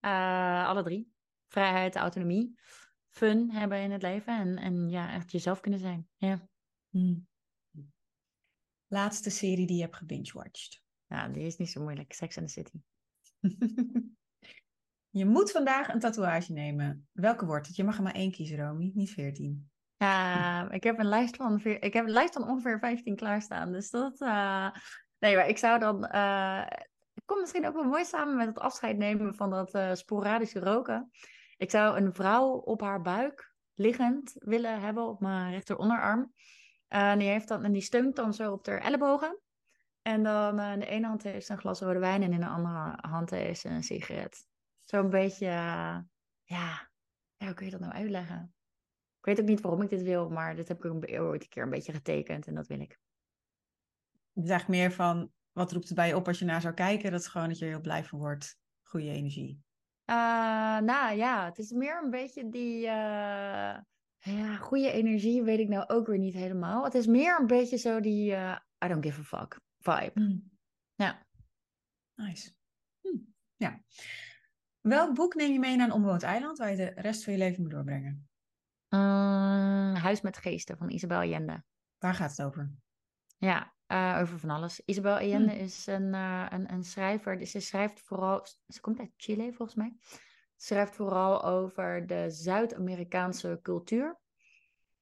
Uh, 0.00 0.66
alle 0.66 0.82
drie. 0.82 1.12
Vrijheid, 1.46 1.96
autonomie, 1.96 2.58
fun 3.08 3.50
hebben 3.50 3.80
in 3.82 3.90
het 3.90 4.02
leven 4.02 4.38
en, 4.38 4.56
en 4.56 4.90
ja, 4.90 5.12
echt 5.12 5.32
jezelf 5.32 5.60
kunnen 5.60 5.80
zijn. 5.80 6.08
Ja. 6.16 6.48
Hmm. 6.88 7.26
Laatste 8.86 9.30
serie 9.30 9.66
die 9.66 9.76
je 9.76 9.82
hebt 9.82 9.96
gebingewatcht. 9.96 10.82
Ja, 11.06 11.28
die 11.28 11.44
is 11.44 11.56
niet 11.56 11.70
zo 11.70 11.82
moeilijk. 11.82 12.12
Sex 12.12 12.38
and 12.38 12.46
the 12.46 12.52
City. 12.52 12.80
je 15.20 15.26
moet 15.26 15.50
vandaag 15.50 15.88
een 15.88 16.00
tatoeage 16.00 16.52
nemen. 16.52 17.08
Welke 17.12 17.46
wordt 17.46 17.66
het? 17.66 17.76
Je 17.76 17.84
mag 17.84 17.96
er 17.96 18.02
maar 18.02 18.14
één 18.14 18.30
kiezen, 18.30 18.58
Romy, 18.58 18.90
niet 18.94 19.10
veertien. 19.10 19.70
Ja, 19.98 20.70
ik 20.70 20.82
heb 20.82 20.98
een 20.98 21.08
lijst 21.08 21.36
van, 21.36 21.60
ik 21.64 21.92
heb 21.92 22.04
een 22.04 22.10
lijst 22.10 22.32
van 22.32 22.48
ongeveer 22.48 22.78
15 22.78 23.16
klaarstaan. 23.16 23.72
Dus 23.72 23.90
dat. 23.90 24.20
Uh... 24.20 24.70
Nee, 25.18 25.36
maar 25.36 25.48
ik 25.48 25.58
zou 25.58 25.78
dan. 25.78 26.08
Uh... 26.14 26.66
Het 27.14 27.26
komt 27.26 27.40
misschien 27.40 27.66
ook 27.66 27.74
wel 27.74 27.84
mooi 27.84 28.04
samen 28.04 28.36
met 28.36 28.46
het 28.46 28.58
afscheid 28.58 28.96
nemen 28.96 29.34
van 29.34 29.50
dat 29.50 29.74
uh, 29.74 29.94
sporadische 29.94 30.60
roken. 30.60 31.10
Ik 31.56 31.70
zou 31.70 31.96
een 31.96 32.14
vrouw 32.14 32.48
op 32.48 32.80
haar 32.80 33.02
buik 33.02 33.54
liggend 33.74 34.34
willen 34.38 34.80
hebben 34.80 35.06
op 35.06 35.20
mijn 35.20 35.50
rechteronderarm. 35.50 36.32
en 36.88 37.18
die, 37.18 37.28
heeft 37.28 37.48
dan, 37.48 37.64
en 37.64 37.72
die 37.72 37.82
steunt 37.82 38.16
dan 38.16 38.34
zo 38.34 38.52
op 38.52 38.66
haar 38.66 38.80
ellebogen. 38.80 39.40
En 40.02 40.22
dan 40.22 40.60
in 40.60 40.80
de 40.80 40.86
ene 40.86 41.06
hand 41.06 41.22
heeft 41.22 41.46
ze 41.46 41.52
een 41.52 41.58
glas 41.58 41.80
rode 41.80 41.98
wijn 41.98 42.22
en 42.22 42.32
in 42.32 42.40
de 42.40 42.46
andere 42.46 42.98
hand 43.00 43.30
heeft 43.30 43.60
ze 43.60 43.68
een 43.68 43.82
sigaret. 43.82 44.46
Zo'n 44.84 45.10
beetje, 45.10 45.46
ja, 45.46 46.88
ja, 47.36 47.44
hoe 47.44 47.54
kun 47.54 47.64
je 47.64 47.72
dat 47.72 47.80
nou 47.80 47.92
uitleggen? 47.92 48.54
Ik 49.28 49.36
weet 49.36 49.44
ook 49.44 49.50
niet 49.50 49.60
waarom 49.60 49.82
ik 49.82 49.88
dit 49.88 50.02
wil, 50.02 50.28
maar 50.28 50.56
dit 50.56 50.68
heb 50.68 50.76
ik 50.76 50.84
ook 50.84 51.10
ooit 51.10 51.42
een 51.42 51.48
keer 51.48 51.62
een 51.62 51.70
beetje 51.70 51.92
getekend 51.92 52.46
en 52.46 52.54
dat 52.54 52.66
wil 52.66 52.80
ik. 52.80 52.98
Het 54.32 54.44
is 54.44 54.50
eigenlijk 54.50 54.80
meer 54.80 54.92
van, 54.92 55.32
wat 55.52 55.72
roept 55.72 55.86
het 55.86 55.96
bij 55.96 56.08
je 56.08 56.16
op 56.16 56.26
als 56.26 56.38
je 56.38 56.44
naar 56.44 56.60
zou 56.60 56.74
kijken? 56.74 57.10
Dat 57.10 57.20
is 57.20 57.26
gewoon 57.26 57.48
dat 57.48 57.58
je 57.58 57.64
er 57.64 57.70
heel 57.70 57.80
blij 57.80 58.04
van 58.04 58.18
wordt. 58.18 58.58
Goede 58.82 59.10
energie. 59.10 59.62
Uh, 60.06 60.16
nou 60.78 61.16
ja, 61.16 61.44
het 61.44 61.58
is 61.58 61.70
meer 61.70 62.02
een 62.02 62.10
beetje 62.10 62.48
die 62.48 62.80
ja, 62.80 64.56
goede 64.60 64.90
energie 64.90 65.42
weet 65.42 65.58
ik 65.58 65.68
nou 65.68 65.88
ook 65.88 66.06
weer 66.06 66.18
niet 66.18 66.34
helemaal. 66.34 66.84
Het 66.84 66.94
is 66.94 67.06
meer 67.06 67.40
een 67.40 67.46
beetje 67.46 67.76
zo 67.76 68.00
die 68.00 68.30
I 68.84 68.88
don't 68.88 69.04
give 69.04 69.20
a 69.20 69.24
fuck 69.24 69.60
vibe. 69.78 70.10
Hmm. 70.14 70.50
Ja. 70.94 71.26
Nice. 72.14 72.52
Hm. 73.00 73.18
Ja. 73.56 73.82
Welk 74.80 75.14
boek 75.14 75.34
neem 75.34 75.52
je 75.52 75.58
mee 75.58 75.76
naar 75.76 75.86
een 75.86 75.94
onbewoond 75.94 76.22
eiland 76.22 76.58
waar 76.58 76.70
je 76.70 76.76
de 76.76 76.92
rest 76.94 77.24
van 77.24 77.32
je 77.32 77.38
leven 77.38 77.62
moet 77.62 77.70
doorbrengen? 77.70 78.27
Um, 78.88 79.94
Huis 79.94 80.20
met 80.20 80.36
geesten 80.36 80.76
van 80.76 80.90
Isabel 80.90 81.18
Allende. 81.18 81.62
Waar 81.98 82.14
gaat 82.14 82.30
het 82.30 82.42
over? 82.42 82.70
Ja, 83.36 83.74
uh, 83.86 84.18
over 84.20 84.38
van 84.38 84.50
alles. 84.50 84.82
Isabel 84.84 85.16
Allende 85.16 85.52
hm. 85.52 85.58
is 85.58 85.86
een, 85.86 86.14
uh, 86.14 86.46
een, 86.48 86.72
een 86.72 86.84
schrijver. 86.84 87.46
Ze 87.46 87.60
schrijft 87.60 88.00
vooral. 88.00 88.46
Ze 88.68 88.80
komt 88.80 88.98
uit 88.98 89.10
Chile 89.16 89.52
volgens 89.52 89.74
mij. 89.74 89.96
Ze 90.56 90.66
schrijft 90.66 90.94
vooral 90.94 91.44
over 91.44 92.06
de 92.06 92.30
Zuid-Amerikaanse 92.30 93.58
cultuur. 93.62 94.18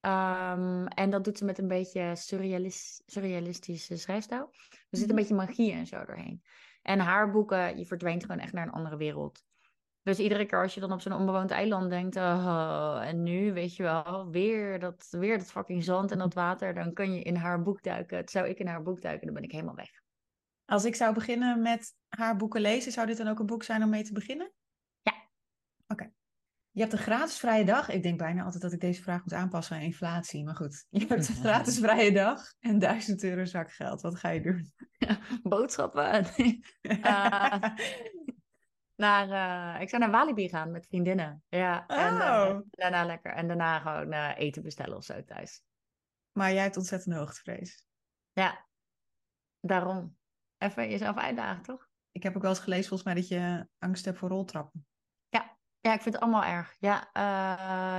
Um, 0.00 0.86
en 0.86 1.10
dat 1.10 1.24
doet 1.24 1.38
ze 1.38 1.44
met 1.44 1.58
een 1.58 1.68
beetje 1.68 2.16
surrealis 2.16 3.02
surrealistische 3.06 3.96
schrijfstijl. 3.96 4.50
Er 4.90 4.98
zit 4.98 5.08
een 5.10 5.16
beetje 5.16 5.34
magie 5.34 5.72
en 5.72 5.86
zo 5.86 6.04
doorheen. 6.04 6.42
En 6.82 6.98
haar 6.98 7.30
boeken, 7.30 7.78
je 7.78 7.86
verdwijnt 7.86 8.24
gewoon 8.24 8.40
echt 8.40 8.52
naar 8.52 8.66
een 8.66 8.72
andere 8.72 8.96
wereld. 8.96 9.44
Dus 10.06 10.18
iedere 10.18 10.46
keer 10.46 10.62
als 10.62 10.74
je 10.74 10.80
dan 10.80 10.92
op 10.92 11.00
zo'n 11.00 11.12
onbewoond 11.12 11.50
eiland 11.50 11.90
denkt, 11.90 12.16
oh, 12.16 13.00
en 13.02 13.22
nu, 13.22 13.52
weet 13.52 13.76
je 13.76 13.82
wel, 13.82 14.30
weer 14.30 14.78
dat, 14.78 15.06
weer 15.10 15.38
dat 15.38 15.50
fucking 15.50 15.84
zand 15.84 16.10
en 16.10 16.18
dat 16.18 16.34
water, 16.34 16.74
dan 16.74 16.92
kun 16.92 17.14
je 17.14 17.22
in 17.22 17.36
haar 17.36 17.62
boek 17.62 17.82
duiken. 17.82 18.16
Het 18.16 18.30
zou 18.30 18.48
ik 18.48 18.58
in 18.58 18.66
haar 18.66 18.82
boek 18.82 19.00
duiken, 19.00 19.26
dan 19.26 19.34
ben 19.34 19.44
ik 19.44 19.52
helemaal 19.52 19.74
weg. 19.74 19.90
Als 20.64 20.84
ik 20.84 20.94
zou 20.94 21.14
beginnen 21.14 21.62
met 21.62 21.94
haar 22.08 22.36
boeken 22.36 22.60
lezen, 22.60 22.92
zou 22.92 23.06
dit 23.06 23.16
dan 23.16 23.28
ook 23.28 23.38
een 23.38 23.46
boek 23.46 23.62
zijn 23.62 23.82
om 23.82 23.90
mee 23.90 24.02
te 24.02 24.12
beginnen? 24.12 24.52
Ja. 25.02 25.12
Oké. 25.86 26.10
Je 26.70 26.80
hebt 26.80 26.92
een 26.92 26.98
gratis 26.98 27.38
vrije 27.38 27.64
dag. 27.64 27.88
Ik 27.88 28.02
denk 28.02 28.18
bijna 28.18 28.44
altijd 28.44 28.62
dat 28.62 28.72
ik 28.72 28.80
deze 28.80 29.02
vraag 29.02 29.20
moet 29.20 29.32
aanpassen 29.32 29.76
aan 29.76 29.82
inflatie. 29.82 30.44
Maar 30.44 30.56
goed, 30.56 30.86
je 30.88 31.06
hebt 31.08 31.28
een 31.28 31.34
gratis 31.34 31.78
vrije 31.78 32.12
dag 32.12 32.52
en 32.60 32.78
1000 32.78 33.22
euro 33.22 33.44
zakgeld. 33.44 34.00
Wat 34.00 34.18
ga 34.18 34.28
je 34.28 34.40
doen? 34.40 34.72
boodschappen. 35.42 36.26
uh, 36.82 37.62
naar, 38.96 39.28
uh, 39.28 39.80
ik 39.80 39.88
zou 39.88 40.02
naar 40.02 40.10
Walibi 40.10 40.48
gaan 40.48 40.70
met 40.70 40.86
vriendinnen. 40.86 41.44
Ja, 41.48 41.86
en 41.86 42.14
uh, 42.14 42.58
daarna 42.70 43.04
lekker. 43.04 43.32
En 43.32 43.46
daarna 43.46 43.78
gewoon 43.78 44.12
eten 44.12 44.62
bestellen 44.62 44.96
of 44.96 45.04
zo 45.04 45.24
thuis. 45.24 45.62
Maar 46.32 46.52
jij 46.52 46.62
hebt 46.62 46.76
ontzettend 46.76 47.14
hoogtevrees. 47.14 47.84
Ja, 48.32 48.66
daarom. 49.60 50.16
Even 50.58 50.90
jezelf 50.90 51.16
uitdagen, 51.16 51.62
toch? 51.62 51.88
Ik 52.10 52.22
heb 52.22 52.36
ook 52.36 52.42
wel 52.42 52.50
eens 52.50 52.60
gelezen 52.60 52.88
volgens 52.88 53.08
mij 53.08 53.20
dat 53.20 53.28
je 53.28 53.68
angst 53.78 54.04
hebt 54.04 54.18
voor 54.18 54.28
roltrappen. 54.28 54.86
Ja, 55.86 55.92
ik 55.92 56.02
vind 56.02 56.14
het 56.14 56.22
allemaal 56.22 56.44
erg. 56.44 56.76
Ja, 56.78 57.10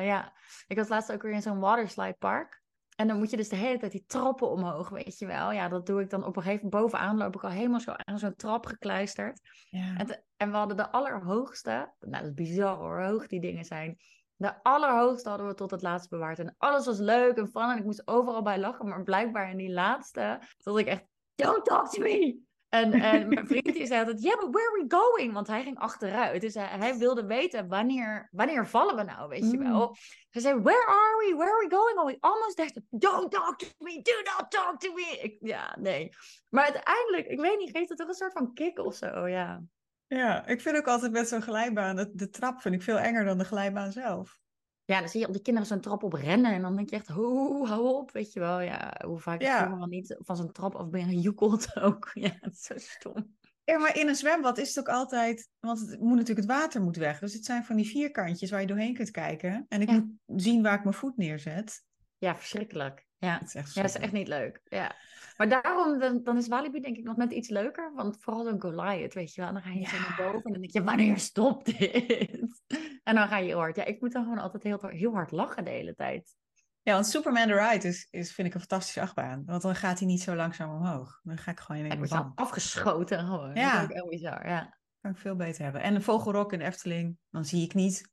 ja. 0.02 0.34
ik 0.68 0.78
was 0.78 0.88
laatst 0.88 1.12
ook 1.12 1.22
weer 1.22 1.32
in 1.32 1.42
zo'n 1.42 1.60
waterslide 1.60 2.18
park. 2.20 2.64
En 2.98 3.08
dan 3.08 3.18
moet 3.18 3.30
je 3.30 3.38
dus 3.38 3.50
de 3.50 3.56
hele 3.56 3.78
tijd 3.78 3.92
die 3.92 4.04
trappen 4.08 4.50
omhoog, 4.50 4.90
weet 4.90 5.20
je 5.20 5.26
wel. 5.26 5.52
Ja, 5.52 5.70
dat 5.70 5.86
doe 5.86 6.02
ik 6.02 6.10
dan 6.10 6.26
op 6.26 6.36
een 6.36 6.42
gegeven 6.42 6.66
moment 6.70 6.84
bovenaan. 6.84 7.18
Loop 7.18 7.36
ik 7.36 7.44
al 7.44 7.50
helemaal 7.50 7.80
zo 7.80 7.92
aan 7.92 8.20
zo'n 8.20 8.36
trap 8.36 8.66
gekluisterd. 8.66 9.40
Ja. 9.70 9.96
En, 9.98 10.24
en, 10.38 10.52
we 10.52 10.58
hadden 10.58 10.78
de 10.78 10.92
allerhoogste. 10.92 11.94
Nou, 12.00 12.12
dat 12.12 12.24
is 12.24 12.34
bizar 12.34 12.78
hoor, 12.78 13.04
hoog 13.04 13.28
die 13.28 13.40
dingen 13.40 13.66
zijn. 13.66 13.98
De 14.36 14.64
allerhoogste 14.64 15.30
hadden 15.30 15.48
we 15.48 15.54
tot 15.54 15.72
het 15.72 15.82
laatst 15.82 16.10
bewaard. 16.10 16.40
En 16.40 16.56
alles 16.58 16.86
was 16.86 17.00
leuk 17.00 17.38
en 17.38 17.48
fun. 17.48 17.70
En 17.70 17.78
ik 17.78 17.84
moest 17.84 18.08
overal 18.08 18.42
bij 18.42 18.60
lachen. 18.60 18.88
Maar 18.88 19.04
blijkbaar 19.04 19.50
in 19.52 19.58
die 19.58 19.72
laatste, 19.72 20.42
tot 20.58 20.78
ik 20.78 20.88
echt... 20.88 21.06
Don't 21.36 21.66
talk 21.66 21.90
to 21.90 22.02
me! 22.02 22.47
En, 22.82 22.94
en 23.12 23.28
mijn 23.28 23.48
vriend 23.48 23.74
die 23.74 23.86
zei 23.86 24.00
altijd, 24.00 24.24
yeah, 24.24 24.40
but 24.40 24.50
where 24.54 24.70
are 24.70 24.84
we 24.84 24.96
going? 24.96 25.34
Want 25.34 25.48
hij 25.48 25.64
ging 25.64 25.78
achteruit. 25.78 26.42
Dus 26.42 26.54
hij, 26.54 26.68
hij 26.68 26.98
wilde 26.98 27.26
weten, 27.26 27.68
wanneer, 27.68 28.30
wanneer 28.32 28.68
vallen 28.68 28.96
we 28.96 29.04
nou, 29.04 29.30
weet 29.30 29.52
je 29.52 29.58
wel? 29.58 29.88
Mm. 29.88 29.96
Hij 30.30 30.42
zei, 30.42 30.62
where 30.62 30.86
are 30.86 31.18
we? 31.18 31.36
Where 31.36 31.52
are 31.52 31.68
we 31.68 31.76
going? 31.76 31.98
Oh, 32.00 32.06
we 32.06 32.18
almost 32.20 32.56
there. 32.56 32.84
Don't 32.90 33.32
talk 33.32 33.60
to 33.60 33.68
me. 33.78 34.02
Do 34.02 34.14
not 34.24 34.52
talk 34.52 34.80
to 34.80 34.94
me. 34.94 35.20
Ik, 35.22 35.38
ja, 35.40 35.76
nee. 35.80 36.10
Maar 36.50 36.64
uiteindelijk, 36.64 37.28
ik 37.28 37.40
weet 37.40 37.60
niet, 37.60 37.72
geeft 37.72 37.90
het 37.90 37.98
toch 37.98 38.08
een 38.08 38.14
soort 38.14 38.34
van 38.34 38.54
kick 38.54 38.80
of 38.80 38.96
zo, 38.96 39.28
ja. 39.28 39.62
Ja, 40.08 40.46
ik 40.46 40.62
vind 40.62 40.78
ook 40.78 40.88
altijd 40.88 41.12
met 41.12 41.28
zo'n 41.28 41.42
glijbaan, 41.42 41.96
de, 41.96 42.12
de 42.14 42.30
trap 42.30 42.62
vind 42.62 42.76
ik 42.76 42.82
veel 42.82 42.98
enger 42.98 43.26
dan 43.26 43.38
de 43.38 43.44
glijbaan 43.44 43.92
zelf. 43.92 44.40
Ja, 44.88 45.00
dan 45.00 45.10
zie 45.10 45.20
je 45.20 45.28
op 45.28 45.34
die 45.34 45.42
kinderen 45.42 45.68
zo'n 45.68 45.82
trap 45.82 46.04
op 46.04 46.14
rennen. 46.14 46.52
En 46.54 46.62
dan 46.62 46.76
denk 46.76 46.90
je 46.90 46.96
echt, 46.96 47.08
hoe, 47.08 47.68
hou 47.68 47.88
op, 47.88 48.12
weet 48.12 48.34
je 48.34 48.40
wel. 48.40 48.60
Ja, 48.60 49.02
hoe 49.06 49.20
vaak 49.20 49.42
ja. 49.42 49.58
ik 49.58 49.64
helemaal 49.64 49.88
niet 49.88 50.16
van 50.20 50.36
zo'n 50.36 50.52
trap 50.52 50.76
af 50.76 50.90
ben 50.90 51.08
gejoekeld 51.08 51.76
ook. 51.88 52.10
Ja, 52.14 52.32
het 52.40 52.54
is 52.54 52.64
zo 52.64 52.74
stom. 52.78 53.36
Ja, 53.64 53.78
maar 53.78 53.98
in 53.98 54.08
een 54.08 54.16
zwembad 54.16 54.58
is 54.58 54.68
het 54.76 54.80
ook 54.80 54.96
altijd... 54.96 55.50
Want 55.60 55.80
het 55.80 56.00
moet 56.00 56.18
natuurlijk, 56.18 56.48
het 56.48 56.58
water 56.58 56.82
moet 56.82 56.96
weg. 56.96 57.20
Dus 57.20 57.34
het 57.34 57.46
zijn 57.46 57.64
van 57.64 57.76
die 57.76 57.88
vierkantjes 57.88 58.52
waar 58.52 58.62
je 58.62 58.68
doorheen 58.68 58.94
kunt 58.94 59.12
kijken. 59.12 59.66
En 59.70 59.82
ik 59.82 59.90
moet 59.90 60.42
zien 60.42 60.64
waar 60.64 60.78
ik 60.78 60.84
mijn 60.84 60.96
voet 60.96 61.18
neerzet. 61.18 61.84
Ja, 62.18 62.36
verschrikkelijk. 62.36 63.07
Ja, 63.20 63.38
het 63.38 63.48
is 63.48 63.56
echt, 63.56 63.74
ja, 63.74 63.82
dat 63.82 63.96
is 63.96 64.02
echt 64.02 64.12
niet 64.12 64.28
leuk. 64.28 64.62
Ja. 64.64 64.96
Maar 65.38 65.50
daarom, 65.50 66.00
dan, 66.00 66.24
dan 66.24 66.38
is 66.38 66.48
Walibi 66.48 66.80
denk 66.80 66.98
ik 66.98 67.04
nog 67.04 67.18
net 67.18 67.32
iets 67.32 67.50
leuker. 67.50 67.92
Want 67.94 68.18
vooral 68.20 68.44
zo'n 68.44 68.62
Goliath, 68.62 69.14
weet 69.14 69.34
je 69.34 69.42
wel. 69.42 69.54
dan 69.54 69.62
ga 69.62 69.72
je 69.72 69.88
zo 69.88 69.98
naar 69.98 70.16
boven 70.18 70.44
en 70.44 70.52
dan 70.52 70.62
denk 70.62 70.74
je, 70.74 70.84
wanneer 70.84 71.18
stopt 71.18 71.66
dit? 71.66 72.62
en 73.04 73.16
dan 73.16 73.28
ga 73.28 73.38
je 73.38 73.56
hard. 73.56 73.76
Ja, 73.76 73.86
ik 73.86 74.02
moet 74.02 74.12
dan 74.12 74.24
gewoon 74.24 74.40
altijd 74.40 74.64
heel, 74.64 74.80
heel 74.88 75.14
hard 75.14 75.32
lachen 75.32 75.64
de 75.64 75.70
hele 75.70 75.96
tijd. 75.96 76.36
Ja, 76.82 76.94
want 76.94 77.08
Superman 77.08 77.48
the 77.48 77.54
Ride 77.54 77.88
is, 77.88 78.08
is, 78.10 78.34
vind 78.34 78.48
ik 78.48 78.54
een 78.54 78.60
fantastische 78.60 79.02
achtbaan. 79.02 79.44
Want 79.46 79.62
dan 79.62 79.76
gaat 79.76 80.00
hij 80.00 80.08
niet 80.08 80.22
zo 80.22 80.36
langzaam 80.36 80.76
omhoog. 80.76 81.20
Dan 81.24 81.38
ga 81.38 81.52
ik 81.52 81.60
gewoon 81.60 81.82
in 81.82 81.92
één 81.92 82.02
keer 82.02 82.32
afgeschoten 82.36 83.20
gewoon. 83.20 83.56
Ja. 83.56 83.82
Dat 83.82 83.92
is 83.92 84.02
ook 84.02 84.10
bizar, 84.10 84.48
ja. 84.48 84.78
Kan 85.02 85.12
ik 85.12 85.18
veel 85.18 85.36
beter 85.36 85.64
hebben. 85.64 85.82
En 85.82 85.96
een 85.96 86.02
vogelrok 86.02 86.54
in 86.54 86.60
de 86.60 86.66
Efteling, 86.66 87.18
dan 87.30 87.46
zie 87.46 87.64
ik 87.64 87.74
niet 87.74 88.12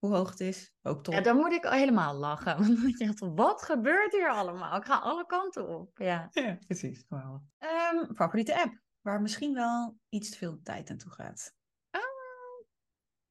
hoe 0.00 0.14
hoog 0.14 0.30
het 0.30 0.40
is. 0.40 0.74
Ook 0.82 1.04
top. 1.04 1.14
Ja, 1.14 1.20
dan 1.20 1.36
moet 1.36 1.52
ik 1.52 1.64
helemaal 1.64 2.14
lachen. 2.14 2.56
Want 2.82 2.98
je, 2.98 3.32
wat 3.34 3.62
gebeurt 3.62 4.12
hier 4.12 4.30
allemaal? 4.30 4.76
Ik 4.76 4.84
ga 4.84 4.98
alle 4.98 5.26
kanten 5.26 5.68
op. 5.68 5.98
Ja, 5.98 6.28
ja 6.32 6.58
precies. 6.66 7.04
Wow. 7.08 7.42
Um, 7.58 8.14
favoriete 8.14 8.62
app, 8.62 8.80
waar 9.00 9.20
misschien 9.20 9.54
wel 9.54 9.98
iets 10.08 10.30
te 10.30 10.36
veel 10.36 10.60
tijd 10.62 10.88
naartoe 10.88 11.12
gaat? 11.12 11.54
Uh, 11.96 12.00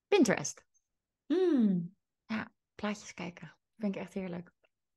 Pinterest. 0.07 0.65
Hmm. 1.25 1.95
Ja, 2.25 2.51
plaatjes 2.75 3.13
kijken. 3.13 3.55
Vind 3.77 3.95
ik 3.95 4.01
echt 4.01 4.13
heerlijk. 4.13 4.51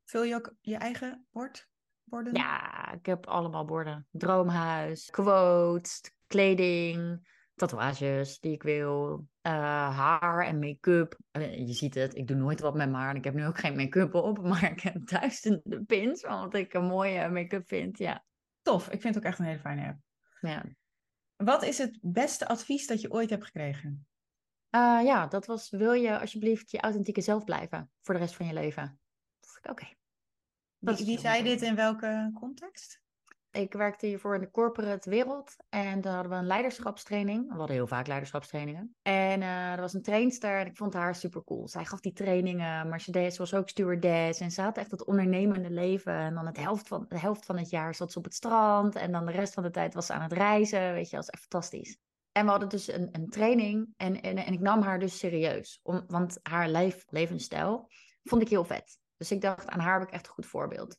Vul 0.04 0.22
je 0.22 0.34
ook 0.34 0.54
je 0.60 0.76
eigen 0.76 1.26
bord? 1.30 1.70
Borden? 2.04 2.34
Ja, 2.34 2.92
ik 2.92 3.06
heb 3.06 3.26
allemaal 3.26 3.64
borden. 3.64 4.06
Droomhuis, 4.10 5.10
quotes, 5.10 6.00
kleding, 6.26 7.28
tatoeages 7.68 8.40
die 8.40 8.52
ik 8.52 8.62
wil, 8.62 9.26
uh, 9.42 9.52
haar 9.98 10.46
en 10.46 10.58
make-up. 10.58 11.18
Uh, 11.32 11.66
je 11.66 11.72
ziet 11.72 11.94
het, 11.94 12.16
ik 12.16 12.26
doe 12.26 12.36
nooit 12.36 12.60
wat 12.60 12.74
met 12.74 12.90
mijn 12.90 13.02
haar. 13.02 13.16
Ik 13.16 13.24
heb 13.24 13.34
nu 13.34 13.46
ook 13.46 13.58
geen 13.58 13.76
make-up 13.76 14.14
op, 14.14 14.42
maar 14.48 14.70
ik 14.70 14.80
heb 14.80 15.08
duizenden 15.08 15.86
pins, 15.86 16.22
want 16.22 16.54
ik 16.54 16.74
een 16.74 16.84
mooie 16.84 17.28
make-up 17.28 17.68
vind. 17.68 17.98
Ja. 17.98 18.24
Tof, 18.62 18.88
ik 18.88 19.00
vind 19.00 19.14
het 19.14 19.24
ook 19.24 19.30
echt 19.30 19.38
een 19.38 19.44
hele 19.44 19.58
fijne 19.58 19.86
app. 19.86 19.98
Ja. 20.40 20.64
Wat 21.36 21.62
is 21.62 21.78
het 21.78 21.98
beste 22.02 22.48
advies 22.48 22.86
dat 22.86 23.00
je 23.00 23.10
ooit 23.10 23.30
hebt 23.30 23.44
gekregen? 23.44 24.06
Uh, 24.70 25.00
ja, 25.04 25.26
dat 25.26 25.46
was: 25.46 25.70
wil 25.70 25.92
je 25.92 26.20
alsjeblieft 26.20 26.70
je 26.70 26.80
authentieke 26.80 27.20
zelf 27.20 27.44
blijven 27.44 27.90
voor 28.02 28.14
de 28.14 28.20
rest 28.20 28.34
van 28.34 28.46
je 28.46 28.52
leven? 28.52 29.00
Oké. 29.58 29.70
Okay. 29.70 29.96
Wie, 30.78 31.06
wie 31.06 31.18
zei 31.18 31.42
dit 31.42 31.62
in 31.62 31.74
welke 31.74 32.30
context? 32.34 33.01
Ik 33.52 33.72
werkte 33.72 34.06
hiervoor 34.06 34.34
in 34.34 34.40
de 34.40 34.50
corporate 34.50 35.10
wereld. 35.10 35.56
En 35.68 36.00
dan 36.00 36.14
hadden 36.14 36.32
we 36.32 36.38
een 36.38 36.46
leiderschapstraining. 36.46 37.48
We 37.48 37.54
hadden 37.56 37.76
heel 37.76 37.86
vaak 37.86 38.06
leiderschapstrainingen. 38.06 38.94
En 39.02 39.40
uh, 39.40 39.72
er 39.72 39.80
was 39.80 39.92
een 39.92 40.02
trainster 40.02 40.58
en 40.58 40.66
ik 40.66 40.76
vond 40.76 40.94
haar 40.94 41.14
super 41.14 41.44
cool. 41.44 41.68
Zij 41.68 41.84
gaf 41.84 42.00
die 42.00 42.12
trainingen, 42.12 42.88
maar 42.88 43.00
ze, 43.00 43.34
was 43.36 43.54
ook 43.54 43.68
stewardess. 43.68 44.40
En 44.40 44.50
ze 44.50 44.62
had 44.62 44.78
echt 44.78 44.90
het 44.90 45.04
ondernemende 45.04 45.70
leven. 45.70 46.12
En 46.12 46.34
dan 46.34 46.46
het 46.46 46.56
helft 46.56 46.88
van, 46.88 47.04
de 47.08 47.18
helft 47.18 47.46
van 47.46 47.58
het 47.58 47.70
jaar 47.70 47.94
zat 47.94 48.12
ze 48.12 48.18
op 48.18 48.24
het 48.24 48.34
strand. 48.34 48.94
En 48.94 49.12
dan 49.12 49.26
de 49.26 49.32
rest 49.32 49.54
van 49.54 49.62
de 49.62 49.70
tijd 49.70 49.94
was 49.94 50.06
ze 50.06 50.12
aan 50.12 50.22
het 50.22 50.32
reizen. 50.32 50.92
Weet 50.92 51.10
je, 51.10 51.16
dat 51.16 51.24
was 51.26 51.34
echt 51.34 51.46
fantastisch. 51.48 51.98
En 52.32 52.44
we 52.44 52.50
hadden 52.50 52.68
dus 52.68 52.92
een, 52.92 53.08
een 53.12 53.28
training 53.28 53.94
en, 53.96 54.20
en, 54.20 54.52
ik 54.52 54.60
nam 54.60 54.82
haar 54.82 54.98
dus 54.98 55.18
serieus. 55.18 55.80
Om, 55.82 56.04
want 56.06 56.38
haar 56.42 56.68
levensstijl 57.08 57.88
vond 58.22 58.42
ik 58.42 58.48
heel 58.48 58.64
vet. 58.64 58.98
Dus 59.16 59.30
ik 59.30 59.40
dacht, 59.40 59.68
aan 59.68 59.80
haar 59.80 59.98
heb 59.98 60.08
ik 60.08 60.14
echt 60.14 60.26
een 60.26 60.32
goed 60.32 60.46
voorbeeld. 60.46 60.98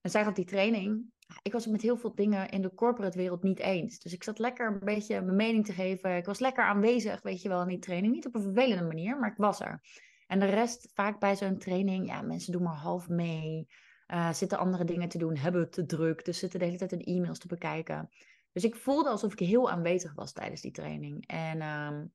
En 0.00 0.10
zij 0.10 0.24
gaf 0.24 0.32
die 0.32 0.44
training 0.44 1.12
ik 1.42 1.52
was 1.52 1.62
het 1.62 1.72
met 1.72 1.82
heel 1.82 1.96
veel 1.96 2.14
dingen 2.14 2.48
in 2.48 2.62
de 2.62 2.74
corporate 2.74 3.18
wereld 3.18 3.42
niet 3.42 3.58
eens. 3.58 3.98
Dus 3.98 4.12
ik 4.12 4.22
zat 4.22 4.38
lekker 4.38 4.66
een 4.66 4.78
beetje 4.84 5.20
mijn 5.20 5.36
mening 5.36 5.64
te 5.64 5.72
geven. 5.72 6.16
Ik 6.16 6.24
was 6.24 6.38
lekker 6.38 6.64
aanwezig, 6.64 7.22
weet 7.22 7.42
je 7.42 7.48
wel, 7.48 7.62
in 7.62 7.68
die 7.68 7.78
training. 7.78 8.14
Niet 8.14 8.26
op 8.26 8.34
een 8.34 8.42
vervelende 8.42 8.84
manier, 8.84 9.18
maar 9.18 9.30
ik 9.30 9.36
was 9.36 9.60
er. 9.60 9.80
En 10.26 10.40
de 10.40 10.46
rest, 10.46 10.90
vaak 10.94 11.20
bij 11.20 11.36
zo'n 11.36 11.58
training, 11.58 12.06
ja, 12.06 12.22
mensen 12.22 12.52
doen 12.52 12.62
maar 12.62 12.74
half 12.74 13.08
mee. 13.08 13.68
Uh, 14.08 14.32
zitten 14.32 14.58
andere 14.58 14.84
dingen 14.84 15.08
te 15.08 15.18
doen, 15.18 15.36
hebben 15.36 15.60
het 15.60 15.72
te 15.72 15.86
druk. 15.86 16.24
Dus 16.24 16.38
zitten 16.38 16.58
de 16.58 16.64
hele 16.64 16.78
tijd 16.78 16.90
hun 16.90 17.04
e-mails 17.04 17.38
te 17.38 17.46
bekijken. 17.46 18.10
Dus 18.52 18.64
ik 18.64 18.76
voelde 18.76 19.08
alsof 19.08 19.32
ik 19.32 19.38
heel 19.38 19.70
aanwezig 19.70 20.14
was 20.14 20.32
tijdens 20.32 20.60
die 20.60 20.70
training. 20.70 21.26
En 21.26 21.60
ehm, 21.60 22.06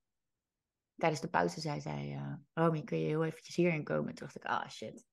tijdens 0.95 1.21
de 1.21 1.27
pauze 1.27 1.59
zei 1.59 1.81
zij, 1.81 2.11
uh, 2.11 2.33
Romy, 2.53 2.83
kun 2.83 2.99
je 2.99 3.05
heel 3.05 3.25
eventjes 3.25 3.55
hierin 3.55 3.83
komen? 3.83 4.09
En 4.09 4.15
toen 4.15 4.27
dacht 4.27 4.35
ik, 4.35 4.45
ah 4.45 4.69
shit. 4.69 5.05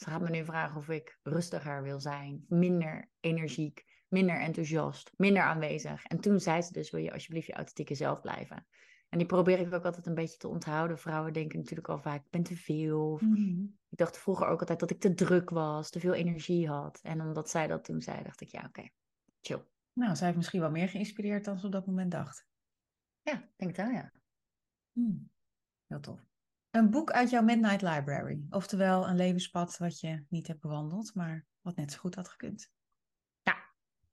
Ze 0.00 0.10
gaat 0.10 0.20
me 0.20 0.30
nu 0.30 0.44
vragen 0.44 0.76
of 0.76 0.88
ik 0.88 1.18
rustiger 1.22 1.82
wil 1.82 2.00
zijn, 2.00 2.44
minder 2.48 3.10
energiek, 3.20 3.84
minder 4.08 4.40
enthousiast, 4.40 5.12
minder 5.16 5.42
aanwezig. 5.42 6.04
En 6.04 6.20
toen 6.20 6.40
zei 6.40 6.62
ze 6.62 6.72
dus, 6.72 6.90
wil 6.90 7.00
je 7.00 7.12
alsjeblieft 7.12 7.46
je 7.46 7.52
authentieke 7.52 7.94
zelf 7.94 8.20
blijven? 8.20 8.66
En 9.08 9.18
die 9.18 9.26
probeer 9.26 9.58
ik 9.58 9.74
ook 9.74 9.84
altijd 9.84 10.06
een 10.06 10.14
beetje 10.14 10.36
te 10.36 10.48
onthouden. 10.48 10.98
Vrouwen 10.98 11.32
denken 11.32 11.58
natuurlijk 11.58 11.88
al 11.88 11.98
vaak, 11.98 12.24
ik 12.24 12.30
ben 12.30 12.42
te 12.42 12.56
veel. 12.56 13.18
Mhm. 13.22 13.62
Ik 13.88 13.98
dacht 13.98 14.18
vroeger 14.18 14.46
ook 14.46 14.60
altijd 14.60 14.80
dat 14.80 14.90
ik 14.90 15.00
te 15.00 15.14
druk 15.14 15.50
was, 15.50 15.90
te 15.90 16.00
veel 16.00 16.14
energie 16.14 16.68
had. 16.68 17.00
En 17.02 17.20
omdat 17.20 17.50
zij 17.50 17.66
dat 17.66 17.84
toen 17.84 18.00
zei, 18.00 18.22
dacht 18.22 18.40
ik, 18.40 18.48
ja, 18.48 18.64
oké, 18.66 18.88
chill. 19.40 19.64
Nou, 19.92 20.16
zij 20.16 20.24
heeft 20.24 20.38
misschien 20.38 20.60
wel 20.60 20.70
meer 20.70 20.88
geïnspireerd 20.88 21.44
dan 21.44 21.58
ze 21.58 21.66
op 21.66 21.72
dat 21.72 21.86
moment 21.86 22.10
dacht. 22.10 22.46
Ja, 23.22 23.32
ik 23.32 23.52
denk 23.56 23.76
het 23.76 23.86
wel, 23.86 23.94
ja. 23.94 24.12
Hmm. 24.92 25.30
Heel 25.86 26.00
tof. 26.00 26.29
Een 26.70 26.90
boek 26.90 27.10
uit 27.10 27.30
jouw 27.30 27.42
Midnight 27.42 27.82
Library. 27.82 28.40
Oftewel 28.50 29.08
een 29.08 29.16
levenspad 29.16 29.78
wat 29.78 30.00
je 30.00 30.24
niet 30.28 30.46
hebt 30.46 30.60
bewandeld, 30.60 31.14
maar 31.14 31.46
wat 31.60 31.76
net 31.76 31.92
zo 31.92 31.98
goed 31.98 32.14
had 32.14 32.28
gekund. 32.28 32.70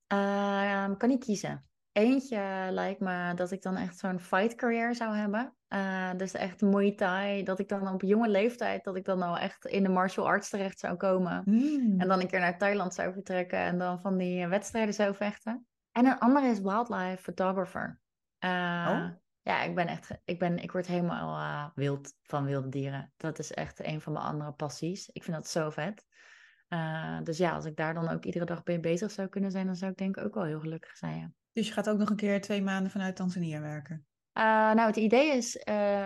Ehm, 0.07 0.97
kan 0.97 1.09
niet 1.09 1.23
kiezen. 1.23 1.65
Eentje 1.91 2.67
lijkt 2.69 2.99
me 2.99 3.33
dat 3.33 3.51
ik 3.51 3.61
dan 3.61 3.75
echt 3.75 3.97
zo'n 3.97 4.19
fight 4.19 4.55
career 4.55 4.95
zou 4.95 5.15
hebben. 5.15 5.55
Eh, 5.67 6.11
dus 6.17 6.33
echt 6.33 6.61
Muay 6.61 6.91
Thai. 6.91 7.43
Dat 7.43 7.59
ik 7.59 7.69
dan 7.69 7.87
op 7.87 8.01
jonge 8.01 8.29
leeftijd, 8.29 8.83
dat 8.83 8.95
ik 8.95 9.05
dan 9.05 9.21
al 9.21 9.37
echt 9.37 9.65
in 9.65 9.83
de 9.83 9.89
martial 9.89 10.27
arts 10.27 10.49
terecht 10.49 10.79
zou 10.79 10.95
komen. 10.95 11.41
Hmm. 11.43 11.99
En 11.99 12.07
dan 12.07 12.21
een 12.21 12.27
keer 12.27 12.39
naar 12.39 12.57
Thailand 12.57 12.93
zou 12.93 13.13
vertrekken 13.13 13.59
en 13.59 13.77
dan 13.77 13.99
van 13.99 14.17
die 14.17 14.47
wedstrijden 14.47 14.93
zou 14.93 15.15
vechten. 15.15 15.67
En 15.91 16.05
een 16.05 16.19
andere 16.19 16.47
is 16.47 16.59
wildlife 16.59 17.21
photographer. 17.21 17.99
Eh, 18.37 18.49
Oh. 18.89 19.09
Ja, 19.47 19.61
ik 19.61 19.75
ben 19.75 19.87
echt, 19.87 20.11
ik, 20.25 20.39
ben, 20.39 20.57
ik 20.57 20.71
word 20.71 20.87
helemaal 20.87 21.37
eh, 21.37 21.69
wild 21.75 22.13
van 22.23 22.45
wilde 22.45 22.69
dieren. 22.69 23.13
Dat 23.17 23.39
is 23.39 23.51
echt 23.51 23.85
een 23.85 24.01
van 24.01 24.13
mijn 24.13 24.25
andere 24.25 24.51
passies. 24.51 25.09
Ik 25.09 25.23
vind 25.23 25.35
dat 25.35 25.47
zo 25.47 25.69
vet. 25.69 26.05
Eh, 26.67 27.17
dus 27.23 27.37
ja, 27.37 27.51
als 27.51 27.65
ik 27.65 27.75
daar 27.75 27.93
dan 27.93 28.09
ook 28.09 28.25
iedere 28.25 28.45
dag 28.45 28.61
mee 28.65 28.79
bezig 28.79 29.11
zou 29.11 29.27
kunnen 29.27 29.51
zijn, 29.51 29.65
dan 29.65 29.75
zou 29.75 29.91
ik 29.91 29.97
denk 29.97 30.17
ik 30.17 30.23
ook 30.23 30.33
wel 30.33 30.43
heel 30.43 30.59
gelukkig 30.59 30.97
zijn. 30.97 31.17
Ja. 31.17 31.31
Dus 31.51 31.67
je 31.67 31.73
gaat 31.73 31.89
ook 31.89 31.97
nog 31.97 32.09
een 32.09 32.15
keer 32.15 32.41
twee 32.41 32.61
maanden 32.61 32.91
vanuit 32.91 33.15
Tanzania 33.15 33.61
werken. 33.61 34.05
Eh, 34.31 34.43
nou, 34.43 34.79
het 34.87 34.95
idee 34.95 35.35
is 35.35 35.57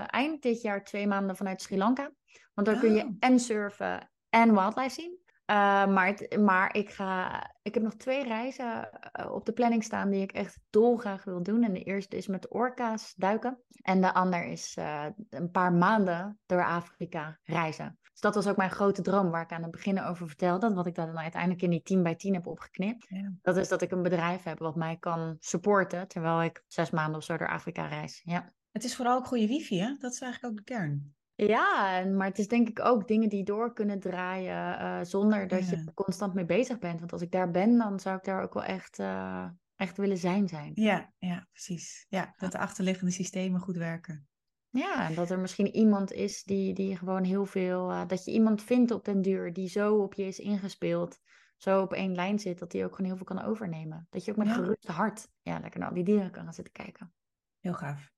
eind 0.06 0.42
dit 0.42 0.62
jaar 0.62 0.84
twee 0.84 1.08
maanden 1.08 1.36
vanuit 1.36 1.62
Sri 1.62 1.78
Lanka. 1.78 2.12
Want 2.54 2.68
dan 2.68 2.80
kun 2.80 2.90
Oh. 2.90 2.96
je 2.96 3.16
en 3.20 3.40
surfen 3.40 4.12
en 4.30 4.54
wildlife 4.54 4.90
zien. 4.90 5.21
Eh, 5.52 5.88
maar 5.88 6.08
het, 6.08 6.40
maar 6.40 6.76
ik, 6.76 6.90
ga, 6.90 7.44
ik 7.62 7.74
heb 7.74 7.84
nog 7.84 7.96
twee 7.96 8.24
reizen 8.24 8.90
eh, 8.92 9.32
op 9.32 9.46
de 9.46 9.52
planning 9.52 9.84
staan 9.84 10.10
die 10.10 10.22
ik 10.22 10.32
echt 10.32 10.60
dolgraag 10.70 11.24
wil 11.24 11.44
doen. 11.44 11.64
En 11.64 11.74
de 11.74 11.84
eerste 11.84 12.18
is 12.18 12.28
met 12.28 12.50
orka's 12.50 13.14
duiken. 13.16 13.58
En 13.82 14.02
de 14.02 14.14
ander 14.14 14.46
is 14.46 14.76
eh, 14.78 15.06
een 15.30 15.52
paar 15.52 15.74
maanden 15.74 16.40
door 16.46 16.66
Afrika 16.66 17.40
reizen. 17.44 18.00
Dus 18.12 18.22
dat 18.22 18.36
was 18.36 18.48
ook 18.48 18.58
mijn 18.58 18.72
grote 18.72 19.02
droom 19.02 19.30
waar 19.30 19.42
ik 19.42 19.52
aan 19.52 19.62
het 19.62 19.72
begin 19.72 20.02
over 20.02 20.28
vertelde. 20.28 20.74
Wat 20.74 20.88
ik 20.88 20.96
dan 20.96 21.18
uiteindelijk 21.18 21.62
in 21.62 21.70
die 21.70 21.82
10 21.82 22.04
bij 22.04 22.16
10 22.16 22.34
heb 22.34 22.48
opgeknipt. 22.48 23.06
Ja. 23.10 23.34
Dat 23.42 23.58
is 23.58 23.68
dat 23.68 23.82
ik 23.82 23.92
een 23.92 24.04
bedrijf 24.04 24.44
heb 24.44 24.60
wat 24.60 24.76
mij 24.76 24.98
kan 24.98 25.36
supporten. 25.40 26.08
Terwijl 26.08 26.44
ik 26.44 26.64
zes 26.68 26.90
maanden 26.90 27.18
of 27.18 27.24
zo 27.24 27.38
door 27.38 27.50
Afrika 27.50 27.86
reis. 27.86 28.22
Ja. 28.24 28.54
Het 28.72 28.84
is 28.84 28.96
vooral 28.96 29.18
ook 29.18 29.28
goede 29.28 29.48
wifi, 29.48 29.80
hè? 29.80 29.96
Dat 30.00 30.14
is 30.14 30.22
eigenlijk 30.22 30.54
ook 30.54 30.66
de 30.66 30.74
kern. 30.74 31.16
Ja, 31.48 32.04
maar 32.06 32.28
het 32.28 32.40
is 32.40 32.48
denk 32.48 32.70
ik 32.70 32.86
ook 32.86 33.08
dingen 33.08 33.30
die 33.30 33.44
door 33.44 33.74
kunnen 33.74 34.00
draaien 34.00 34.80
eh, 34.80 35.00
zonder 35.02 35.48
dat 35.48 35.70
je 35.70 35.76
er 35.76 35.94
constant 35.94 36.34
mee 36.34 36.46
bezig 36.46 36.80
bent. 36.80 37.00
Want 37.00 37.12
als 37.12 37.22
ik 37.22 37.32
daar 37.32 37.52
ben, 37.52 37.78
dan 37.78 38.00
zou 38.00 38.18
ik 38.18 38.24
daar 38.24 38.44
ook 38.44 38.54
wel 38.54 38.64
echt, 38.64 39.00
eh, 39.00 39.46
echt 39.76 39.98
willen 39.98 40.18
zijn 40.18 40.48
zijn. 40.48 40.72
Ja, 40.74 41.14
ja, 41.18 41.48
precies. 41.52 42.06
Ja, 42.10 42.34
dat 42.38 42.52
de 42.52 42.58
achterliggende 42.58 43.12
systemen 43.12 43.60
goed 43.60 43.78
werken. 43.78 44.28
Ja, 44.70 45.08
en 45.10 45.16
dat 45.16 45.30
er 45.30 45.40
misschien 45.40 45.76
iemand 45.76 46.12
is 46.12 46.44
die, 46.44 46.74
die 46.74 46.98
gewoon 46.98 47.24
heel 47.24 47.46
veel, 47.46 47.92
eh, 47.92 48.08
dat 48.08 48.26
je 48.26 48.32
iemand 48.32 48.64
vindt 48.64 48.92
op 48.92 49.06
den 49.06 49.22
duur 49.22 49.54
die 49.54 49.68
zo 49.70 49.96
op 49.96 50.14
je 50.14 50.24
is 50.24 50.40
ingespeeld, 50.40 51.20
zo 51.58 51.82
op 51.82 51.94
één 51.94 52.16
lijn 52.16 52.40
zit, 52.40 52.60
dat 52.60 52.72
die 52.72 52.84
ook 52.86 52.92
gewoon 52.96 53.08
heel 53.08 53.16
veel 53.18 53.36
kan 53.36 53.42
overnemen. 53.44 54.08
Dat 54.10 54.26
je 54.26 54.32
ook 54.32 54.38
met 54.38 54.48
Ja. 54.48 54.54
gerust 54.54 54.88
hart, 54.88 55.28
ja, 55.42 55.60
lekker 55.60 55.80
naar 55.80 55.90
al 55.90 55.96
die 55.96 56.04
dieren 56.04 56.32
kan 56.32 56.44
gaan 56.44 56.54
zitten 56.54 56.74
kijken. 56.74 57.14
Heel 57.60 57.74
gaaf. 57.74 58.12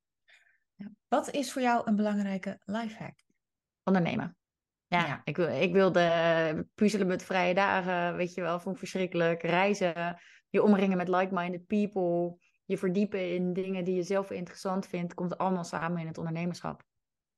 Wat 1.08 1.32
is 1.32 1.52
voor 1.52 1.62
jou 1.62 1.82
een 1.86 1.96
belangrijke 1.96 2.60
lifehack? 2.66 3.24
Ondernemen. 3.84 4.38
Ja, 4.88 5.06
Ja. 5.06 5.22
Ik, 5.24 5.36
wil, 5.36 5.48
ik 5.48 5.74
wilde 5.74 6.68
puzzelen 6.76 7.08
met 7.08 7.24
vrije 7.24 7.54
dagen, 7.54 8.16
weet 8.16 8.34
je 8.34 8.42
wel, 8.42 8.60
vond 8.60 8.74
ik 8.74 8.80
verschrikkelijk. 8.80 9.42
Reizen, 9.42 10.20
je 10.50 10.64
omringen 10.64 10.98
met 10.98 11.08
like-minded 11.08 11.68
people, 11.68 12.38
je 12.66 12.78
verdiepen 12.78 13.34
in 13.34 13.54
dingen 13.54 13.84
die 13.84 13.96
je 13.96 14.04
zelf 14.04 14.32
interessant 14.32 14.88
vindt, 14.88 15.14
komt 15.14 15.38
allemaal 15.38 15.64
samen 15.64 16.02
in 16.02 16.08
het 16.08 16.18
ondernemerschap. 16.18 16.84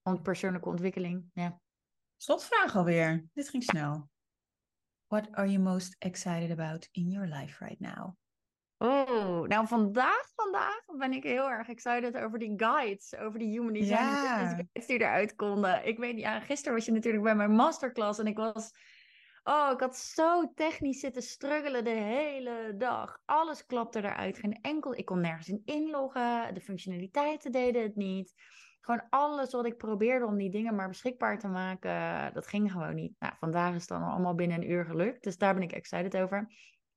Want 0.01 0.23
persoonlijke 0.23 0.69
ontwikkeling, 0.69 1.29
ja. 1.33 1.59
Slotvraag 2.17 2.75
alweer. 2.75 3.25
Dit 3.33 3.49
ging 3.49 3.63
snel. 3.63 4.09
What 5.07 5.31
are 5.31 5.51
you 5.51 5.63
most 5.63 5.95
excited 5.99 6.51
about 6.51 6.87
in 6.91 7.09
your 7.09 7.27
life 7.27 7.65
right 7.65 7.79
now? 7.79 8.15
Oh, 8.77 9.41
nou 9.41 9.67
vandaag, 9.67 10.31
vandaag 10.35 10.79
ben 10.97 11.11
ik 11.13 11.23
heel 11.23 11.49
erg 11.49 11.67
excited 11.67 12.17
over 12.17 12.39
die 12.39 12.53
guides, 12.55 13.15
over 13.15 13.39
die 13.39 13.49
human 13.49 13.73
design 13.73 13.93
Ja. 13.93 14.15
guides 14.21 14.85
die 14.87 14.99
eruit 14.99 15.35
konden. 15.35 15.85
Ik 15.87 15.97
weet 15.97 16.13
niet, 16.13 16.23
ja, 16.23 16.39
gisteren 16.39 16.73
was 16.73 16.85
je 16.85 16.91
natuurlijk 16.91 17.23
bij 17.23 17.35
mijn 17.35 17.51
masterclass 17.51 18.19
en 18.19 18.27
ik 18.27 18.37
was, 18.37 18.71
oh, 19.43 19.69
ik 19.73 19.79
had 19.79 19.97
zo 19.97 20.51
technisch 20.53 20.99
zitten 20.99 21.21
struggelen 21.21 21.83
de 21.83 21.89
hele 21.89 22.73
dag. 22.77 23.17
Alles 23.25 23.65
klapte 23.65 23.99
eruit, 23.99 24.37
geen 24.37 24.59
enkel, 24.61 24.95
ik 24.95 25.05
kon 25.05 25.21
nergens 25.21 25.47
in 25.47 25.61
inloggen, 25.65 26.53
de 26.53 26.61
functionaliteiten 26.61 27.51
deden 27.51 27.81
het 27.83 27.95
niet. 27.95 28.33
Gewoon 28.81 29.07
alles 29.09 29.51
wat 29.51 29.65
ik 29.65 29.77
probeerde 29.77 30.25
om 30.25 30.37
die 30.37 30.49
dingen 30.51 30.75
maar 30.75 30.87
beschikbaar 30.87 31.39
te 31.39 31.47
maken, 31.47 32.33
dat 32.33 32.47
ging 32.47 32.71
gewoon 32.71 32.95
niet. 32.95 33.15
Nou, 33.19 33.33
vandaag 33.39 33.73
is 33.73 33.79
het 33.79 33.89
dan 33.89 34.03
allemaal 34.03 34.35
binnen 34.35 34.57
een 34.61 34.69
uur 34.71 34.85
gelukt, 34.85 35.23
dus 35.23 35.37
daar 35.37 35.53
ben 35.53 35.63
ik 35.63 35.71
excited 35.71 36.17
over. 36.17 36.47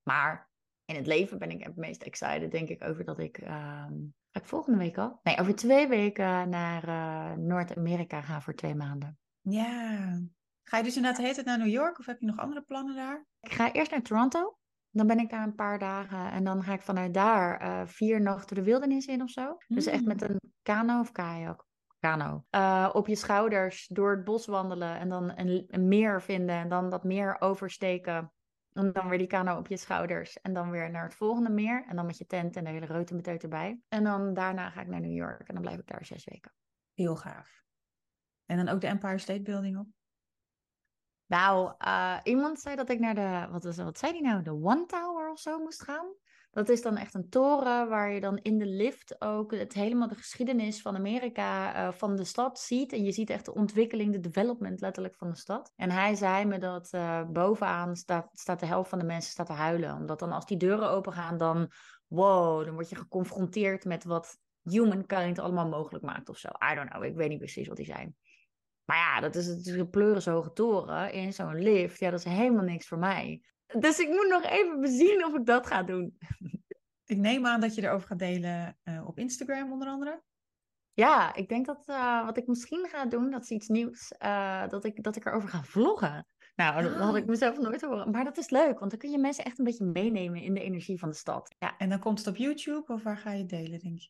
Maar 0.03 0.48
in 0.89 0.95
het 0.97 1.07
leven 1.07 1.39
ben 1.39 1.51
ik 1.51 1.65
het 1.65 1.77
meest 1.77 2.03
excited, 2.03 2.51
denk 2.51 2.69
ik, 2.69 2.85
over 2.85 3.05
dat 3.05 3.19
ik. 3.19 3.39
ehm, 3.39 3.93
ga 4.31 4.41
ik 4.41 4.45
volgende 4.47 4.79
week 4.79 4.99
al? 4.99 5.21
Nee, 5.23 5.39
over 5.41 5.55
twee 5.55 5.89
weken 5.89 6.49
naar 6.49 6.89
eh, 6.89 7.37
Noord-Amerika 7.37 8.21
ga 8.21 8.41
voor 8.41 8.55
twee 8.55 8.75
maanden. 8.75 9.19
Ja. 9.41 10.21
Ga 10.63 10.77
je 10.77 10.83
dus 10.83 10.97
inderdaad 10.97 11.17
de 11.21 11.23
hele 11.27 11.35
tijd 11.35 11.47
naar 11.47 11.59
New 11.59 11.75
York 11.75 11.99
of 11.99 12.07
heb 12.07 12.21
je 12.21 12.27
nog 12.27 12.39
andere 12.39 12.63
plannen 12.63 12.95
daar? 12.95 13.27
Ik 13.41 13.53
ga 13.53 13.73
eerst 13.73 13.91
naar 13.91 14.03
Toronto. 14.03 14.59
Dan 14.91 15.07
ben 15.07 15.19
ik 15.19 15.31
daar 15.31 15.43
een 15.43 15.55
paar 15.55 15.79
dagen. 15.79 16.31
En 16.31 16.45
dan 16.45 16.63
ga 16.63 16.73
ik 16.73 16.83
vanuit 16.83 17.15
daar 17.15 17.61
eh, 17.61 17.81
vier 17.87 18.21
nachten 18.21 18.57
de 18.57 18.63
wildernis 18.63 19.07
in 19.07 19.23
of 19.23 19.31
zo. 19.31 19.57
Dus 19.67 19.87
echt 19.87 20.01
Mm. 20.03 20.07
met 20.09 20.23
een 20.23 20.41
kano 20.63 21.01
of 21.01 21.13
kajak. 21.13 21.67
Kano. 21.99 22.45
Eh, 22.51 22.91
op 22.93 23.07
je 23.07 23.15
schouders 23.17 23.87
door 23.87 24.11
het 24.11 24.25
bos 24.25 24.47
wandelen. 24.47 24.99
En 24.99 25.09
dan 25.09 25.33
een, 25.39 25.65
een 25.69 25.89
meer 25.89 26.23
vinden. 26.23 26.57
En 26.57 26.69
dan 26.69 26.91
dat 26.91 27.05
meer 27.05 27.37
oversteken. 27.41 28.33
En 28.79 28.93
dan 28.93 29.09
weer 29.09 29.19
die 29.19 29.27
kano 29.27 29.59
op 29.59 29.67
je 29.67 29.77
schouders. 29.77 30.41
En 30.41 30.53
dan 30.53 30.71
weer 30.71 30.91
naar 30.91 31.05
het 31.05 31.15
volgende 31.15 31.51
meer. 31.51 31.85
En 31.89 31.97
dan 31.97 32.07
met 32.07 32.19
je 32.19 32.27
tent 32.27 32.57
en 32.57 32.65
de 32.65 32.71
hele 32.71 32.87
reutemeteut 32.87 33.43
erbij. 33.43 33.81
En 33.89 34.05
dan 34.05 34.35
daarna 34.35 34.71
ga 34.71 34.81
ik 34.81 34.87
naar 34.87 35.01
New 35.01 35.17
York. 35.17 35.49
En 35.49 35.55
dan 35.55 35.63
blijf 35.63 35.79
ik 35.79 35.87
daar 35.87 36.05
zes 36.05 36.25
weken. 36.25 36.53
Heel 36.95 37.17
gaaf. 37.17 37.65
En 38.47 38.57
dan 38.57 38.69
ook 38.69 38.81
de 38.81 38.87
Empire 38.87 39.19
State 39.19 39.43
Building 39.43 39.79
op? 39.79 39.87
Nou, 41.27 41.75
eh, 41.79 42.19
iemand 42.23 42.61
zei 42.61 42.77
dat 42.77 42.91
ik 42.91 42.99
naar 42.99 43.15
de, 43.15 43.49
wat, 43.51 43.65
was, 43.65 43.77
wat 43.77 43.99
zei 43.99 44.13
die 44.13 44.23
nou? 44.23 44.43
De 44.43 44.53
One 44.53 44.87
Tower 44.87 45.31
of 45.31 45.39
zo 45.39 45.59
moest 45.59 45.83
gaan. 45.83 46.07
Dat 46.59 46.69
is 46.69 46.83
dan 46.83 46.97
echt 46.97 47.15
een 47.15 47.29
toren 47.29 47.89
waar 47.89 48.13
je 48.13 48.21
dan 48.21 48.39
in 48.43 48.59
de 48.59 48.67
lift 48.67 49.21
ook 49.21 49.53
het 49.53 49.73
helemaal 49.73 50.09
de 50.09 50.15
geschiedenis 50.15 50.83
van 50.83 50.97
Amerika, 50.97 51.75
eh, 51.75 51.93
van 51.93 52.17
de 52.17 52.25
stad 52.25 52.59
ziet. 52.59 52.93
En 52.93 53.05
je 53.05 53.13
ziet 53.13 53.31
echt 53.31 53.45
de 53.45 53.55
ontwikkeling, 53.55 54.13
de 54.13 54.21
development 54.21 54.81
letterlijk 54.81 55.17
van 55.17 55.31
de 55.31 55.37
stad. 55.37 55.73
En 55.77 55.91
hij 55.91 56.15
zei 56.15 56.45
me 56.45 56.59
dat 56.59 56.89
eh, 56.91 57.25
bovenaan 57.25 57.97
staat, 57.97 58.31
staat 58.33 58.61
de 58.61 58.67
helft 58.67 58.91
van 58.91 58.99
de 58.99 59.05
mensen 59.05 59.31
staat 59.31 59.47
te 59.47 59.53
huilen. 59.53 59.97
Omdat 59.97 60.19
dan 60.19 60.33
als 60.33 60.47
die 60.47 60.57
deuren 60.57 60.91
open 60.91 61.13
gaan, 61.13 61.37
dan 61.37 61.71
wow, 62.07 62.65
dan 62.65 62.75
word 62.75 62.89
je 62.89 62.97
geconfronteerd 62.97 63.85
met 63.85 64.05
wat 64.05 64.39
humankind 64.63 65.39
allemaal 65.39 65.69
mogelijk 65.69 66.05
maakt 66.05 66.29
of 66.29 66.39
zo. 66.39 66.49
I 66.73 66.75
don't 66.75 66.91
know, 66.91 67.05
ik 67.05 67.17
weet 67.17 67.29
niet 67.29 67.39
precies 67.39 67.69
wat 67.69 67.77
hij 67.77 67.87
zei. 67.87 68.13
Maar 68.85 68.97
ja, 68.97 69.21
dat 69.21 69.35
is 69.35 69.47
natuurlijk 69.47 69.85
een 69.85 69.91
pleurishoge 69.91 70.53
toren 70.53 71.13
in 71.13 71.33
zo'n 71.33 71.59
lift. 71.59 71.99
Ja, 71.99 72.11
dat 72.11 72.19
is 72.19 72.33
helemaal 72.33 72.65
niks 72.65 72.87
voor 72.89 72.99
mij. 72.99 73.43
Dus 73.79 73.99
ik 73.99 74.09
moet 74.09 74.29
nog 74.29 74.43
even 74.45 74.81
bezien 74.81 75.25
of 75.25 75.35
ik 75.35 75.47
dat 75.47 75.67
ga 75.67 75.83
doen. 75.83 76.19
Ik 77.05 77.17
neem 77.19 77.47
aan 77.47 77.61
dat 77.61 77.75
je 77.75 77.83
erover 77.83 78.09
gaat 78.09 78.19
delen 78.19 78.79
eh, 78.83 79.07
op 79.07 79.19
Instagram 79.19 79.73
onder 79.73 79.89
andere. 79.89 80.23
Ja, 80.93 81.35
ik 81.35 81.49
denk 81.49 81.67
dat 81.67 81.87
eh, 81.87 82.25
wat 82.25 82.37
ik 82.37 82.47
misschien 82.47 82.87
ga 82.89 83.07
doen, 83.07 83.31
dat 83.31 83.43
is 83.43 83.51
iets 83.51 83.69
nieuws, 83.69 84.13
eh, 84.13 84.69
dat, 84.69 84.85
ik, 84.85 85.03
dat 85.03 85.17
ik 85.17 85.25
erover 85.25 85.49
ga 85.49 85.63
vloggen. 85.63 86.27
Nou, 86.57 86.83
dat 86.83 86.95
had 86.95 87.17
ik 87.17 87.23
Ah. 87.23 87.29
mezelf 87.29 87.59
nooit 87.59 87.81
horen. 87.81 88.11
Maar 88.11 88.25
dat 88.25 88.37
is 88.39 88.51
leuk, 88.51 88.79
want 88.79 88.91
dan 88.91 89.01
kun 89.01 89.11
je 89.11 89.19
mensen 89.19 89.45
echt 89.45 89.59
een 89.59 89.65
beetje 89.65 89.85
meenemen 89.85 90.43
in 90.43 90.55
de 90.55 90.61
energie 90.61 90.99
van 90.99 91.09
de 91.09 91.15
stad. 91.15 91.55
Ja, 91.59 91.77
En 91.79 91.89
dan 91.89 91.99
komt 91.99 92.19
het 92.19 92.29
op 92.29 92.37
YouTube 92.37 92.93
of 92.93 93.03
waar 93.03 93.17
ga 93.19 93.31
je 93.33 93.39
het 93.39 93.49
delen, 93.49 93.79
denk 93.79 93.99
je? 93.99 94.09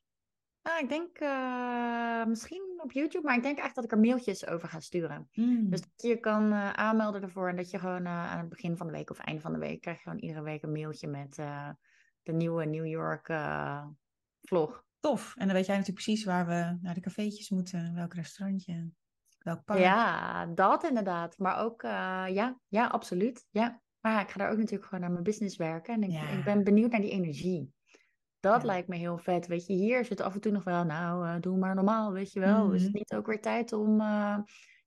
Nou, 0.69 0.83
ik 0.83 0.89
denk 0.89 1.19
eh, 1.19 2.25
misschien 2.25 2.81
op 2.83 2.93
YouTube, 2.93 3.27
maar 3.27 3.37
ik 3.37 3.43
denk 3.43 3.59
eigenlijk 3.59 3.75
dat 3.75 3.85
ik 3.85 3.93
er 3.93 4.11
mailtjes 4.11 4.47
over 4.47 4.69
ga 4.69 4.81
sturen. 4.81 5.29
Mm. 5.33 5.71
Dus 5.71 5.81
dat 5.81 5.91
je 5.97 6.09
je 6.09 6.21
kan 6.21 6.53
eh, 6.53 6.73
aanmelden 6.73 7.23
ervoor 7.23 7.49
en 7.49 7.57
dat 7.57 7.71
je 7.71 7.79
gewoon 7.79 8.05
eh, 8.05 8.33
aan 8.33 8.39
het 8.39 8.49
begin 8.49 8.77
van 8.77 8.87
de 8.87 8.93
week 8.93 9.11
of 9.11 9.19
einde 9.19 9.41
van 9.41 9.53
de 9.53 9.59
week 9.59 9.81
krijg 9.81 9.97
je 9.97 10.03
gewoon 10.03 10.19
iedere 10.19 10.43
week 10.43 10.63
een 10.63 10.73
mailtje 10.73 11.09
met 11.09 11.35
de 12.23 12.33
nieuwe 12.33 12.65
New 12.65 12.87
York 12.87 13.33
vlog. 14.41 14.87
Tof. 15.01 15.35
En 15.37 15.47
dan 15.47 15.55
weet 15.55 15.67
jij 15.67 15.77
natuurlijk 15.77 16.05
precies 16.05 16.25
waar 16.25 16.47
we 16.47 16.79
naar 16.81 16.95
de 16.95 17.01
cafeetjes 17.01 17.51
moeten, 17.51 17.95
welk 17.95 18.15
restaurantje, 18.15 18.91
welk 19.39 19.65
park. 19.65 19.79
Ja, 19.79 20.47
dat 20.47 20.85
inderdaad. 20.85 21.39
Maar 21.39 21.59
ook, 21.59 21.83
ja, 21.83 22.59
ja, 22.69 22.87
absoluut. 22.87 23.47
Ja. 23.51 23.81
Maar 24.01 24.13
ja, 24.13 24.21
ik 24.21 24.29
ga 24.29 24.39
daar 24.39 24.51
ook 24.51 24.57
natuurlijk 24.57 24.85
gewoon 24.85 25.01
naar 25.01 25.13
mijn 25.13 25.25
business 25.25 25.57
werken. 25.57 25.95
En 25.95 26.03
ik, 26.03 26.11
Ja. 26.11 26.29
ik 26.29 26.45
ben 26.45 26.65
benieuwd 26.65 26.91
naar 26.91 27.01
die 27.01 27.11
energie. 27.11 27.73
Dat 28.41 28.61
Ja. 28.61 28.67
lijkt 28.67 28.89
me 28.89 28.97
heel 28.97 29.19
vet. 29.19 29.47
Weet 29.47 29.67
je, 29.67 29.73
hier 29.73 30.05
zit 30.05 30.21
af 30.21 30.35
en 30.35 30.41
toe 30.41 30.53
nog 30.53 30.65
wel, 30.65 30.85
nou, 30.85 31.27
eh, 31.29 31.41
doe 31.41 31.59
maar 31.59 31.75
normaal, 31.75 32.13
weet 32.13 32.33
je 32.33 32.41
wel. 32.41 32.73
Is 32.73 32.83
het 32.83 32.91
Mhm. 32.91 32.99
niet 32.99 33.15
ook 33.15 33.27
weer 33.27 33.41
tijd 33.41 33.73
om, 33.73 34.01
eh, 34.01 34.39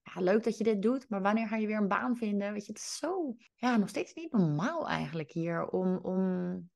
ja, 0.01 0.21
leuk 0.21 0.43
dat 0.43 0.57
je 0.57 0.63
dit 0.63 0.81
doet, 0.81 1.09
maar 1.09 1.21
wanneer 1.21 1.47
ga 1.47 1.55
je 1.55 1.67
weer 1.67 1.77
een 1.77 1.87
baan 1.87 2.15
vinden? 2.17 2.53
Weet 2.53 2.65
je, 2.65 2.71
het 2.71 2.81
is 2.81 2.97
zo, 2.97 3.35
ja, 3.55 3.77
nog 3.77 3.89
steeds 3.89 4.13
niet 4.13 4.31
normaal 4.31 4.87
eigenlijk 4.89 5.31
hier 5.31 5.67
om, 5.67 5.97
om, 5.97 6.69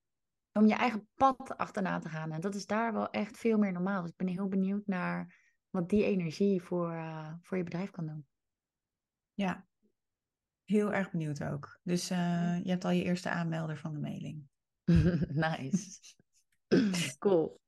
om 0.52 0.66
je 0.68 0.74
eigen 0.74 1.10
pad 1.14 1.58
achterna 1.58 2.00
te 2.00 2.10
gaan. 2.10 2.32
En 2.32 2.42
dat 2.42 2.56
is 2.56 2.66
daar 2.66 2.94
wel 2.94 3.10
echt 3.10 3.38
veel 3.38 3.58
meer 3.58 3.72
normaal. 3.72 4.02
Dus 4.02 4.12
ik 4.12 4.18
ben 4.18 4.28
heel 4.28 4.48
benieuwd 4.48 4.86
naar 4.86 5.44
wat 5.70 5.90
die 5.90 6.04
energie 6.06 6.62
voor, 6.62 6.92
eh, 6.92 7.34
voor 7.42 7.58
je 7.58 7.64
bedrijf 7.64 7.92
kan 7.92 8.06
doen. 8.06 8.28
Ja, 9.34 9.68
heel 10.64 10.94
erg 10.94 11.12
benieuwd 11.12 11.44
ook. 11.44 11.80
Dus 11.84 12.08
je 12.08 12.16
hebt 12.64 12.86
al 12.86 12.92
je 12.92 13.04
eerste 13.04 13.30
aanmelder 13.30 13.78
van 13.78 13.94
de 13.94 14.00
mailing. 14.00 14.50
nice. 15.30 16.00
cool. 17.20 17.62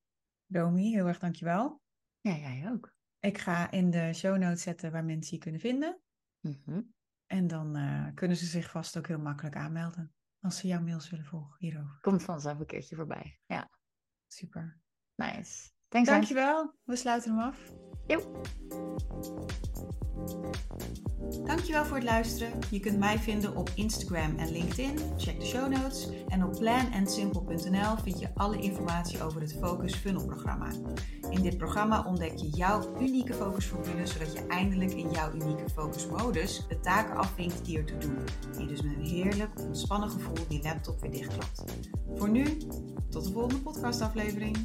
Romy, 0.48 0.92
heel 0.92 1.08
erg 1.08 1.20
dankjewel. 1.20 1.82
Ja, 2.20 2.36
jij 2.36 2.70
ook. 2.72 2.96
Ik 3.20 3.38
ga 3.38 3.72
in 3.72 3.90
de 3.90 4.14
show 4.14 4.38
notes 4.38 4.62
zetten 4.62 4.92
waar 4.92 5.06
mensen 5.06 5.36
je 5.36 5.44
kunnen 5.44 5.62
vinden. 5.62 6.02
Mhm. 6.40 6.82
En 7.26 7.48
dan 7.48 7.76
eh, 7.76 8.08
kunnen 8.14 8.38
ze 8.38 8.46
zich 8.46 8.72
vast 8.72 8.98
ook 8.98 9.08
heel 9.08 9.20
makkelijk 9.20 9.56
aanmelden. 9.56 10.16
Als 10.40 10.58
ze 10.58 10.68
jouw 10.68 10.82
mails 10.82 11.10
willen 11.10 11.26
volgen 11.26 11.56
hierover. 11.58 11.98
Komt 12.02 12.24
vanzelf 12.24 12.60
een 12.60 12.66
keertje 12.66 12.96
voorbij. 12.96 13.40
Ja, 13.46 13.70
Super. 14.28 14.80
nice. 15.16 15.70
Thanks. 15.90 16.10
Dankjewel. 16.10 16.74
We 16.86 16.96
sluiten 16.96 17.32
hem 17.32 17.40
af. 17.40 17.58
Jo. 18.08 18.42
Dankjewel 21.46 21.86
voor 21.86 21.96
het 21.96 22.06
luisteren. 22.06 22.60
Je 22.70 22.80
kunt 22.80 23.00
mij 23.00 23.20
vinden 23.20 23.56
op 23.56 23.70
Instagram 23.76 24.38
en 24.38 24.52
LinkedIn. 24.52 24.98
Check 25.18 25.40
de 25.40 25.46
show 25.46 25.68
notes. 25.68 26.10
En 26.28 26.44
op 26.44 26.52
planandsimple.nl 26.52 27.98
vind 28.04 28.20
je 28.20 28.28
alle 28.36 28.58
informatie 28.58 29.24
over 29.24 29.42
het 29.42 29.58
Focus 29.62 29.96
Funnel 29.96 30.26
programma. 30.26 30.68
In 31.30 31.42
dit 31.42 31.58
programma 31.58 32.04
ontdek 32.04 32.38
je 32.38 32.50
jouw 32.50 33.00
unieke 33.00 33.34
focusformule, 33.34 34.06
zodat 34.06 34.34
je 34.34 34.46
eindelijk 34.48 34.92
in 34.92 35.12
jouw 35.12 35.34
unieke 35.34 35.70
focusmodus 35.70 36.66
de 36.68 36.80
taken 36.80 37.16
afvinkt 37.16 37.66
die 37.66 37.78
ertoe 37.78 37.98
doen. 37.98 38.18
En 38.54 38.62
je 38.62 38.68
dus 38.68 38.82
met 38.82 38.96
een 38.96 39.06
heerlijk, 39.06 39.60
ontspannen 39.60 40.10
gevoel 40.10 40.48
die 40.48 40.64
laptop 40.64 41.02
weer 41.02 41.12
dichtklapt. 41.12 41.64
Voor 42.16 42.30
nu, 42.30 42.58
tot 43.10 43.24
de 43.24 43.32
volgende 43.32 43.62
podcastaflevering. 43.62 44.58